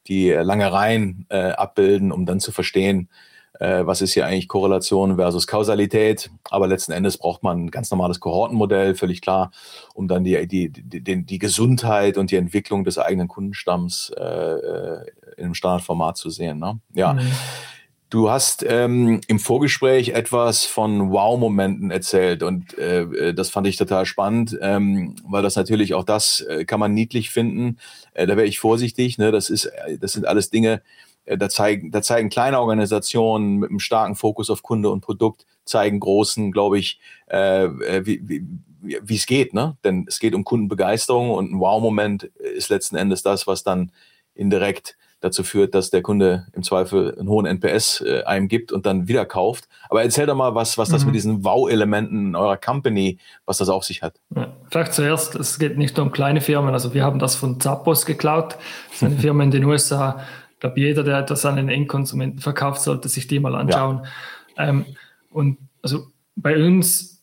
die 0.08 0.30
lange 0.32 0.71
Reihen 0.71 1.26
äh, 1.30 1.52
abbilden, 1.52 2.12
um 2.12 2.26
dann 2.26 2.39
zu 2.39 2.52
verstehen, 2.52 3.10
äh, 3.59 3.85
was 3.85 4.01
ist 4.01 4.13
hier 4.13 4.25
eigentlich 4.25 4.47
Korrelation 4.47 5.15
versus 5.15 5.47
Kausalität. 5.47 6.31
Aber 6.49 6.67
letzten 6.67 6.91
Endes 6.91 7.17
braucht 7.17 7.43
man 7.43 7.65
ein 7.65 7.71
ganz 7.71 7.91
normales 7.91 8.19
Kohortenmodell, 8.19 8.95
völlig 8.95 9.21
klar, 9.21 9.51
um 9.93 10.07
dann 10.07 10.23
die, 10.23 10.47
die, 10.47 10.69
die, 10.69 11.25
die 11.25 11.39
Gesundheit 11.39 12.17
und 12.17 12.31
die 12.31 12.37
Entwicklung 12.37 12.83
des 12.83 12.97
eigenen 12.97 13.27
Kundenstamms 13.27 14.11
äh, 14.17 14.23
äh 14.23 15.05
in 15.35 15.45
einem 15.45 15.55
Standardformat 15.55 16.15
zu 16.15 16.29
sehen. 16.29 16.59
Ne? 16.59 16.79
Ja. 16.93 17.13
Mhm. 17.13 17.31
Du 18.13 18.29
hast 18.29 18.63
ähm, 18.67 19.21
im 19.25 19.39
Vorgespräch 19.39 20.09
etwas 20.09 20.65
von 20.65 21.09
Wow-Momenten 21.11 21.89
erzählt 21.89 22.43
und 22.43 22.77
äh, 22.77 23.01
äh, 23.01 23.33
das 23.33 23.49
fand 23.49 23.65
ich 23.65 23.75
total 23.75 24.05
spannend, 24.05 24.55
ähm, 24.61 25.15
weil 25.25 25.41
das 25.41 25.55
natürlich 25.55 25.95
auch 25.95 26.03
das 26.03 26.41
äh, 26.41 26.63
kann 26.63 26.79
man 26.79 26.93
niedlich 26.93 27.31
finden. 27.31 27.79
Äh, 28.13 28.27
da 28.27 28.37
wäre 28.37 28.45
ich 28.45 28.59
vorsichtig. 28.59 29.17
Ne? 29.17 29.31
Das 29.31 29.49
ist, 29.49 29.65
äh, 29.65 29.97
das 29.97 30.13
sind 30.13 30.27
alles 30.27 30.51
Dinge, 30.51 30.83
da 31.25 31.49
zeigen, 31.49 31.91
da 31.91 32.01
zeigen 32.01 32.29
kleine 32.29 32.59
Organisationen 32.59 33.57
mit 33.57 33.69
einem 33.69 33.79
starken 33.79 34.15
Fokus 34.15 34.49
auf 34.49 34.63
Kunde 34.63 34.89
und 34.89 35.01
Produkt, 35.01 35.45
zeigen 35.65 35.99
großen, 35.99 36.51
glaube 36.51 36.79
ich, 36.79 36.99
äh, 37.29 37.65
äh 37.65 38.05
wie, 38.05 38.21
wie, 38.27 38.45
wie 38.81 39.15
es 39.15 39.25
geht, 39.25 39.53
ne? 39.53 39.77
Denn 39.83 40.05
es 40.07 40.19
geht 40.19 40.36
um 40.36 40.43
Kundenbegeisterung 40.43 41.31
und 41.31 41.51
ein 41.51 41.59
Wow-Moment 41.59 42.23
ist 42.23 42.69
letzten 42.69 42.97
Endes 42.97 43.23
das, 43.23 43.47
was 43.47 43.63
dann 43.63 43.91
indirekt 44.36 44.97
dazu 45.23 45.43
führt, 45.43 45.73
dass 45.73 45.89
der 45.89 46.01
Kunde 46.01 46.47
im 46.53 46.63
Zweifel 46.63 47.17
einen 47.17 47.29
hohen 47.29 47.45
NPS 47.45 48.01
äh, 48.01 48.23
einem 48.23 48.49
gibt 48.49 48.71
und 48.71 48.86
dann 48.86 49.07
wieder 49.07 49.25
kauft. 49.25 49.69
Aber 49.89 50.03
erzähl 50.03 50.25
doch 50.25 50.36
mal, 50.36 50.53
was, 50.53 50.77
was 50.77 50.89
das 50.89 51.01
mhm. 51.01 51.07
mit 51.07 51.15
diesen 51.15 51.45
Wow-Elementen 51.45 52.27
in 52.27 52.36
eurer 52.36 52.57
Company, 52.57 53.19
was 53.45 53.57
das 53.57 53.69
auf 53.69 53.86
sich 53.86 54.01
hat. 54.01 54.19
Ja, 54.36 54.53
vielleicht 54.69 54.93
zuerst, 54.93 55.36
es 55.36 55.59
geht 55.59 55.77
nicht 55.77 55.95
nur 55.95 56.05
um 56.05 56.12
kleine 56.12 56.41
Firmen. 56.41 56.73
Also 56.73 56.93
wir 56.93 57.03
haben 57.03 57.19
das 57.19 57.36
von 57.36 57.59
Zappos 57.62 58.05
geklaut. 58.05 58.57
Das 58.89 58.97
ist 58.97 59.03
eine 59.03 59.17
Firma 59.17 59.43
in 59.43 59.51
den 59.51 59.63
USA, 59.63 60.19
glaube, 60.63 60.80
jeder, 60.80 61.04
der 61.04 61.19
etwas 61.19 61.45
an 61.45 61.58
den 61.58 61.67
Endkonsumenten 61.67 62.39
verkauft, 62.39 62.82
sollte 62.82 63.10
sich 63.10 63.28
die 63.28 63.39
mal 63.39 63.54
anschauen. 63.54 64.08
Ja. 64.58 64.69
Ähm, 64.69 64.86
und 65.30 65.58
also 65.82 66.08
bei 66.38 66.56
uns, 66.56 67.21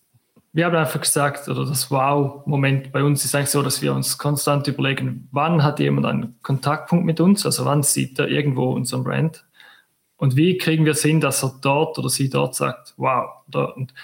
wir 0.52 0.66
haben 0.66 0.76
einfach 0.76 1.00
gesagt, 1.00 1.48
oder 1.48 1.64
das 1.64 1.90
Wow-Moment 1.90 2.92
bei 2.92 3.02
uns 3.02 3.24
ist 3.24 3.34
eigentlich 3.34 3.48
so, 3.48 3.62
dass 3.62 3.80
wir 3.80 3.94
uns 3.94 4.18
konstant 4.18 4.68
überlegen, 4.68 5.26
wann 5.32 5.62
hat 5.62 5.80
jemand 5.80 6.06
einen 6.06 6.36
Kontaktpunkt 6.42 7.06
mit 7.06 7.18
uns, 7.18 7.46
also 7.46 7.64
wann 7.64 7.82
sieht 7.82 8.18
er 8.18 8.28
irgendwo 8.28 8.72
unseren 8.72 9.04
Brand 9.04 9.46
und 10.18 10.36
wie 10.36 10.58
kriegen 10.58 10.84
wir 10.84 10.92
es 10.92 11.02
hin, 11.02 11.20
dass 11.20 11.42
er 11.42 11.54
dort 11.62 11.98
oder 11.98 12.10
sie 12.10 12.28
dort 12.28 12.54
sagt, 12.54 12.92
wow. 12.98 13.30
Und 13.74 13.94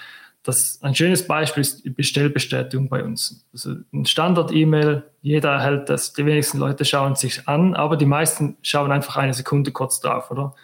das, 0.47 0.79
ein 0.81 0.95
schönes 0.95 1.27
Beispiel 1.27 1.61
ist 1.61 1.83
die 1.83 1.89
Bestellbestätigung 1.89 2.87
bei 2.87 3.03
uns. 3.03 3.45
Also 3.51 3.75
ein 3.91 4.05
Standard-E-Mail, 4.05 5.03
jeder 5.21 5.49
erhält 5.49 5.89
das, 5.89 6.13
die 6.13 6.25
wenigsten 6.25 6.59
Leute 6.59 6.85
schauen 6.85 7.15
sich 7.15 7.45
an, 7.49 7.75
aber 7.75 7.97
die 7.97 8.05
meisten 8.05 8.55
schauen 8.61 8.93
einfach 8.93 9.17
eine 9.17 9.33
Sekunde 9.33 9.73
kurz 9.73 9.99
drauf, 9.99 10.31
oder? 10.31 10.55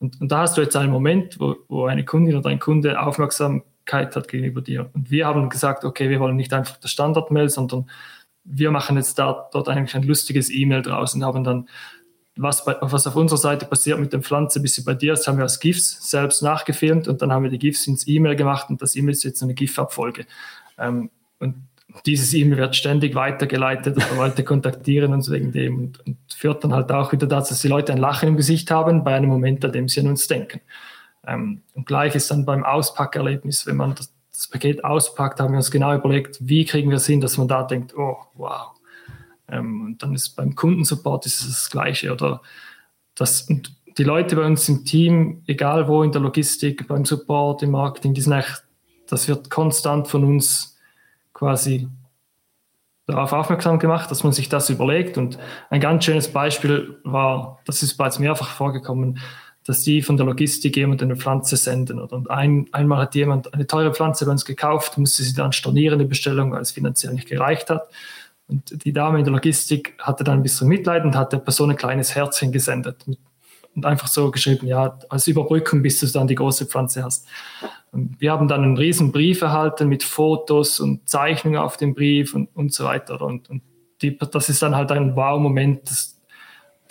Und, 0.00 0.20
und 0.20 0.30
da 0.30 0.40
hast 0.40 0.58
du 0.58 0.60
jetzt 0.60 0.76
einen 0.76 0.92
Moment, 0.92 1.40
wo, 1.40 1.56
wo 1.68 1.86
eine 1.86 2.04
Kundin 2.04 2.36
oder 2.36 2.50
ein 2.50 2.58
Kunde 2.58 3.00
Aufmerksamkeit 3.00 4.14
hat 4.14 4.28
gegenüber 4.28 4.60
dir. 4.60 4.90
Und 4.92 5.10
wir 5.10 5.26
haben 5.26 5.48
gesagt, 5.48 5.84
okay, 5.84 6.10
wir 6.10 6.20
wollen 6.20 6.36
nicht 6.36 6.52
einfach 6.52 6.76
das 6.76 6.90
Standard-Mail, 6.90 7.48
sondern 7.48 7.88
wir 8.44 8.70
machen 8.70 8.96
jetzt 8.96 9.18
da, 9.18 9.48
dort 9.50 9.68
eigentlich 9.68 9.94
ein 9.94 10.02
lustiges 10.02 10.50
E-Mail 10.50 10.82
draus 10.82 11.14
und 11.14 11.24
haben 11.24 11.42
dann 11.42 11.68
was, 12.36 12.64
bei, 12.64 12.76
was 12.80 13.06
auf 13.06 13.16
unserer 13.16 13.38
Seite 13.38 13.66
passiert 13.66 13.98
mit 13.98 14.12
den 14.12 14.22
Pflanzen, 14.22 14.62
bis 14.62 14.74
sie 14.74 14.82
bei 14.82 14.94
dir 14.94 15.12
ist, 15.12 15.26
haben 15.28 15.36
wir 15.36 15.44
als 15.44 15.60
GIFs 15.60 16.10
selbst 16.10 16.42
nachgefilmt 16.42 17.08
und 17.08 17.20
dann 17.20 17.32
haben 17.32 17.42
wir 17.42 17.50
die 17.50 17.58
GIFs 17.58 17.86
ins 17.86 18.06
E-Mail 18.08 18.36
gemacht 18.36 18.70
und 18.70 18.80
das 18.80 18.96
E-Mail 18.96 19.12
ist 19.12 19.24
jetzt 19.24 19.42
eine 19.42 19.54
GIF-Abfolge. 19.54 20.26
Ähm, 20.78 21.10
und 21.38 21.56
dieses 22.06 22.32
E-Mail 22.32 22.58
wird 22.58 22.76
ständig 22.76 23.14
weitergeleitet 23.14 23.96
oder 23.96 24.16
Leute 24.16 24.44
kontaktieren 24.44 25.12
uns 25.12 25.30
wegen 25.30 25.52
dem 25.52 25.78
und, 25.78 26.06
und, 26.06 26.16
führt 26.34 26.64
dann 26.64 26.72
halt 26.72 26.90
auch 26.90 27.12
wieder 27.12 27.26
dazu, 27.26 27.50
dass 27.50 27.60
die 27.60 27.68
Leute 27.68 27.92
ein 27.92 27.98
Lachen 27.98 28.30
im 28.30 28.36
Gesicht 28.36 28.70
haben 28.70 29.04
bei 29.04 29.14
einem 29.14 29.28
Moment, 29.28 29.64
an 29.64 29.72
dem 29.72 29.88
sie 29.88 30.00
an 30.00 30.08
uns 30.08 30.26
denken. 30.26 30.60
Ähm, 31.26 31.62
und 31.74 31.86
gleich 31.86 32.14
ist 32.14 32.30
dann 32.30 32.46
beim 32.46 32.64
Auspackerlebnis, 32.64 33.66
wenn 33.66 33.76
man 33.76 33.94
das, 33.94 34.12
das 34.30 34.48
Paket 34.48 34.84
auspackt, 34.84 35.38
haben 35.38 35.52
wir 35.52 35.58
uns 35.58 35.70
genau 35.70 35.94
überlegt, 35.94 36.38
wie 36.40 36.64
kriegen 36.64 36.88
wir 36.88 36.96
es 36.96 37.06
hin, 37.06 37.20
dass 37.20 37.36
man 37.36 37.48
da 37.48 37.62
denkt, 37.62 37.94
oh, 37.96 38.16
wow, 38.34 38.70
ähm, 39.52 39.82
und 39.82 40.02
dann 40.02 40.14
ist 40.14 40.30
beim 40.30 40.54
Kundensupport 40.54 41.26
ist 41.26 41.40
es 41.40 41.46
das 41.46 41.70
Gleiche. 41.70 42.12
Oder 42.12 42.40
das, 43.14 43.42
und 43.42 43.74
die 43.98 44.04
Leute 44.04 44.36
bei 44.36 44.44
uns 44.44 44.68
im 44.68 44.84
Team, 44.84 45.42
egal 45.46 45.86
wo 45.86 46.02
in 46.02 46.12
der 46.12 46.22
Logistik, 46.22 46.88
beim 46.88 47.04
Support, 47.04 47.62
im 47.62 47.70
Marketing, 47.70 48.14
die 48.14 48.22
sind 48.22 48.32
echt, 48.32 48.64
das 49.06 49.28
wird 49.28 49.50
konstant 49.50 50.08
von 50.08 50.24
uns 50.24 50.78
quasi 51.34 51.88
darauf 53.06 53.32
aufmerksam 53.32 53.78
gemacht, 53.78 54.10
dass 54.10 54.24
man 54.24 54.32
sich 54.32 54.48
das 54.48 54.70
überlegt. 54.70 55.18
Und 55.18 55.38
ein 55.70 55.80
ganz 55.80 56.04
schönes 56.04 56.28
Beispiel 56.28 56.98
war, 57.04 57.60
das 57.66 57.82
ist 57.82 57.96
bereits 57.96 58.18
mehrfach 58.18 58.48
vorgekommen, 58.48 59.18
dass 59.64 59.82
die 59.82 60.02
von 60.02 60.16
der 60.16 60.26
Logistik 60.26 60.76
jemand 60.76 61.02
eine 61.02 61.16
Pflanze 61.16 61.56
senden. 61.56 62.00
Und 62.00 62.30
ein, 62.30 62.66
einmal 62.72 62.98
hat 62.98 63.14
jemand 63.14 63.52
eine 63.52 63.66
teure 63.66 63.92
Pflanze 63.92 64.24
bei 64.24 64.32
uns 64.32 64.44
gekauft, 64.44 64.98
musste 64.98 65.22
sie 65.22 65.34
dann 65.34 65.52
stornieren, 65.52 65.98
die 65.98 66.04
Bestellung, 66.04 66.52
weil 66.52 66.62
es 66.62 66.72
finanziell 66.72 67.12
nicht 67.12 67.28
gereicht 67.28 67.70
hat. 67.70 67.88
Und 68.52 68.84
die 68.84 68.92
Dame 68.92 69.18
in 69.18 69.24
der 69.24 69.32
Logistik 69.32 69.94
hatte 69.98 70.24
dann 70.24 70.38
ein 70.38 70.42
bisschen 70.42 70.68
Mitleid 70.68 71.04
und 71.04 71.16
hat 71.16 71.32
der 71.32 71.38
Person 71.38 71.70
ein 71.70 71.76
kleines 71.76 72.14
Herzchen 72.14 72.52
gesendet. 72.52 73.04
Und 73.74 73.86
einfach 73.86 74.06
so 74.06 74.30
geschrieben, 74.30 74.66
ja, 74.66 74.98
als 75.08 75.26
Überbrückung, 75.26 75.82
bis 75.82 75.98
du 76.00 76.06
dann 76.06 76.26
die 76.26 76.34
große 76.34 76.66
Pflanze 76.66 77.02
hast. 77.02 77.26
Und 77.90 78.20
wir 78.20 78.30
haben 78.30 78.46
dann 78.46 78.62
einen 78.62 78.76
riesen 78.76 79.12
Brief 79.12 79.40
erhalten 79.40 79.88
mit 79.88 80.02
Fotos 80.02 80.78
und 80.78 81.08
Zeichnungen 81.08 81.58
auf 81.58 81.78
dem 81.78 81.94
Brief 81.94 82.34
und, 82.34 82.48
und 82.54 82.72
so 82.72 82.84
weiter. 82.84 83.20
Und, 83.22 83.48
und 83.48 83.62
die, 84.02 84.16
das 84.18 84.48
ist 84.48 84.62
dann 84.62 84.76
halt 84.76 84.92
ein 84.92 85.16
Wow-Moment, 85.16 85.90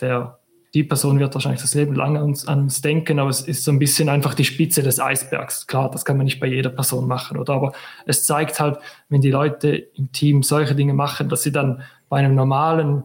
der 0.00 0.38
die 0.74 0.84
Person 0.84 1.18
wird 1.18 1.34
wahrscheinlich 1.34 1.60
das 1.60 1.74
Leben 1.74 1.94
lang 1.94 2.16
an 2.16 2.22
uns, 2.22 2.48
an 2.48 2.72
denken, 2.82 3.18
aber 3.18 3.28
es 3.28 3.42
ist 3.42 3.64
so 3.64 3.70
ein 3.70 3.78
bisschen 3.78 4.08
einfach 4.08 4.34
die 4.34 4.44
Spitze 4.44 4.82
des 4.82 5.00
Eisbergs. 5.00 5.66
Klar, 5.66 5.90
das 5.90 6.04
kann 6.04 6.16
man 6.16 6.24
nicht 6.24 6.40
bei 6.40 6.46
jeder 6.46 6.70
Person 6.70 7.06
machen, 7.06 7.36
oder? 7.36 7.52
Aber 7.52 7.72
es 8.06 8.24
zeigt 8.24 8.58
halt, 8.58 8.78
wenn 9.10 9.20
die 9.20 9.30
Leute 9.30 9.68
im 9.70 10.10
Team 10.12 10.42
solche 10.42 10.74
Dinge 10.74 10.94
machen, 10.94 11.28
dass 11.28 11.42
sie 11.42 11.52
dann 11.52 11.82
bei 12.08 12.18
einem 12.18 12.34
normalen 12.34 13.04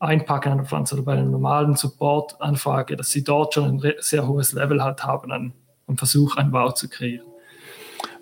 Einpacken 0.00 0.52
einer 0.52 0.64
Pflanze 0.64 0.96
oder 0.96 1.04
bei 1.04 1.12
einer 1.12 1.24
normalen 1.24 1.76
Support-Anfrage, 1.76 2.96
dass 2.96 3.10
sie 3.10 3.22
dort 3.22 3.54
schon 3.54 3.80
ein 3.80 3.92
sehr 4.00 4.26
hohes 4.26 4.52
Level 4.52 4.82
halt 4.82 5.04
haben 5.04 5.30
an, 5.30 5.52
am 5.86 5.96
Versuch, 5.96 6.36
ein 6.36 6.52
Wow 6.52 6.74
zu 6.74 6.88
kreieren. 6.88 7.26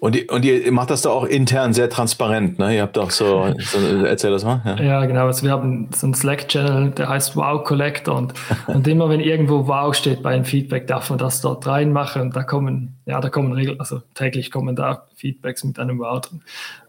Und, 0.03 0.17
die, 0.17 0.25
und 0.25 0.45
ihr 0.45 0.73
macht 0.73 0.91
das 0.91 1.03
doch 1.03 1.13
auch 1.13 1.25
intern 1.25 1.73
sehr 1.75 1.89
transparent, 1.89 2.59
ne? 2.59 2.75
Ihr 2.75 2.83
habt 2.83 2.97
doch 2.97 3.13
so, 3.13 3.55
so 3.61 3.79
erzähl 4.05 4.33
das 4.33 4.45
mal. 4.45 4.61
Ja, 4.65 4.83
ja 4.83 5.05
genau. 5.07 5.27
Also 5.27 5.45
wir 5.45 5.53
haben 5.53 5.91
so 5.95 6.09
einen 6.09 6.15
Slack-Channel, 6.15 6.91
der 6.91 7.09
heißt 7.09 7.37
Wow 7.37 7.63
Collector 7.63 8.17
und, 8.17 8.35
und 8.67 8.89
immer 8.89 9.09
wenn 9.11 9.21
irgendwo 9.21 9.69
Wow 9.69 9.95
steht 9.95 10.25
bei 10.25 10.35
einem 10.35 10.45
Feedback, 10.45 10.89
darf 10.89 11.11
man 11.11 11.21
das 11.21 11.41
dort 11.41 11.69
reinmachen 11.69 12.33
da 12.33 12.43
kommen, 12.43 12.97
ja, 13.07 13.21
da 13.21 13.29
kommen 13.29 13.53
Regeln, 13.53 13.79
also 13.79 14.03
täglich 14.15 14.51
kommen 14.51 14.75
da 14.75 15.07
Feedbacks 15.15 15.63
mit 15.63 15.79
einem 15.79 16.01
Wow 16.01 16.21
drin. 16.21 16.43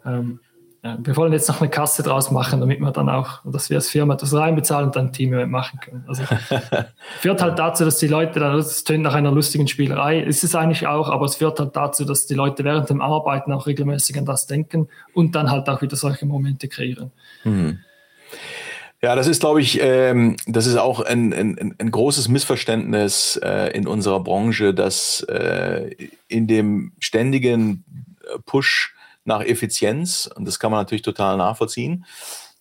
Ähm, 0.07 0.39
ja, 0.83 0.97
wir 1.01 1.15
wollen 1.15 1.31
jetzt 1.31 1.47
noch 1.47 1.61
eine 1.61 1.69
Kasse 1.69 2.03
draus 2.03 2.29
machen, 2.29 2.59
damit 2.59 2.81
wir 2.81 2.91
dann 2.91 3.07
auch, 3.07 3.39
dass 3.45 3.69
wir 3.69 3.77
als 3.77 3.87
Firma 3.87 4.15
das 4.15 4.33
reinbezahlen 4.33 4.87
und 4.87 4.95
dann 4.97 5.07
ein 5.07 5.13
Team 5.13 5.49
machen 5.49 5.79
können. 5.79 6.03
Also 6.07 6.23
führt 7.21 7.41
halt 7.41 7.57
dazu, 7.57 7.85
dass 7.85 7.99
die 7.99 8.07
Leute, 8.07 8.41
das 8.41 8.83
tönt 8.83 9.03
nach 9.03 9.13
einer 9.13 9.31
lustigen 9.31 9.69
Spielerei, 9.69 10.19
ist 10.19 10.43
es 10.43 10.55
eigentlich 10.55 10.85
auch, 10.85 11.09
aber 11.09 11.25
es 11.25 11.35
führt 11.35 11.57
halt 11.59 11.73
dazu, 11.77 12.03
dass 12.03 12.25
die 12.25 12.33
Leute 12.33 12.65
während 12.65 12.89
dem 12.89 12.99
Arbeiten 12.99 13.53
auch 13.53 13.65
regelmäßig 13.65 14.17
an 14.17 14.25
das 14.25 14.45
denken 14.45 14.89
und 15.13 15.35
dann 15.35 15.49
halt 15.49 15.69
auch 15.69 15.81
wieder 15.81 15.95
solche 15.95 16.25
Momente 16.25 16.67
kreieren. 16.67 17.13
Mhm. 17.45 17.79
Ja, 19.01 19.15
das 19.15 19.27
ist, 19.27 19.39
glaube 19.39 19.61
ich, 19.61 19.79
ähm, 19.81 20.35
das 20.47 20.65
ist 20.65 20.77
auch 20.77 20.99
ein, 20.99 21.33
ein, 21.33 21.75
ein 21.77 21.91
großes 21.91 22.27
Missverständnis 22.27 23.39
äh, 23.41 23.71
in 23.73 23.87
unserer 23.87 24.21
Branche, 24.21 24.73
dass 24.73 25.21
äh, 25.29 25.95
in 26.27 26.47
dem 26.47 26.91
ständigen 26.99 27.85
Push 28.45 28.93
nach 29.25 29.41
Effizienz, 29.41 30.29
und 30.35 30.45
das 30.45 30.59
kann 30.59 30.71
man 30.71 30.81
natürlich 30.81 31.01
total 31.01 31.37
nachvollziehen, 31.37 32.05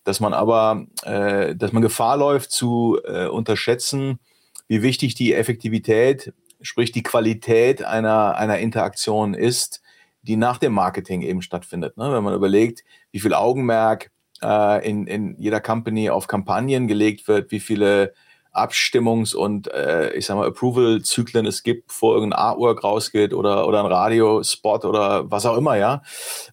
dass 0.03 0.19
man 0.19 0.33
aber, 0.33 0.85
äh, 1.03 1.55
dass 1.55 1.71
man 1.71 1.81
Gefahr 1.81 2.17
läuft 2.17 2.51
zu 2.51 2.99
äh, 3.05 3.27
unterschätzen, 3.27 4.19
wie 4.67 4.81
wichtig 4.81 5.15
die 5.15 5.33
Effektivität, 5.33 6.33
sprich 6.61 6.91
die 6.91 7.03
Qualität 7.03 7.83
einer, 7.83 8.35
einer 8.35 8.59
Interaktion 8.59 9.33
ist, 9.33 9.81
die 10.21 10.37
nach 10.37 10.57
dem 10.57 10.73
Marketing 10.73 11.21
eben 11.21 11.41
stattfindet. 11.41 11.97
Ne? 11.97 12.11
Wenn 12.11 12.23
man 12.23 12.33
überlegt, 12.33 12.83
wie 13.11 13.19
viel 13.19 13.33
Augenmerk 13.33 14.11
äh, 14.41 14.89
in, 14.89 15.05
in 15.07 15.35
jeder 15.37 15.59
Company 15.59 16.09
auf 16.09 16.27
Kampagnen 16.27 16.87
gelegt 16.87 17.27
wird, 17.27 17.51
wie 17.51 17.59
viele 17.59 18.13
Abstimmungs- 18.53 19.35
und 19.35 19.67
äh, 19.71 20.13
ich 20.13 20.25
sag 20.25 20.37
mal 20.37 20.47
Approval-Zyklen 20.47 21.45
es 21.45 21.63
gibt, 21.63 21.87
bevor 21.87 22.15
irgendein 22.15 22.39
Artwork 22.39 22.83
rausgeht 22.83 23.33
oder, 23.33 23.67
oder 23.67 23.79
ein 23.79 23.91
Radiospot 23.91 24.85
oder 24.85 25.29
was 25.31 25.45
auch 25.45 25.57
immer, 25.57 25.75
ja, 25.75 26.01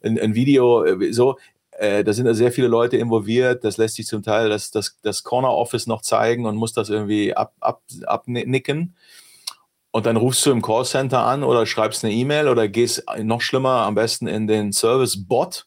ein, 0.03 0.19
ein 0.19 0.35
Video, 0.35 0.85
äh, 0.85 1.13
so. 1.13 1.37
äh, 1.73 2.05
da 2.05 2.13
sind 2.13 2.27
da 2.27 2.35
sehr 2.35 2.53
viele 2.53 2.69
Leute 2.69 2.97
involviert. 2.97 3.65
Das 3.65 3.77
lässt 3.79 3.97
sich 3.97 4.07
zum 4.07 4.23
Teil 4.23 4.49
das, 4.49 4.71
das, 4.71 4.99
das 5.03 5.23
Corner 5.25 5.53
Office 5.53 5.87
noch 5.87 6.03
zeigen 6.03 6.47
und 6.47 6.57
muss 6.57 6.73
das 6.73 6.91
irgendwie 6.91 7.35
ab, 7.35 7.55
ab, 7.61 7.83
abnicken. 8.07 8.95
Und 9.93 10.07
dann 10.07 10.17
rufst 10.17 10.47
du 10.47 10.53
im 10.53 10.63
Callcenter 10.63 11.25
an 11.25 11.43
oder 11.43 11.67
schreibst 11.67 12.05
eine 12.05 12.15
E-Mail 12.15 12.49
oder 12.49 12.69
gehst 12.69 13.05
noch 13.23 13.41
schlimmer 13.41 13.83
am 13.87 13.95
besten 13.95 14.29
in 14.29 14.47
den 14.47 14.73
Service-Bot, 14.73 15.67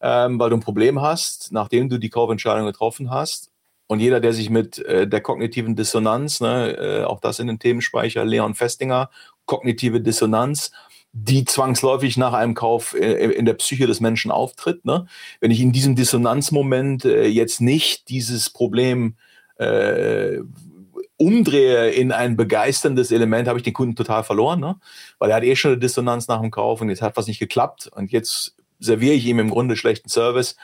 ähm, 0.00 0.40
weil 0.40 0.50
du 0.50 0.56
ein 0.56 0.60
Problem 0.62 1.00
hast, 1.00 1.52
nachdem 1.52 1.88
du 1.88 1.98
die 1.98 2.10
Kaufentscheidung 2.10 2.66
getroffen 2.66 3.10
hast. 3.10 3.49
Und 3.90 3.98
jeder, 3.98 4.20
der 4.20 4.32
sich 4.32 4.50
mit 4.50 4.78
äh, 4.78 5.08
der 5.08 5.20
kognitiven 5.20 5.74
Dissonanz, 5.74 6.40
ne, 6.40 6.76
äh, 6.78 7.02
auch 7.02 7.18
das 7.18 7.40
in 7.40 7.48
den 7.48 7.58
Themenspeicher 7.58 8.24
Leon 8.24 8.54
Festinger, 8.54 9.10
kognitive 9.46 10.00
Dissonanz, 10.00 10.70
die 11.12 11.44
zwangsläufig 11.44 12.16
nach 12.16 12.32
einem 12.32 12.54
Kauf 12.54 12.94
äh, 12.94 13.32
in 13.32 13.46
der 13.46 13.54
Psyche 13.54 13.88
des 13.88 13.98
Menschen 13.98 14.30
auftritt. 14.30 14.84
Ne? 14.84 15.06
Wenn 15.40 15.50
ich 15.50 15.60
in 15.60 15.72
diesem 15.72 15.96
Dissonanzmoment 15.96 17.04
äh, 17.04 17.26
jetzt 17.26 17.60
nicht 17.60 18.08
dieses 18.10 18.48
Problem 18.50 19.16
äh, 19.56 20.38
umdrehe 21.16 21.90
in 21.90 22.12
ein 22.12 22.36
begeisterndes 22.36 23.10
Element, 23.10 23.48
habe 23.48 23.58
ich 23.58 23.64
den 23.64 23.72
Kunden 23.72 23.96
total 23.96 24.22
verloren, 24.22 24.60
ne? 24.60 24.76
weil 25.18 25.30
er 25.30 25.36
hat 25.38 25.42
eh 25.42 25.56
schon 25.56 25.72
eine 25.72 25.80
Dissonanz 25.80 26.28
nach 26.28 26.40
dem 26.40 26.52
Kauf 26.52 26.80
und 26.80 26.90
jetzt 26.90 27.02
hat 27.02 27.16
was 27.16 27.26
nicht 27.26 27.40
geklappt 27.40 27.90
und 27.92 28.12
jetzt 28.12 28.54
serviere 28.78 29.14
ich 29.14 29.26
ihm 29.26 29.40
im 29.40 29.50
Grunde 29.50 29.74
schlechten 29.74 30.08
Service. 30.08 30.54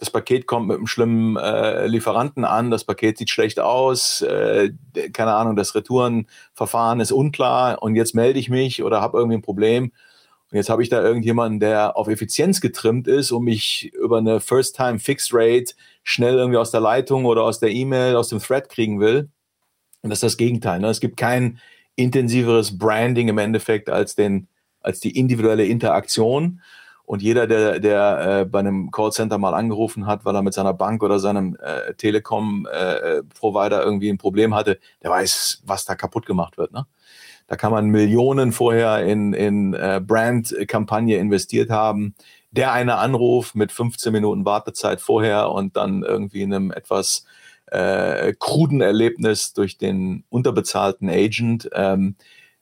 Das 0.00 0.10
Paket 0.10 0.46
kommt 0.46 0.66
mit 0.66 0.78
einem 0.78 0.86
schlimmen 0.86 1.36
äh, 1.36 1.86
Lieferanten 1.86 2.46
an, 2.46 2.70
das 2.70 2.84
Paket 2.84 3.18
sieht 3.18 3.28
schlecht 3.28 3.60
aus, 3.60 4.22
äh, 4.22 4.70
keine 5.12 5.34
Ahnung, 5.34 5.56
das 5.56 5.74
Retourenverfahren 5.74 7.00
ist 7.00 7.12
unklar 7.12 7.82
und 7.82 7.96
jetzt 7.96 8.14
melde 8.14 8.38
ich 8.38 8.48
mich 8.48 8.82
oder 8.82 9.02
habe 9.02 9.18
irgendwie 9.18 9.36
ein 9.36 9.42
Problem. 9.42 9.92
Und 10.50 10.56
jetzt 10.56 10.70
habe 10.70 10.82
ich 10.82 10.88
da 10.88 11.02
irgendjemanden, 11.02 11.60
der 11.60 11.98
auf 11.98 12.08
Effizienz 12.08 12.62
getrimmt 12.62 13.08
ist 13.08 13.30
und 13.30 13.44
mich 13.44 13.92
über 13.92 14.16
eine 14.16 14.40
First-Time-Fixed-Rate 14.40 15.74
schnell 16.02 16.38
irgendwie 16.38 16.58
aus 16.58 16.70
der 16.70 16.80
Leitung 16.80 17.26
oder 17.26 17.42
aus 17.42 17.60
der 17.60 17.70
E-Mail, 17.70 18.16
aus 18.16 18.28
dem 18.28 18.40
Thread 18.40 18.70
kriegen 18.70 19.00
will. 19.00 19.28
Und 20.00 20.08
das 20.08 20.16
ist 20.16 20.24
das 20.24 20.36
Gegenteil. 20.38 20.80
Ne? 20.80 20.88
Es 20.88 21.00
gibt 21.00 21.18
kein 21.18 21.60
intensiveres 21.94 22.78
Branding 22.78 23.28
im 23.28 23.36
Endeffekt 23.36 23.90
als, 23.90 24.14
den, 24.14 24.48
als 24.80 24.98
die 24.98 25.16
individuelle 25.16 25.66
Interaktion. 25.66 26.62
Und 27.10 27.22
jeder, 27.22 27.48
der, 27.48 27.80
der 27.80 28.42
äh, 28.42 28.44
bei 28.44 28.60
einem 28.60 28.92
Callcenter 28.92 29.36
mal 29.36 29.52
angerufen 29.52 30.06
hat, 30.06 30.24
weil 30.24 30.36
er 30.36 30.42
mit 30.42 30.54
seiner 30.54 30.72
Bank 30.72 31.02
oder 31.02 31.18
seinem 31.18 31.56
äh, 31.60 31.92
Telekom-Provider 31.94 33.80
äh, 33.80 33.84
irgendwie 33.84 34.10
ein 34.10 34.16
Problem 34.16 34.54
hatte, 34.54 34.78
der 35.02 35.10
weiß, 35.10 35.62
was 35.64 35.84
da 35.84 35.96
kaputt 35.96 36.24
gemacht 36.24 36.56
wird. 36.56 36.72
Ne? 36.72 36.86
Da 37.48 37.56
kann 37.56 37.72
man 37.72 37.88
Millionen 37.88 38.52
vorher 38.52 39.04
in, 39.04 39.32
in 39.32 39.74
äh, 39.74 40.00
Brand-Kampagne 40.00 41.16
investiert 41.16 41.68
haben. 41.68 42.14
Der 42.52 42.70
eine 42.70 42.98
Anruf 42.98 43.56
mit 43.56 43.72
15 43.72 44.12
Minuten 44.12 44.44
Wartezeit 44.44 45.00
vorher 45.00 45.50
und 45.50 45.76
dann 45.76 46.04
irgendwie 46.04 46.44
einem 46.44 46.70
etwas 46.70 47.24
äh, 47.72 48.34
kruden 48.38 48.82
Erlebnis 48.82 49.52
durch 49.52 49.78
den 49.78 50.22
unterbezahlten 50.28 51.08
Agent, 51.08 51.68
ähm, 51.72 52.14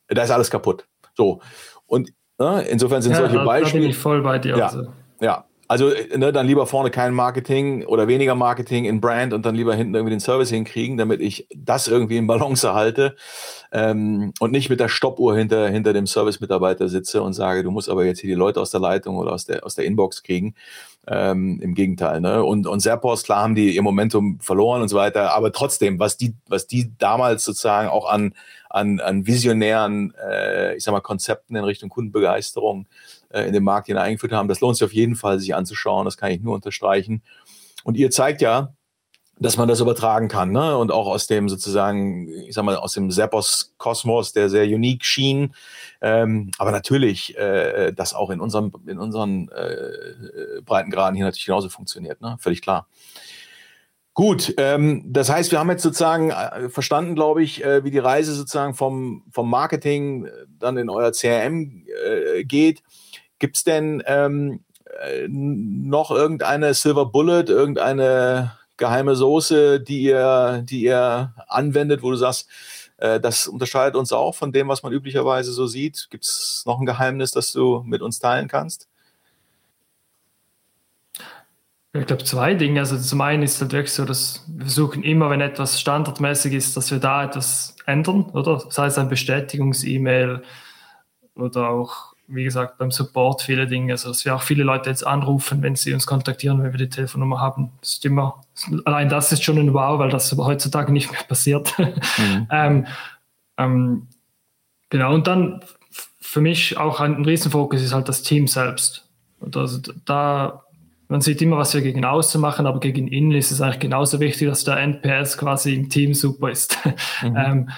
da 0.07 0.23
ist 0.23 0.31
alles 0.31 0.51
kaputt. 0.51 0.89
So. 1.15 1.43
Und 1.87 2.15
äh, 2.41 2.71
insofern 2.71 3.03
sind 3.03 3.13
ja, 3.13 3.19
solche 3.19 3.45
Beispiele. 3.45 3.83
Da 3.83 3.85
bin 3.85 3.91
ich 3.91 3.99
voll 3.99 4.23
bei 4.23 4.39
dir. 4.39 4.57
Ja, 4.57 4.67
also. 4.67 4.87
ja. 5.21 5.45
Also 5.71 5.93
ne, 6.17 6.33
dann 6.33 6.47
lieber 6.47 6.67
vorne 6.67 6.91
kein 6.91 7.13
Marketing 7.13 7.85
oder 7.85 8.09
weniger 8.09 8.35
Marketing 8.35 8.87
in 8.87 9.03
Brand 9.03 9.35
und 9.35 9.45
dann 9.45 9.55
lieber 9.55 9.75
hinten 9.75 9.95
irgendwie 9.95 10.15
den 10.15 10.21
Service 10.21 10.49
hinkriegen, 10.49 10.97
damit 10.97 11.21
ich 11.21 11.47
das 11.55 11.89
irgendwie 11.89 12.17
in 12.17 12.27
Balance 12.27 12.67
erhalte 12.67 13.17
ähm, 13.71 14.33
und 14.41 14.51
nicht 14.51 14.71
mit 14.71 14.81
der 14.81 14.89
Stoppuhr 14.89 15.37
hinter, 15.37 15.69
hinter 15.69 15.93
dem 15.93 16.07
Service-Mitarbeiter 16.07 16.89
sitze 16.89 17.21
und 17.21 17.35
sage, 17.35 17.65
du 17.65 17.71
musst 17.71 17.91
aber 17.91 18.07
jetzt 18.07 18.21
hier 18.21 18.31
die 18.31 18.35
Leute 18.35 18.63
aus 18.63 18.71
der 18.71 18.81
Leitung 18.81 19.19
oder 19.19 19.31
aus 19.33 19.45
der, 19.45 19.67
aus 19.67 19.75
der 19.75 19.85
Inbox 19.85 20.23
kriegen. 20.23 20.55
Ähm, 21.11 21.59
Im 21.63 21.75
Gegenteil. 21.75 22.21
Ne? 22.21 22.45
Und, 22.45 22.67
und 22.67 22.81
Serpos, 22.81 23.23
klar 23.23 23.43
haben 23.43 23.55
die 23.55 23.75
ihr 23.75 23.81
Momentum 23.81 24.41
verloren 24.41 24.83
und 24.83 24.89
so 24.89 24.97
weiter, 24.97 25.33
aber 25.33 25.53
trotzdem, 25.53 25.99
was 25.99 26.19
die, 26.19 26.35
was 26.49 26.67
die 26.67 26.93
damals 26.99 27.45
sozusagen 27.45 27.89
auch 27.89 28.11
an, 28.11 28.35
an, 28.69 29.01
an 29.01 29.27
visionären, 29.27 30.13
äh, 30.23 30.77
ich 30.77 30.85
sag 30.85 30.93
mal, 30.93 31.01
Konzepten 31.01 31.57
in 31.57 31.65
Richtung 31.65 31.89
Kundenbegeisterung 31.89 32.87
äh, 33.31 33.45
in 33.45 33.55
den 33.55 33.65
Markt 33.65 33.87
hineingeführt 33.87 34.33
haben, 34.33 34.49
das 34.49 34.61
lohnt 34.61 34.77
sich 34.77 34.85
auf 34.85 34.93
jeden 34.93 35.17
Fall, 35.17 35.39
sich 35.39 35.55
anzuschauen. 35.55 36.05
Das 36.05 36.19
kann 36.19 36.31
ich 36.31 36.43
nur 36.43 36.55
unterstreichen. 36.55 37.23
Und 37.85 37.97
ihr 37.97 38.11
zeigt 38.11 38.43
ja, 38.43 38.75
dass 39.41 39.57
man 39.57 39.69
das 39.69 39.81
übertragen 39.81 40.29
kann, 40.29 40.51
ne? 40.51 40.77
Und 40.77 40.91
auch 40.91 41.07
aus 41.07 41.27
dem 41.27 41.49
sozusagen, 41.49 42.29
ich 42.29 42.55
sag 42.55 42.65
mal, 42.65 42.77
aus 42.77 42.93
dem 42.93 43.11
Seppos-Kosmos, 43.11 44.33
der 44.33 44.49
sehr 44.49 44.65
unique 44.65 45.05
schien. 45.05 45.55
Ähm, 46.01 46.51
aber 46.59 46.73
natürlich, 46.73 47.37
äh, 47.37 47.93
das 47.93 48.15
auch 48.15 48.31
in 48.31 48.41
unserem, 48.41 48.73
in 48.87 48.99
unseren 48.99 49.49
äh, 49.49 50.61
Breitengraden 50.65 51.15
hier 51.15 51.25
natürlich 51.25 51.47
genauso 51.47 51.69
funktioniert, 51.69 52.21
ne? 52.21 52.37
Völlig 52.41 52.63
klar. 52.63 52.89
Gut, 54.19 54.53
ähm, 54.57 55.05
das 55.07 55.31
heißt, 55.31 55.53
wir 55.53 55.61
haben 55.61 55.71
jetzt 55.71 55.85
sozusagen 55.85 56.31
äh, 56.31 56.69
verstanden, 56.71 57.15
glaube 57.15 57.41
ich, 57.45 57.65
äh, 57.65 57.85
wie 57.85 57.93
die 57.93 57.99
Reise 57.99 58.35
sozusagen 58.35 58.75
vom, 58.75 59.23
vom 59.31 59.49
Marketing 59.49 60.25
äh, 60.25 60.31
dann 60.59 60.77
in 60.77 60.91
euer 60.91 61.13
CRM 61.13 61.85
äh, 62.05 62.43
geht. 62.43 62.83
Gibt 63.39 63.59
es 63.59 63.63
denn 63.63 64.03
ähm, 64.07 64.65
äh, 65.05 65.29
noch 65.29 66.11
irgendeine 66.11 66.75
Silver 66.75 67.07
Bullet, 67.07 67.45
irgendeine 67.47 68.59
geheime 68.79 69.15
Soße, 69.15 69.81
die 69.81 70.03
ihr, 70.03 70.63
die 70.65 70.83
ihr 70.85 71.35
anwendet, 71.49 72.03
wo 72.03 72.11
du 72.11 72.17
sagst, 72.17 72.49
äh, 72.99 73.21
das 73.21 73.47
unterscheidet 73.47 73.97
uns 73.97 74.13
auch 74.13 74.35
von 74.35 74.53
dem, 74.53 74.69
was 74.69 74.83
man 74.83 74.93
üblicherweise 74.93 75.53
so 75.53 75.67
sieht? 75.67 76.09
Gibt 76.11 76.25
es 76.25 76.63
noch 76.67 76.81
ein 76.81 76.87
Geheimnis, 76.87 77.33
das 77.33 77.53
du 77.53 77.83
mit 77.85 78.03
uns 78.03 78.19
teilen 78.19 78.49
kannst? 78.49 78.89
Ich 81.95 82.07
glaube, 82.07 82.25
zwei 82.25 82.55
Dinge. 82.55 82.81
Also 82.81 82.99
zum 82.99 83.21
einen 83.21 83.43
ist 83.43 83.61
halt 83.61 83.73
wirklich 83.73 83.93
so, 83.93 84.05
dass 84.05 84.45
wir 84.47 84.67
versuchen 84.67 85.03
immer, 85.03 85.31
wenn 85.31 85.41
etwas 85.41 85.81
standardmäßig 85.81 86.53
ist, 86.53 86.77
dass 86.77 86.91
wir 86.91 86.99
da 86.99 87.25
etwas 87.25 87.77
ändern, 87.87 88.27
oder? 88.31 88.61
Sei 88.71 88.87
es 88.87 88.99
ein 88.99 89.09
Bestätigungs-E-Mail 89.09 90.43
oder 91.35 91.71
auch 91.71 92.15
wie 92.29 92.45
gesagt, 92.45 92.79
beim 92.79 92.91
Support 92.91 93.43
viele 93.43 93.67
Dinge. 93.67 93.93
Also, 93.93 94.09
dass 94.09 94.25
wir 94.25 94.35
auch 94.37 94.43
viele 94.43 94.63
Leute 94.63 94.91
jetzt 94.91 95.07
anrufen, 95.07 95.63
wenn 95.63 95.77
sie 95.77 95.95
uns 95.95 96.07
kontaktieren, 96.07 96.63
wenn 96.63 96.73
wir 96.73 96.79
die 96.79 96.91
Telefonnummer 96.91 97.41
haben. 97.41 97.73
Das 97.81 97.95
ist 97.95 98.05
immer, 98.05 98.43
allein 98.85 99.09
das 99.09 99.33
ist 99.33 99.43
schon 99.43 99.59
ein 99.59 99.73
Wow, 99.73 99.99
weil 99.99 100.11
das 100.11 100.31
heutzutage 100.37 100.93
nicht 100.93 101.11
mehr 101.11 101.23
passiert. 101.29 101.75
Mhm. 101.79 102.47
ähm, 102.51 102.87
ähm, 103.57 104.07
genau, 104.91 105.15
und 105.15 105.27
dann 105.27 105.63
für 106.21 106.43
mich 106.43 106.77
auch 106.77 107.01
ein 107.01 107.25
Riesenfokus 107.25 107.83
ist 107.83 107.95
halt 107.95 108.09
das 108.09 108.23
Team 108.23 108.47
selbst. 108.47 109.09
Also 109.55 109.81
da, 110.05 110.65
man 111.09 111.23
sieht 111.23 111.41
immer, 111.41 111.57
was 111.57 111.73
wir 111.73 111.81
gegen 111.81 112.05
außen 112.05 112.39
machen, 112.39 112.67
aber 112.67 112.81
gegen 112.81 113.09
innen 113.09 113.33
ist 113.33 113.51
es 113.51 113.63
eigentlich 113.63 113.81
genauso 113.81 114.21
wichtig, 114.21 114.49
dass 114.49 114.65
der 114.65 114.77
NPS 114.77 115.39
quasi 115.39 115.75
im 115.75 115.89
Team 115.89 116.13
super 116.15 116.51
ist. 116.51 116.79
Mhm. 117.23 117.37
ähm, 117.37 117.71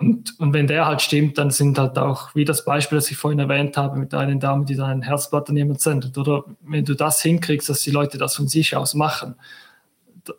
und, 0.00 0.40
und 0.40 0.54
wenn 0.54 0.66
der 0.66 0.86
halt 0.86 1.02
stimmt, 1.02 1.36
dann 1.36 1.50
sind 1.50 1.78
halt 1.78 1.98
auch, 1.98 2.34
wie 2.34 2.46
das 2.46 2.64
Beispiel, 2.64 2.96
das 2.96 3.10
ich 3.10 3.18
vorhin 3.18 3.38
erwähnt 3.38 3.76
habe, 3.76 3.98
mit 3.98 4.14
einer 4.14 4.34
Dame, 4.36 4.64
die 4.64 4.74
dann 4.74 4.90
ein 4.90 5.02
Herzblatt 5.02 5.50
an 5.50 5.58
jemand 5.58 5.82
sendet, 5.82 6.16
oder 6.16 6.44
wenn 6.62 6.86
du 6.86 6.94
das 6.94 7.20
hinkriegst, 7.20 7.68
dass 7.68 7.82
die 7.82 7.90
Leute 7.90 8.16
das 8.16 8.34
von 8.34 8.48
sich 8.48 8.74
aus 8.74 8.94
machen, 8.94 9.34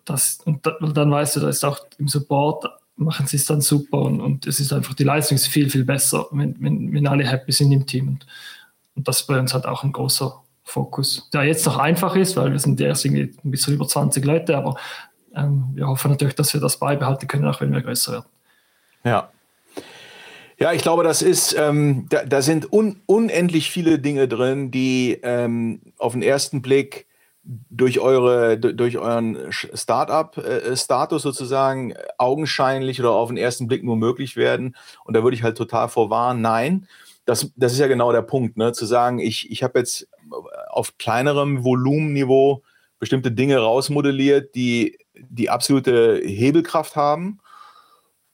das, 0.04 0.40
und 0.46 0.66
dann 0.66 1.12
weißt 1.12 1.36
du, 1.36 1.42
da 1.42 1.50
ist 1.50 1.64
auch 1.64 1.86
im 2.00 2.08
Support, 2.08 2.66
machen 2.96 3.28
sie 3.28 3.38
es 3.38 3.46
dann 3.46 3.62
super 3.62 4.00
und, 4.00 4.20
und 4.20 4.48
es 4.48 4.60
ist 4.60 4.74
einfach, 4.74 4.96
die 4.96 5.04
Leistung 5.04 5.36
ist 5.36 5.48
viel, 5.48 5.70
viel 5.70 5.86
besser, 5.86 6.26
wenn, 6.32 6.56
wenn, 6.60 6.92
wenn 6.92 7.08
alle 7.08 7.28
happy 7.28 7.52
sind 7.52 7.72
im 7.72 7.86
Team. 7.86 8.08
Und, 8.08 8.26
und 8.96 9.08
das 9.08 9.22
ist 9.22 9.28
bei 9.28 9.40
uns 9.40 9.54
halt 9.54 9.68
auch 9.68 9.84
ein 9.84 9.92
großer 9.92 10.42
Fokus, 10.64 11.30
der 11.34 11.44
jetzt 11.44 11.68
noch 11.68 11.78
einfach 11.78 12.16
ist, 12.16 12.36
weil 12.36 12.52
wir 12.52 12.60
sind 12.60 12.82
erst 12.82 13.06
irgendwie 13.06 13.36
ein 13.44 13.52
bisschen 13.52 13.76
über 13.76 13.88
20 13.88 14.26
Leute, 14.26 14.58
aber 14.58 14.76
ähm, 15.36 15.70
wir 15.74 15.88
hoffen 15.88 16.10
natürlich, 16.10 16.36
dass 16.36 16.54
wir 16.54 16.62
das 16.62 16.78
beibehalten 16.78 17.28
können, 17.28 17.46
auch 17.46 17.62
wenn 17.62 17.72
wir 17.72 17.82
größer 17.82 18.14
werden. 18.14 18.26
Ja, 19.04 19.30
ja, 20.62 20.72
ich 20.74 20.84
glaube, 20.84 21.04
das 21.04 21.24
ist, 21.24 21.56
ähm, 21.58 22.06
da, 22.10 22.24
da 22.24 22.44
sind 22.44 22.72
un, 22.72 23.02
unendlich 23.08 23.72
viele 23.72 23.98
Dinge 23.98 24.28
drin, 24.28 24.70
die 24.70 25.18
ähm, 25.24 25.82
auf 25.98 26.14
den 26.14 26.22
ersten 26.22 26.62
Blick 26.62 27.08
durch 27.44 28.00
eure, 28.00 28.60
durch 28.60 29.00
euren 29.00 29.40
Startup-Status 29.50 31.24
sozusagen 31.24 31.96
augenscheinlich 32.20 33.00
oder 33.00 33.10
auf 33.10 33.30
den 33.30 33.38
ersten 33.38 33.68
Blick 33.68 33.84
nur 33.84 33.98
möglich 33.98 34.36
werden. 34.36 34.76
Und 35.04 35.16
da 35.16 35.24
würde 35.24 35.36
ich 35.36 35.42
halt 35.42 35.58
total 35.58 35.90
vorwarnen, 35.90 36.44
nein. 36.44 36.88
Das, 37.26 37.52
das 37.56 37.74
ist 37.74 37.80
ja 37.80 37.88
genau 37.88 38.12
der 38.12 38.22
Punkt, 38.22 38.56
ne? 38.56 38.72
zu 38.72 38.86
sagen, 38.86 39.18
ich, 39.18 39.50
ich 39.50 39.64
habe 39.64 39.80
jetzt 39.80 40.08
auf 40.70 40.96
kleinerem 41.00 41.64
Volumenniveau 41.64 42.62
bestimmte 43.00 43.32
Dinge 43.32 43.58
rausmodelliert, 43.58 44.54
die 44.54 45.00
die 45.16 45.50
absolute 45.50 46.22
Hebelkraft 46.24 46.96
haben 46.96 47.40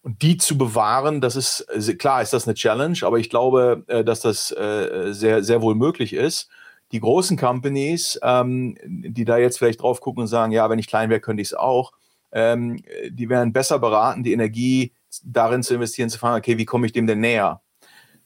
und 0.07 0.21
die 0.21 0.37
zu 0.37 0.57
bewahren, 0.57 1.19
das 1.19 1.35
ist, 1.35 1.67
klar 1.99 2.21
ist 2.21 2.31
das 2.31 2.47
eine 2.47 2.53
Challenge, 2.55 2.97
aber 3.01 3.17
ich 3.19 3.29
glaube, 3.29 3.83
äh, 3.87 4.05
dass 4.05 4.21
das 4.21 4.51
äh, 4.53 5.11
sehr, 5.11 5.43
sehr 5.43 5.61
wohl 5.61 5.75
möglich 5.75 6.13
ist. 6.13 6.47
Die 6.93 7.01
großen 7.01 7.35
Companies, 7.35 8.17
ähm, 8.23 8.77
die 8.85 9.25
da 9.25 9.37
jetzt 9.37 9.57
vielleicht 9.57 9.81
drauf 9.81 9.99
gucken 9.99 10.21
und 10.21 10.27
sagen, 10.27 10.53
ja, 10.53 10.69
wenn 10.69 10.79
ich 10.79 10.87
klein 10.87 11.09
wäre, 11.09 11.19
könnte 11.19 11.41
ich 11.41 11.49
es 11.49 11.53
auch, 11.53 11.91
ähm, 12.31 12.81
die 13.09 13.27
wären 13.27 13.51
besser 13.51 13.79
beraten, 13.79 14.23
die 14.23 14.31
Energie 14.31 14.93
darin 15.25 15.61
zu 15.61 15.73
investieren, 15.73 16.09
zu 16.09 16.19
fragen, 16.19 16.37
okay, 16.37 16.57
wie 16.57 16.63
komme 16.65 16.85
ich 16.85 16.93
dem 16.93 17.05
denn 17.05 17.19
näher? 17.19 17.59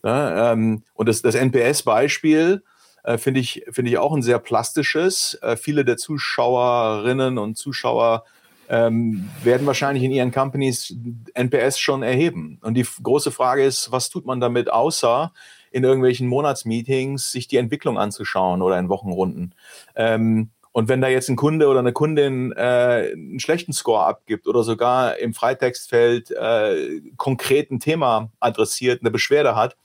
Ja, 0.03 0.51
ähm, 0.53 0.83
und 0.93 1.09
das, 1.09 1.23
das 1.23 1.33
NPS-Beispiel, 1.35 2.63
Äh, 3.03 3.17
Finde 3.17 3.39
ich, 3.39 3.63
finde 3.71 3.89
ich 3.89 3.97
auch 3.97 4.13
ein 4.13 4.21
sehr 4.21 4.37
plastisches. 4.37 5.39
Viele 5.57 5.83
der 5.83 5.97
Zuschauerinnen 5.97 7.39
und 7.39 7.57
Zuschauer 7.57 8.25
ähm, 8.71 9.29
werden 9.43 9.67
wahrscheinlich 9.67 10.01
in 10.01 10.11
ihren 10.11 10.31
Companies 10.31 10.95
NPS 11.33 11.77
schon 11.77 12.03
erheben. 12.03 12.57
Und 12.61 12.75
die 12.75 12.85
große 13.03 13.29
Frage 13.29 13.65
ist, 13.65 13.91
was 13.91 14.09
tut 14.09 14.25
man 14.25 14.39
damit, 14.39 14.71
außer 14.71 15.33
in 15.71 15.83
irgendwelchen 15.83 16.27
Monatsmeetings 16.27 17.33
sich 17.33 17.49
die 17.49 17.57
Entwicklung 17.57 17.99
anzuschauen 17.99 18.61
oder 18.61 18.79
in 18.79 18.87
Wochenrunden? 18.87 19.53
Ähm, 19.95 20.51
und 20.71 20.87
wenn 20.87 21.01
da 21.01 21.09
jetzt 21.09 21.27
ein 21.27 21.35
Kunde 21.35 21.67
oder 21.67 21.79
eine 21.79 21.91
Kundin 21.91 22.53
äh, 22.53 23.11
einen 23.11 23.41
schlechten 23.41 23.73
Score 23.73 24.05
abgibt 24.05 24.47
oder 24.47 24.63
sogar 24.63 25.17
im 25.17 25.33
Freitextfeld 25.33 26.31
äh, 26.31 27.01
konkret 27.17 27.71
ein 27.71 27.81
Thema 27.81 28.31
adressiert, 28.39 29.01
eine 29.01 29.11
Beschwerde 29.11 29.53
hat, 29.53 29.75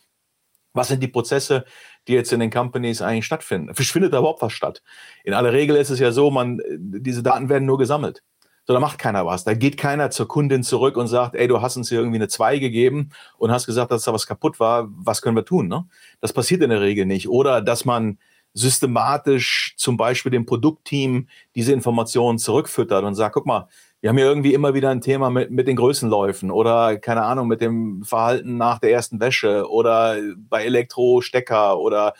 was 0.74 0.87
sind 0.87 1.03
die 1.03 1.09
Prozesse, 1.09 1.64
die 2.07 2.12
jetzt 2.12 2.32
in 2.32 2.39
den 2.39 2.53
Companies 2.53 3.03
eigentlich 3.03 3.26
stattfinden? 3.26 3.74
Findet 3.74 4.12
da 4.12 4.18
überhaupt 4.18 4.43
was 4.43 4.53
statt? 4.53 4.84
In 5.24 5.34
aller 5.34 5.53
Regel 5.53 5.74
ist 5.74 5.91
es 5.91 5.99
ja 5.99 6.12
so, 6.12 6.30
man, 6.30 6.61
diese 6.68 7.24
Daten 7.24 7.49
werden 7.49 7.64
nur 7.64 7.78
gesammelt. 7.78 8.22
So, 8.66 8.72
da 8.74 8.80
macht 8.80 8.98
keiner 8.98 9.24
was. 9.24 9.44
Da 9.44 9.54
geht 9.54 9.76
keiner 9.76 10.10
zur 10.10 10.26
Kundin 10.26 10.64
zurück 10.64 10.96
und 10.96 11.06
sagt, 11.06 11.36
ey, 11.36 11.46
du 11.46 11.62
hast 11.62 11.76
uns 11.76 11.88
hier 11.88 11.98
irgendwie 11.98 12.18
eine 12.18 12.28
2 12.28 12.58
gegeben 12.58 13.10
und 13.38 13.52
hast 13.52 13.66
gesagt, 13.66 13.92
dass 13.92 14.02
da 14.02 14.12
was 14.12 14.26
kaputt 14.26 14.58
war. 14.58 14.88
Was 14.90 15.22
können 15.22 15.36
wir 15.36 15.44
tun? 15.44 15.68
Ne? 15.68 15.86
Das 16.20 16.32
passiert 16.32 16.62
in 16.62 16.70
der 16.70 16.80
Regel 16.80 17.06
nicht. 17.06 17.28
Oder 17.28 17.62
dass 17.62 17.84
man 17.84 18.18
systematisch 18.54 19.74
zum 19.76 19.96
Beispiel 19.96 20.32
dem 20.32 20.46
Produktteam 20.46 21.28
diese 21.54 21.72
Informationen 21.72 22.38
zurückfüttert 22.38 23.04
und 23.04 23.14
sagt, 23.14 23.34
guck 23.34 23.46
mal, 23.46 23.68
wir 24.00 24.10
haben 24.10 24.18
ja 24.18 24.24
irgendwie 24.26 24.54
immer 24.54 24.74
wieder 24.74 24.90
ein 24.90 25.00
Thema 25.00 25.30
mit, 25.30 25.50
mit 25.50 25.68
den 25.68 25.76
Größenläufen 25.76 26.50
oder 26.50 26.98
keine 26.98 27.22
Ahnung, 27.22 27.48
mit 27.48 27.60
dem 27.60 28.02
Verhalten 28.02 28.56
nach 28.56 28.78
der 28.78 28.92
ersten 28.92 29.20
Wäsche 29.20 29.70
oder 29.70 30.16
bei 30.48 30.64
Elektrostecker 30.64 31.78
oder 31.78 32.14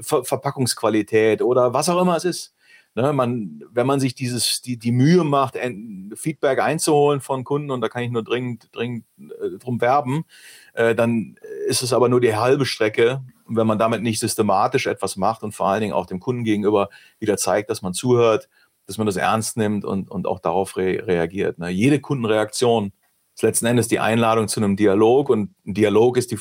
Ver 0.00 0.24
Verpackungsqualität 0.24 1.42
oder 1.42 1.72
was 1.72 1.88
auch 1.88 2.00
immer 2.00 2.16
es 2.16 2.24
ist. 2.24 2.54
Ne, 2.94 3.12
man, 3.12 3.62
wenn 3.70 3.86
man 3.86 4.00
sich 4.00 4.14
dieses, 4.14 4.60
die, 4.60 4.76
die 4.76 4.90
Mühe 4.90 5.22
macht, 5.22 5.56
ein, 5.56 6.12
Feedback 6.16 6.60
einzuholen 6.60 7.20
von 7.20 7.44
Kunden, 7.44 7.70
und 7.70 7.80
da 7.80 7.88
kann 7.88 8.02
ich 8.02 8.10
nur 8.10 8.24
dringend, 8.24 8.70
dringend 8.72 9.04
äh, 9.18 9.58
drum 9.58 9.80
werben, 9.80 10.24
äh, 10.72 10.94
dann 10.94 11.36
ist 11.66 11.82
es 11.82 11.92
aber 11.92 12.08
nur 12.08 12.20
die 12.20 12.34
halbe 12.34 12.66
Strecke. 12.66 13.22
Wenn 13.46 13.66
man 13.66 13.78
damit 13.78 14.02
nicht 14.02 14.18
systematisch 14.20 14.86
etwas 14.86 15.16
macht 15.16 15.42
und 15.42 15.52
vor 15.52 15.68
allen 15.68 15.80
Dingen 15.80 15.92
auch 15.92 16.06
dem 16.06 16.20
Kunden 16.20 16.44
gegenüber 16.44 16.88
wieder 17.18 17.36
zeigt, 17.36 17.70
dass 17.70 17.82
man 17.82 17.94
zuhört, 17.94 18.48
dass 18.86 18.98
man 18.98 19.06
das 19.06 19.16
ernst 19.16 19.56
nimmt 19.56 19.84
und, 19.84 20.10
und 20.10 20.26
auch 20.26 20.40
darauf 20.40 20.76
re 20.76 21.06
reagiert. 21.06 21.58
Ne? 21.58 21.68
Jede 21.68 22.00
Kundenreaktion 22.00 22.92
ist 23.34 23.42
letzten 23.42 23.66
Endes 23.66 23.86
die 23.86 24.00
Einladung 24.00 24.48
zu 24.48 24.60
einem 24.60 24.76
Dialog 24.76 25.28
und 25.28 25.54
ein 25.66 25.74
Dialog 25.74 26.16
ist 26.16 26.32
die, 26.32 26.38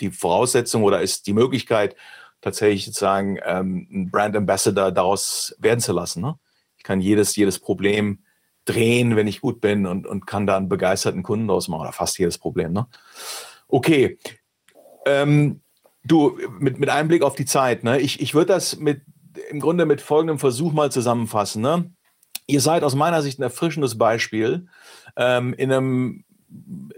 die 0.00 0.10
Voraussetzung 0.10 0.82
oder 0.82 1.00
ist 1.00 1.26
die 1.26 1.32
Möglichkeit, 1.32 1.94
tatsächlich 2.42 2.84
sozusagen 2.84 3.38
ähm, 3.44 3.88
ein 3.90 4.10
Brand 4.10 4.36
Ambassador 4.36 4.92
daraus 4.92 5.56
werden 5.58 5.80
zu 5.80 5.92
lassen. 5.92 6.20
Ne? 6.20 6.38
Ich 6.76 6.82
kann 6.82 7.00
jedes, 7.00 7.34
jedes 7.36 7.58
Problem 7.58 8.18
drehen, 8.64 9.16
wenn 9.16 9.26
ich 9.26 9.40
gut 9.40 9.60
bin 9.60 9.86
und, 9.86 10.06
und 10.06 10.26
kann 10.26 10.46
da 10.46 10.56
einen 10.56 10.68
begeisterten 10.68 11.22
Kunden 11.22 11.48
draus 11.48 11.68
machen 11.68 11.82
oder 11.82 11.92
fast 11.92 12.18
jedes 12.18 12.38
Problem. 12.38 12.72
Ne? 12.72 12.86
Okay. 13.68 14.18
Ähm, 15.06 15.60
du, 16.04 16.38
mit, 16.58 16.78
mit 16.78 16.90
Einblick 16.90 17.22
auf 17.22 17.34
die 17.34 17.46
Zeit, 17.46 17.84
ne? 17.84 18.00
ich, 18.00 18.20
ich 18.20 18.34
würde 18.34 18.52
das 18.52 18.76
mit, 18.76 19.02
im 19.50 19.60
Grunde 19.60 19.86
mit 19.86 20.00
folgendem 20.00 20.38
Versuch 20.38 20.72
mal 20.72 20.92
zusammenfassen. 20.92 21.62
Ne? 21.62 21.92
Ihr 22.46 22.60
seid 22.60 22.84
aus 22.84 22.94
meiner 22.94 23.22
Sicht 23.22 23.38
ein 23.38 23.44
erfrischendes 23.44 23.96
Beispiel 23.98 24.66
ähm, 25.16 25.54
in 25.54 25.72
einem, 25.72 26.24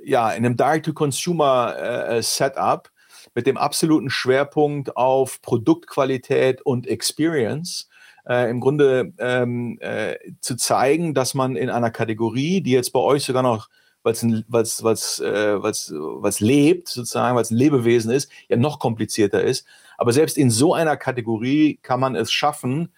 ja, 0.04 0.32
in 0.32 0.44
einem 0.44 0.56
Direct-to-Consumer-Setup, 0.56 2.86
äh, 2.86 2.90
mit 3.34 3.46
dem 3.46 3.56
absoluten 3.56 4.10
Schwerpunkt 4.10 4.96
auf 4.96 5.42
Produktqualität 5.42 6.62
und 6.62 6.86
Experience. 6.86 7.88
Äh, 8.26 8.50
im 8.50 8.60
Grunde 8.60 9.12
ähm, 9.18 9.78
äh, 9.80 10.16
zu 10.40 10.56
zeigen, 10.56 11.14
dass 11.14 11.34
man 11.34 11.56
in 11.56 11.68
einer 11.68 11.90
Kategorie, 11.90 12.62
die 12.62 12.70
jetzt 12.70 12.92
bei 12.92 13.00
euch 13.00 13.24
sogar 13.24 13.42
noch, 13.42 13.68
weil 14.02 14.12
es 14.12 14.24
weil's, 14.48 14.82
weil's, 14.82 15.18
äh, 15.20 15.62
weil's, 15.62 15.92
weil's 15.92 16.40
lebt, 16.40 16.88
sozusagen, 16.88 17.36
weil 17.36 17.42
es 17.42 17.50
ein 17.50 17.56
Lebewesen 17.56 18.10
ist, 18.10 18.30
ja 18.48 18.56
noch 18.56 18.78
komplizierter 18.78 19.42
ist. 19.42 19.66
Aber 19.98 20.12
selbst 20.12 20.38
in 20.38 20.50
so 20.50 20.74
einer 20.74 20.96
Kategorie 20.96 21.78
kann 21.82 22.00
man 22.00 22.16
es 22.16 22.32
schaffen, 22.32 22.92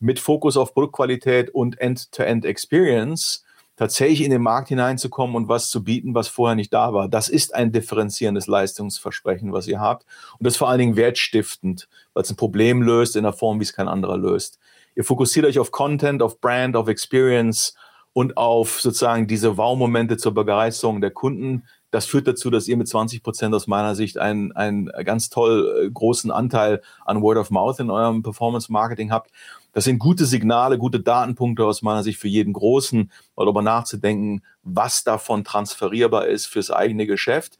mit 0.00 0.18
Fokus 0.18 0.56
auf 0.56 0.74
Produktqualität 0.74 1.50
und 1.50 1.80
End-to-End-Experience 1.80 3.44
tatsächlich 3.76 4.22
in 4.22 4.30
den 4.30 4.42
Markt 4.42 4.68
hineinzukommen 4.68 5.34
und 5.34 5.48
was 5.48 5.68
zu 5.68 5.82
bieten, 5.82 6.14
was 6.14 6.28
vorher 6.28 6.54
nicht 6.54 6.72
da 6.72 6.92
war. 6.92 7.08
Das 7.08 7.28
ist 7.28 7.54
ein 7.54 7.72
differenzierendes 7.72 8.46
Leistungsversprechen, 8.46 9.52
was 9.52 9.66
ihr 9.66 9.80
habt. 9.80 10.06
Und 10.38 10.46
das 10.46 10.56
vor 10.56 10.68
allen 10.68 10.78
Dingen 10.78 10.96
wertstiftend, 10.96 11.88
weil 12.12 12.22
es 12.22 12.30
ein 12.30 12.36
Problem 12.36 12.82
löst 12.82 13.16
in 13.16 13.24
der 13.24 13.32
Form, 13.32 13.58
wie 13.58 13.64
es 13.64 13.72
kein 13.72 13.88
anderer 13.88 14.16
löst. 14.16 14.58
Ihr 14.94 15.04
fokussiert 15.04 15.46
euch 15.46 15.58
auf 15.58 15.72
Content, 15.72 16.22
auf 16.22 16.40
Brand, 16.40 16.76
auf 16.76 16.88
Experience 16.88 17.74
und 18.12 18.36
auf 18.36 18.80
sozusagen 18.80 19.26
diese 19.26 19.56
Wow-Momente 19.56 20.16
zur 20.16 20.32
Begeisterung 20.32 21.00
der 21.00 21.10
Kunden. 21.10 21.64
Das 21.90 22.06
führt 22.06 22.28
dazu, 22.28 22.48
dass 22.50 22.68
ihr 22.68 22.76
mit 22.76 22.88
20 22.88 23.22
Prozent 23.22 23.54
aus 23.54 23.66
meiner 23.66 23.96
Sicht 23.96 24.18
einen, 24.18 24.52
einen 24.52 24.86
ganz 25.04 25.30
toll 25.30 25.84
äh, 25.86 25.90
großen 25.90 26.30
Anteil 26.30 26.80
an 27.04 27.22
Word 27.22 27.38
of 27.38 27.50
Mouth 27.50 27.80
in 27.80 27.90
eurem 27.90 28.22
Performance 28.22 28.70
Marketing 28.70 29.10
habt. 29.10 29.30
Das 29.74 29.84
sind 29.84 29.98
gute 29.98 30.24
Signale, 30.24 30.78
gute 30.78 31.00
Datenpunkte 31.00 31.66
aus 31.66 31.82
meiner 31.82 32.02
Sicht 32.02 32.18
für 32.18 32.28
jeden 32.28 32.52
Großen, 32.52 33.10
mal 33.36 33.44
darüber 33.44 33.60
nachzudenken, 33.60 34.42
was 34.62 35.04
davon 35.04 35.44
transferierbar 35.44 36.28
ist 36.28 36.46
fürs 36.46 36.70
eigene 36.70 37.06
Geschäft. 37.06 37.58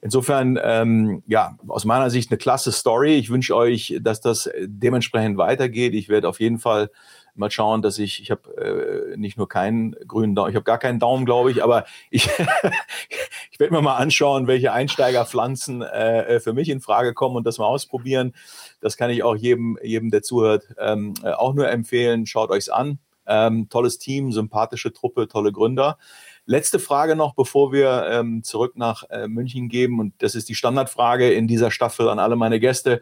Insofern, 0.00 0.58
ähm, 0.62 1.24
ja, 1.26 1.58
aus 1.66 1.84
meiner 1.84 2.10
Sicht 2.10 2.30
eine 2.30 2.38
klasse 2.38 2.70
Story. 2.70 3.16
Ich 3.16 3.30
wünsche 3.30 3.56
euch, 3.56 3.98
dass 4.00 4.20
das 4.20 4.48
dementsprechend 4.60 5.36
weitergeht. 5.36 5.94
Ich 5.94 6.08
werde 6.08 6.28
auf 6.28 6.38
jeden 6.38 6.58
Fall 6.58 6.90
mal 7.34 7.50
schauen, 7.50 7.82
dass 7.82 7.98
ich, 7.98 8.20
ich 8.22 8.30
habe 8.30 9.12
äh, 9.12 9.16
nicht 9.16 9.36
nur 9.36 9.48
keinen 9.48 9.92
grünen 10.06 10.34
Daumen, 10.34 10.50
ich 10.50 10.56
habe 10.56 10.64
gar 10.64 10.78
keinen 10.78 10.98
Daumen, 10.98 11.24
glaube 11.24 11.50
ich, 11.50 11.62
aber 11.62 11.84
ich, 12.10 12.28
ich 13.58 13.60
werde 13.60 13.74
mir 13.74 13.82
mal 13.82 13.96
anschauen, 13.96 14.46
welche 14.46 14.72
Einsteigerpflanzen 14.72 15.82
äh, 15.82 16.36
äh, 16.36 16.40
für 16.40 16.52
mich 16.52 16.68
in 16.68 16.80
Frage 16.80 17.12
kommen 17.12 17.34
und 17.34 17.44
das 17.44 17.58
mal 17.58 17.66
ausprobieren. 17.66 18.32
Das 18.80 18.96
kann 18.96 19.10
ich 19.10 19.24
auch 19.24 19.34
jedem, 19.34 19.76
jedem 19.82 20.12
der 20.12 20.22
zuhört, 20.22 20.68
ähm, 20.78 21.14
äh, 21.24 21.32
auch 21.32 21.54
nur 21.54 21.68
empfehlen. 21.68 22.24
Schaut 22.24 22.50
euch's 22.50 22.68
an. 22.68 23.00
Ähm, 23.26 23.68
tolles 23.68 23.98
Team, 23.98 24.30
sympathische 24.30 24.92
Truppe, 24.92 25.26
tolle 25.26 25.50
Gründer. 25.50 25.98
Letzte 26.46 26.78
Frage 26.78 27.16
noch, 27.16 27.34
bevor 27.34 27.72
wir 27.72 28.06
ähm, 28.08 28.44
zurück 28.44 28.76
nach 28.76 29.02
äh, 29.10 29.26
München 29.26 29.68
geben. 29.68 29.98
Und 29.98 30.14
das 30.18 30.36
ist 30.36 30.48
die 30.48 30.54
Standardfrage 30.54 31.32
in 31.32 31.48
dieser 31.48 31.72
Staffel 31.72 32.08
an 32.08 32.20
alle 32.20 32.36
meine 32.36 32.60
Gäste. 32.60 33.00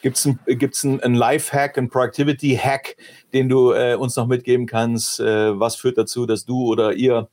Gibt 0.00 0.16
es 0.16 0.24
ein, 0.24 0.38
gibt's 0.46 0.84
ein, 0.84 1.02
ein 1.02 1.12
Life-Hack, 1.12 1.76
ein 1.76 1.90
Productivity-Hack, 1.90 2.96
den 3.34 3.50
du 3.50 3.72
äh, 3.72 3.94
uns 3.94 4.16
noch 4.16 4.26
mitgeben 4.26 4.64
kannst? 4.64 5.20
Äh, 5.20 5.60
was 5.60 5.76
führt 5.76 5.98
dazu, 5.98 6.24
dass 6.24 6.46
du 6.46 6.64
oder 6.64 6.94
ihr 6.94 7.28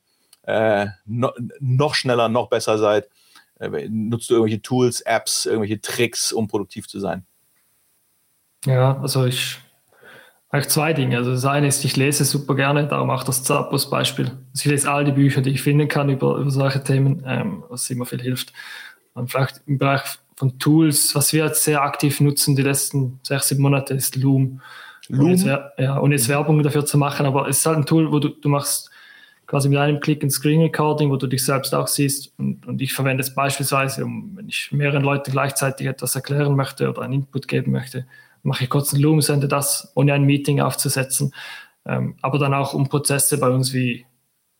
äh, 0.45 0.87
no, 1.05 1.31
noch 1.59 1.95
schneller, 1.95 2.29
noch 2.29 2.49
besser 2.49 2.77
seid? 2.77 3.09
Äh, 3.59 3.87
nutzt 3.89 4.29
du 4.29 4.35
irgendwelche 4.35 4.61
Tools, 4.61 5.01
Apps, 5.01 5.45
irgendwelche 5.45 5.81
Tricks, 5.81 6.31
um 6.31 6.47
produktiv 6.47 6.87
zu 6.87 6.99
sein? 6.99 7.25
Ja, 8.65 8.99
also 8.99 9.25
ich 9.25 9.59
eigentlich 10.49 10.69
zwei 10.69 10.93
Dinge. 10.93 11.17
Also 11.17 11.31
das 11.31 11.45
eine 11.45 11.67
ist, 11.67 11.83
ich 11.83 11.97
lese 11.97 12.23
super 12.23 12.55
gerne, 12.55 12.87
darum 12.87 13.09
auch 13.09 13.23
das 13.23 13.43
Zappos-Beispiel. 13.43 14.25
Also 14.27 14.39
ich 14.53 14.65
lese 14.65 14.91
all 14.91 15.03
die 15.03 15.11
Bücher, 15.11 15.41
die 15.41 15.51
ich 15.51 15.61
finden 15.61 15.87
kann 15.87 16.09
über, 16.09 16.37
über 16.37 16.49
solche 16.49 16.83
Themen, 16.83 17.23
ähm, 17.27 17.63
was 17.69 17.89
immer 17.89 18.05
viel 18.05 18.21
hilft. 18.21 18.53
Und 19.13 19.31
vielleicht 19.31 19.61
im 19.65 19.77
Bereich 19.77 20.01
von 20.35 20.57
Tools, 20.59 21.15
was 21.15 21.33
wir 21.33 21.45
jetzt 21.45 21.63
sehr 21.63 21.81
aktiv 21.81 22.19
nutzen 22.19 22.55
die 22.55 22.61
letzten 22.61 23.19
sechs, 23.23 23.49
sieben 23.49 23.61
Monate, 23.61 23.93
ist 23.93 24.15
Loom. 24.15 24.61
Loom? 25.07 25.25
Ohne 25.25 25.31
jetzt, 25.31 25.45
ja, 25.77 25.99
ohne 25.99 26.15
jetzt 26.15 26.29
Werbung 26.29 26.61
dafür 26.63 26.85
zu 26.85 26.97
machen, 26.97 27.25
aber 27.25 27.47
es 27.47 27.59
ist 27.59 27.65
halt 27.65 27.77
ein 27.77 27.85
Tool, 27.85 28.11
wo 28.11 28.19
du, 28.19 28.29
du 28.29 28.49
machst 28.49 28.89
quasi 29.47 29.69
mit 29.69 29.77
einem 29.77 29.99
Klick 29.99 30.23
ein 30.23 30.29
Screen 30.29 30.61
Recording, 30.61 31.09
wo 31.09 31.17
du 31.17 31.27
dich 31.27 31.45
selbst 31.45 31.73
auch 31.73 31.87
siehst. 31.87 32.33
Und, 32.37 32.65
und 32.67 32.81
ich 32.81 32.93
verwende 32.93 33.21
es 33.21 33.33
beispielsweise, 33.33 34.05
um, 34.05 34.35
wenn 34.35 34.47
ich 34.47 34.71
mehreren 34.71 35.03
Leuten 35.03 35.31
gleichzeitig 35.31 35.87
etwas 35.87 36.15
erklären 36.15 36.55
möchte 36.55 36.89
oder 36.89 37.01
einen 37.01 37.13
Input 37.13 37.47
geben 37.47 37.71
möchte, 37.71 38.05
mache 38.43 38.63
ich 38.63 38.69
kurz 38.69 38.93
einen 38.93 39.03
Loom, 39.03 39.21
sende 39.21 39.47
das, 39.47 39.91
ohne 39.95 40.13
ein 40.13 40.23
Meeting 40.23 40.61
aufzusetzen. 40.61 41.33
Ähm, 41.85 42.15
aber 42.21 42.39
dann 42.39 42.53
auch 42.53 42.73
um 42.73 42.89
Prozesse 42.89 43.39
bei 43.39 43.49
uns 43.49 43.73
wie 43.73 44.05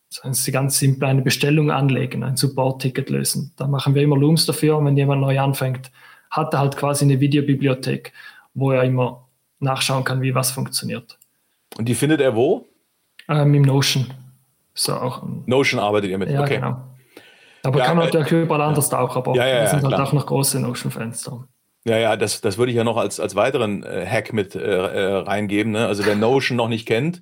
Sagen 0.10 0.34
Sie 0.34 0.52
ganz 0.54 0.80
simpel 0.80 1.10
eine 1.10 1.22
Bestellung 1.22 1.72
anlegen, 1.72 2.24
ein 2.24 2.38
Support-Ticket 2.38 3.10
lösen. 3.10 3.52
Da 3.58 3.68
machen 3.68 3.96
wir 3.96 4.02
immer 4.02 4.18
Looms 4.18 4.46
dafür. 4.46 4.78
Und 4.78 4.86
wenn 4.86 4.96
jemand 4.96 5.20
neu 5.22 5.38
anfängt, 5.40 5.92
hat 6.30 6.54
er 6.54 6.60
halt 6.60 6.78
quasi 6.78 7.04
eine 7.04 7.20
Videobibliothek, 7.20 8.14
wo 8.54 8.72
er 8.72 8.84
immer 8.84 9.28
nachschauen 9.60 10.06
kann, 10.06 10.22
wie 10.22 10.34
was 10.34 10.52
funktioniert. 10.52 11.18
Und 11.78 11.90
die 11.90 11.96
findet 11.96 12.22
er 12.22 12.34
wo? 12.34 12.66
Ähm, 13.28 13.56
Im 13.56 13.64
Notion. 13.64 14.06
So 14.76 14.94
auch, 14.94 15.24
Notion 15.46 15.80
arbeitet 15.80 16.12
ihr 16.12 16.18
mit, 16.18 16.30
ja, 16.30 16.42
okay. 16.42 16.56
Genau. 16.56 16.78
Aber 17.64 17.80
ja, 17.80 17.86
kann 17.86 17.96
man 17.98 18.06
natürlich 18.06 18.32
überall 18.32 18.62
anders 18.62 18.94
auch, 18.94 19.16
aber 19.16 19.36
ja, 19.36 19.48
ja, 19.48 19.62
wir 19.62 19.70
sind 19.70 19.84
halt 19.84 19.96
auch 19.96 20.14
noch 20.14 20.28
große 20.28 20.60
Notion-Fans 20.60 21.28
Ja, 21.86 21.98
ja, 21.98 22.16
das, 22.16 22.42
das 22.42 22.60
würde 22.60 22.72
ich 22.72 22.78
ja 22.78 22.84
noch 22.84 22.98
als, 22.98 23.20
als 23.20 23.36
weiteren 23.36 23.82
äh, 23.84 24.06
Hack 24.06 24.34
mit 24.34 24.54
äh, 24.54 24.60
äh 24.60 25.16
reingeben. 25.16 25.72
Ne? 25.72 25.88
Also 25.88 26.06
wer 26.06 26.16
Notion 26.16 26.58
noch 26.58 26.68
nicht 26.68 26.86
kennt, 26.86 27.22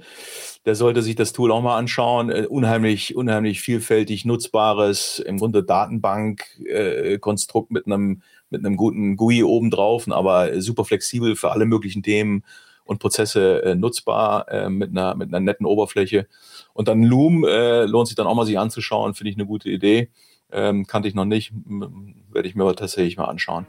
der 0.66 0.76
sollte 0.76 1.02
sich 1.02 1.16
das 1.16 1.32
Tool 1.32 1.50
auch 1.52 1.62
mal 1.62 1.78
anschauen. 1.78 2.30
Äh, 2.30 2.48
unheimlich, 2.48 3.16
unheimlich 3.16 3.62
vielfältig 3.62 4.26
nutzbares, 4.26 5.20
im 5.20 5.38
Grunde 5.38 5.64
Datenbankkonstrukt 5.64 7.72
äh, 7.72 7.74
mit 7.74 7.86
einem 7.86 8.22
mit 8.54 8.66
einem 8.66 8.78
guten 8.78 9.18
GUI 9.18 9.44
obendrauf, 9.44 10.10
aber 10.10 10.62
super 10.62 10.86
flexibel 10.86 11.36
für 11.36 11.52
alle 11.52 11.66
möglichen 11.66 12.04
Themen 12.04 12.46
und 12.86 13.00
Prozesse 13.00 13.64
äh, 13.64 13.76
nutzbar 13.76 14.48
äh, 14.50 14.70
mit, 14.70 14.92
einer, 14.92 15.16
mit 15.16 15.30
einer 15.30 15.40
netten 15.40 15.66
Oberfläche. 15.66 16.28
Und 16.74 16.88
dann 16.88 17.04
Loom 17.04 17.46
äh, 17.46 17.86
lohnt 17.86 18.08
sich 18.08 18.16
dann 18.16 18.28
auch 18.28 18.36
mal 18.36 18.46
sich 18.46 18.60
anzuschauen, 18.60 19.14
finde 19.14 19.32
ich 19.32 19.38
eine 19.38 19.46
gute 19.46 19.70
Idee. 19.70 20.10
Ähm, 20.52 20.86
kannte 20.86 21.08
ich 21.08 21.16
noch 21.16 21.26
nicht, 21.26 21.52
werde 22.32 22.48
ich 22.48 22.56
mir 22.56 22.64
aber 22.64 22.76
tatsächlich 22.76 23.18
mal 23.18 23.26
anschauen. 23.26 23.66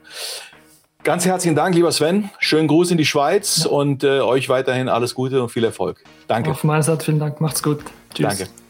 Ganz 1.02 1.26
herzlichen 1.26 1.54
Dank, 1.54 1.74
lieber 1.74 1.92
Sven. 1.92 2.30
Schönen 2.38 2.66
Gruß 2.66 2.90
in 2.90 2.98
die 2.98 3.04
Schweiz 3.04 3.64
ja. 3.64 3.70
und 3.70 4.04
äh, 4.04 4.20
euch 4.20 4.48
weiterhin 4.48 4.88
alles 4.88 5.14
Gute 5.14 5.42
und 5.42 5.50
viel 5.50 5.64
Erfolg. 5.64 6.02
Danke. 6.28 6.50
Auf 6.50 6.64
meiner 6.64 6.82
Seite 6.82 7.04
vielen 7.04 7.18
Dank. 7.18 7.42
Macht's 7.42 7.62
gut. 7.62 7.80
Tschüss. 8.14 8.38
Danke. 8.38 8.63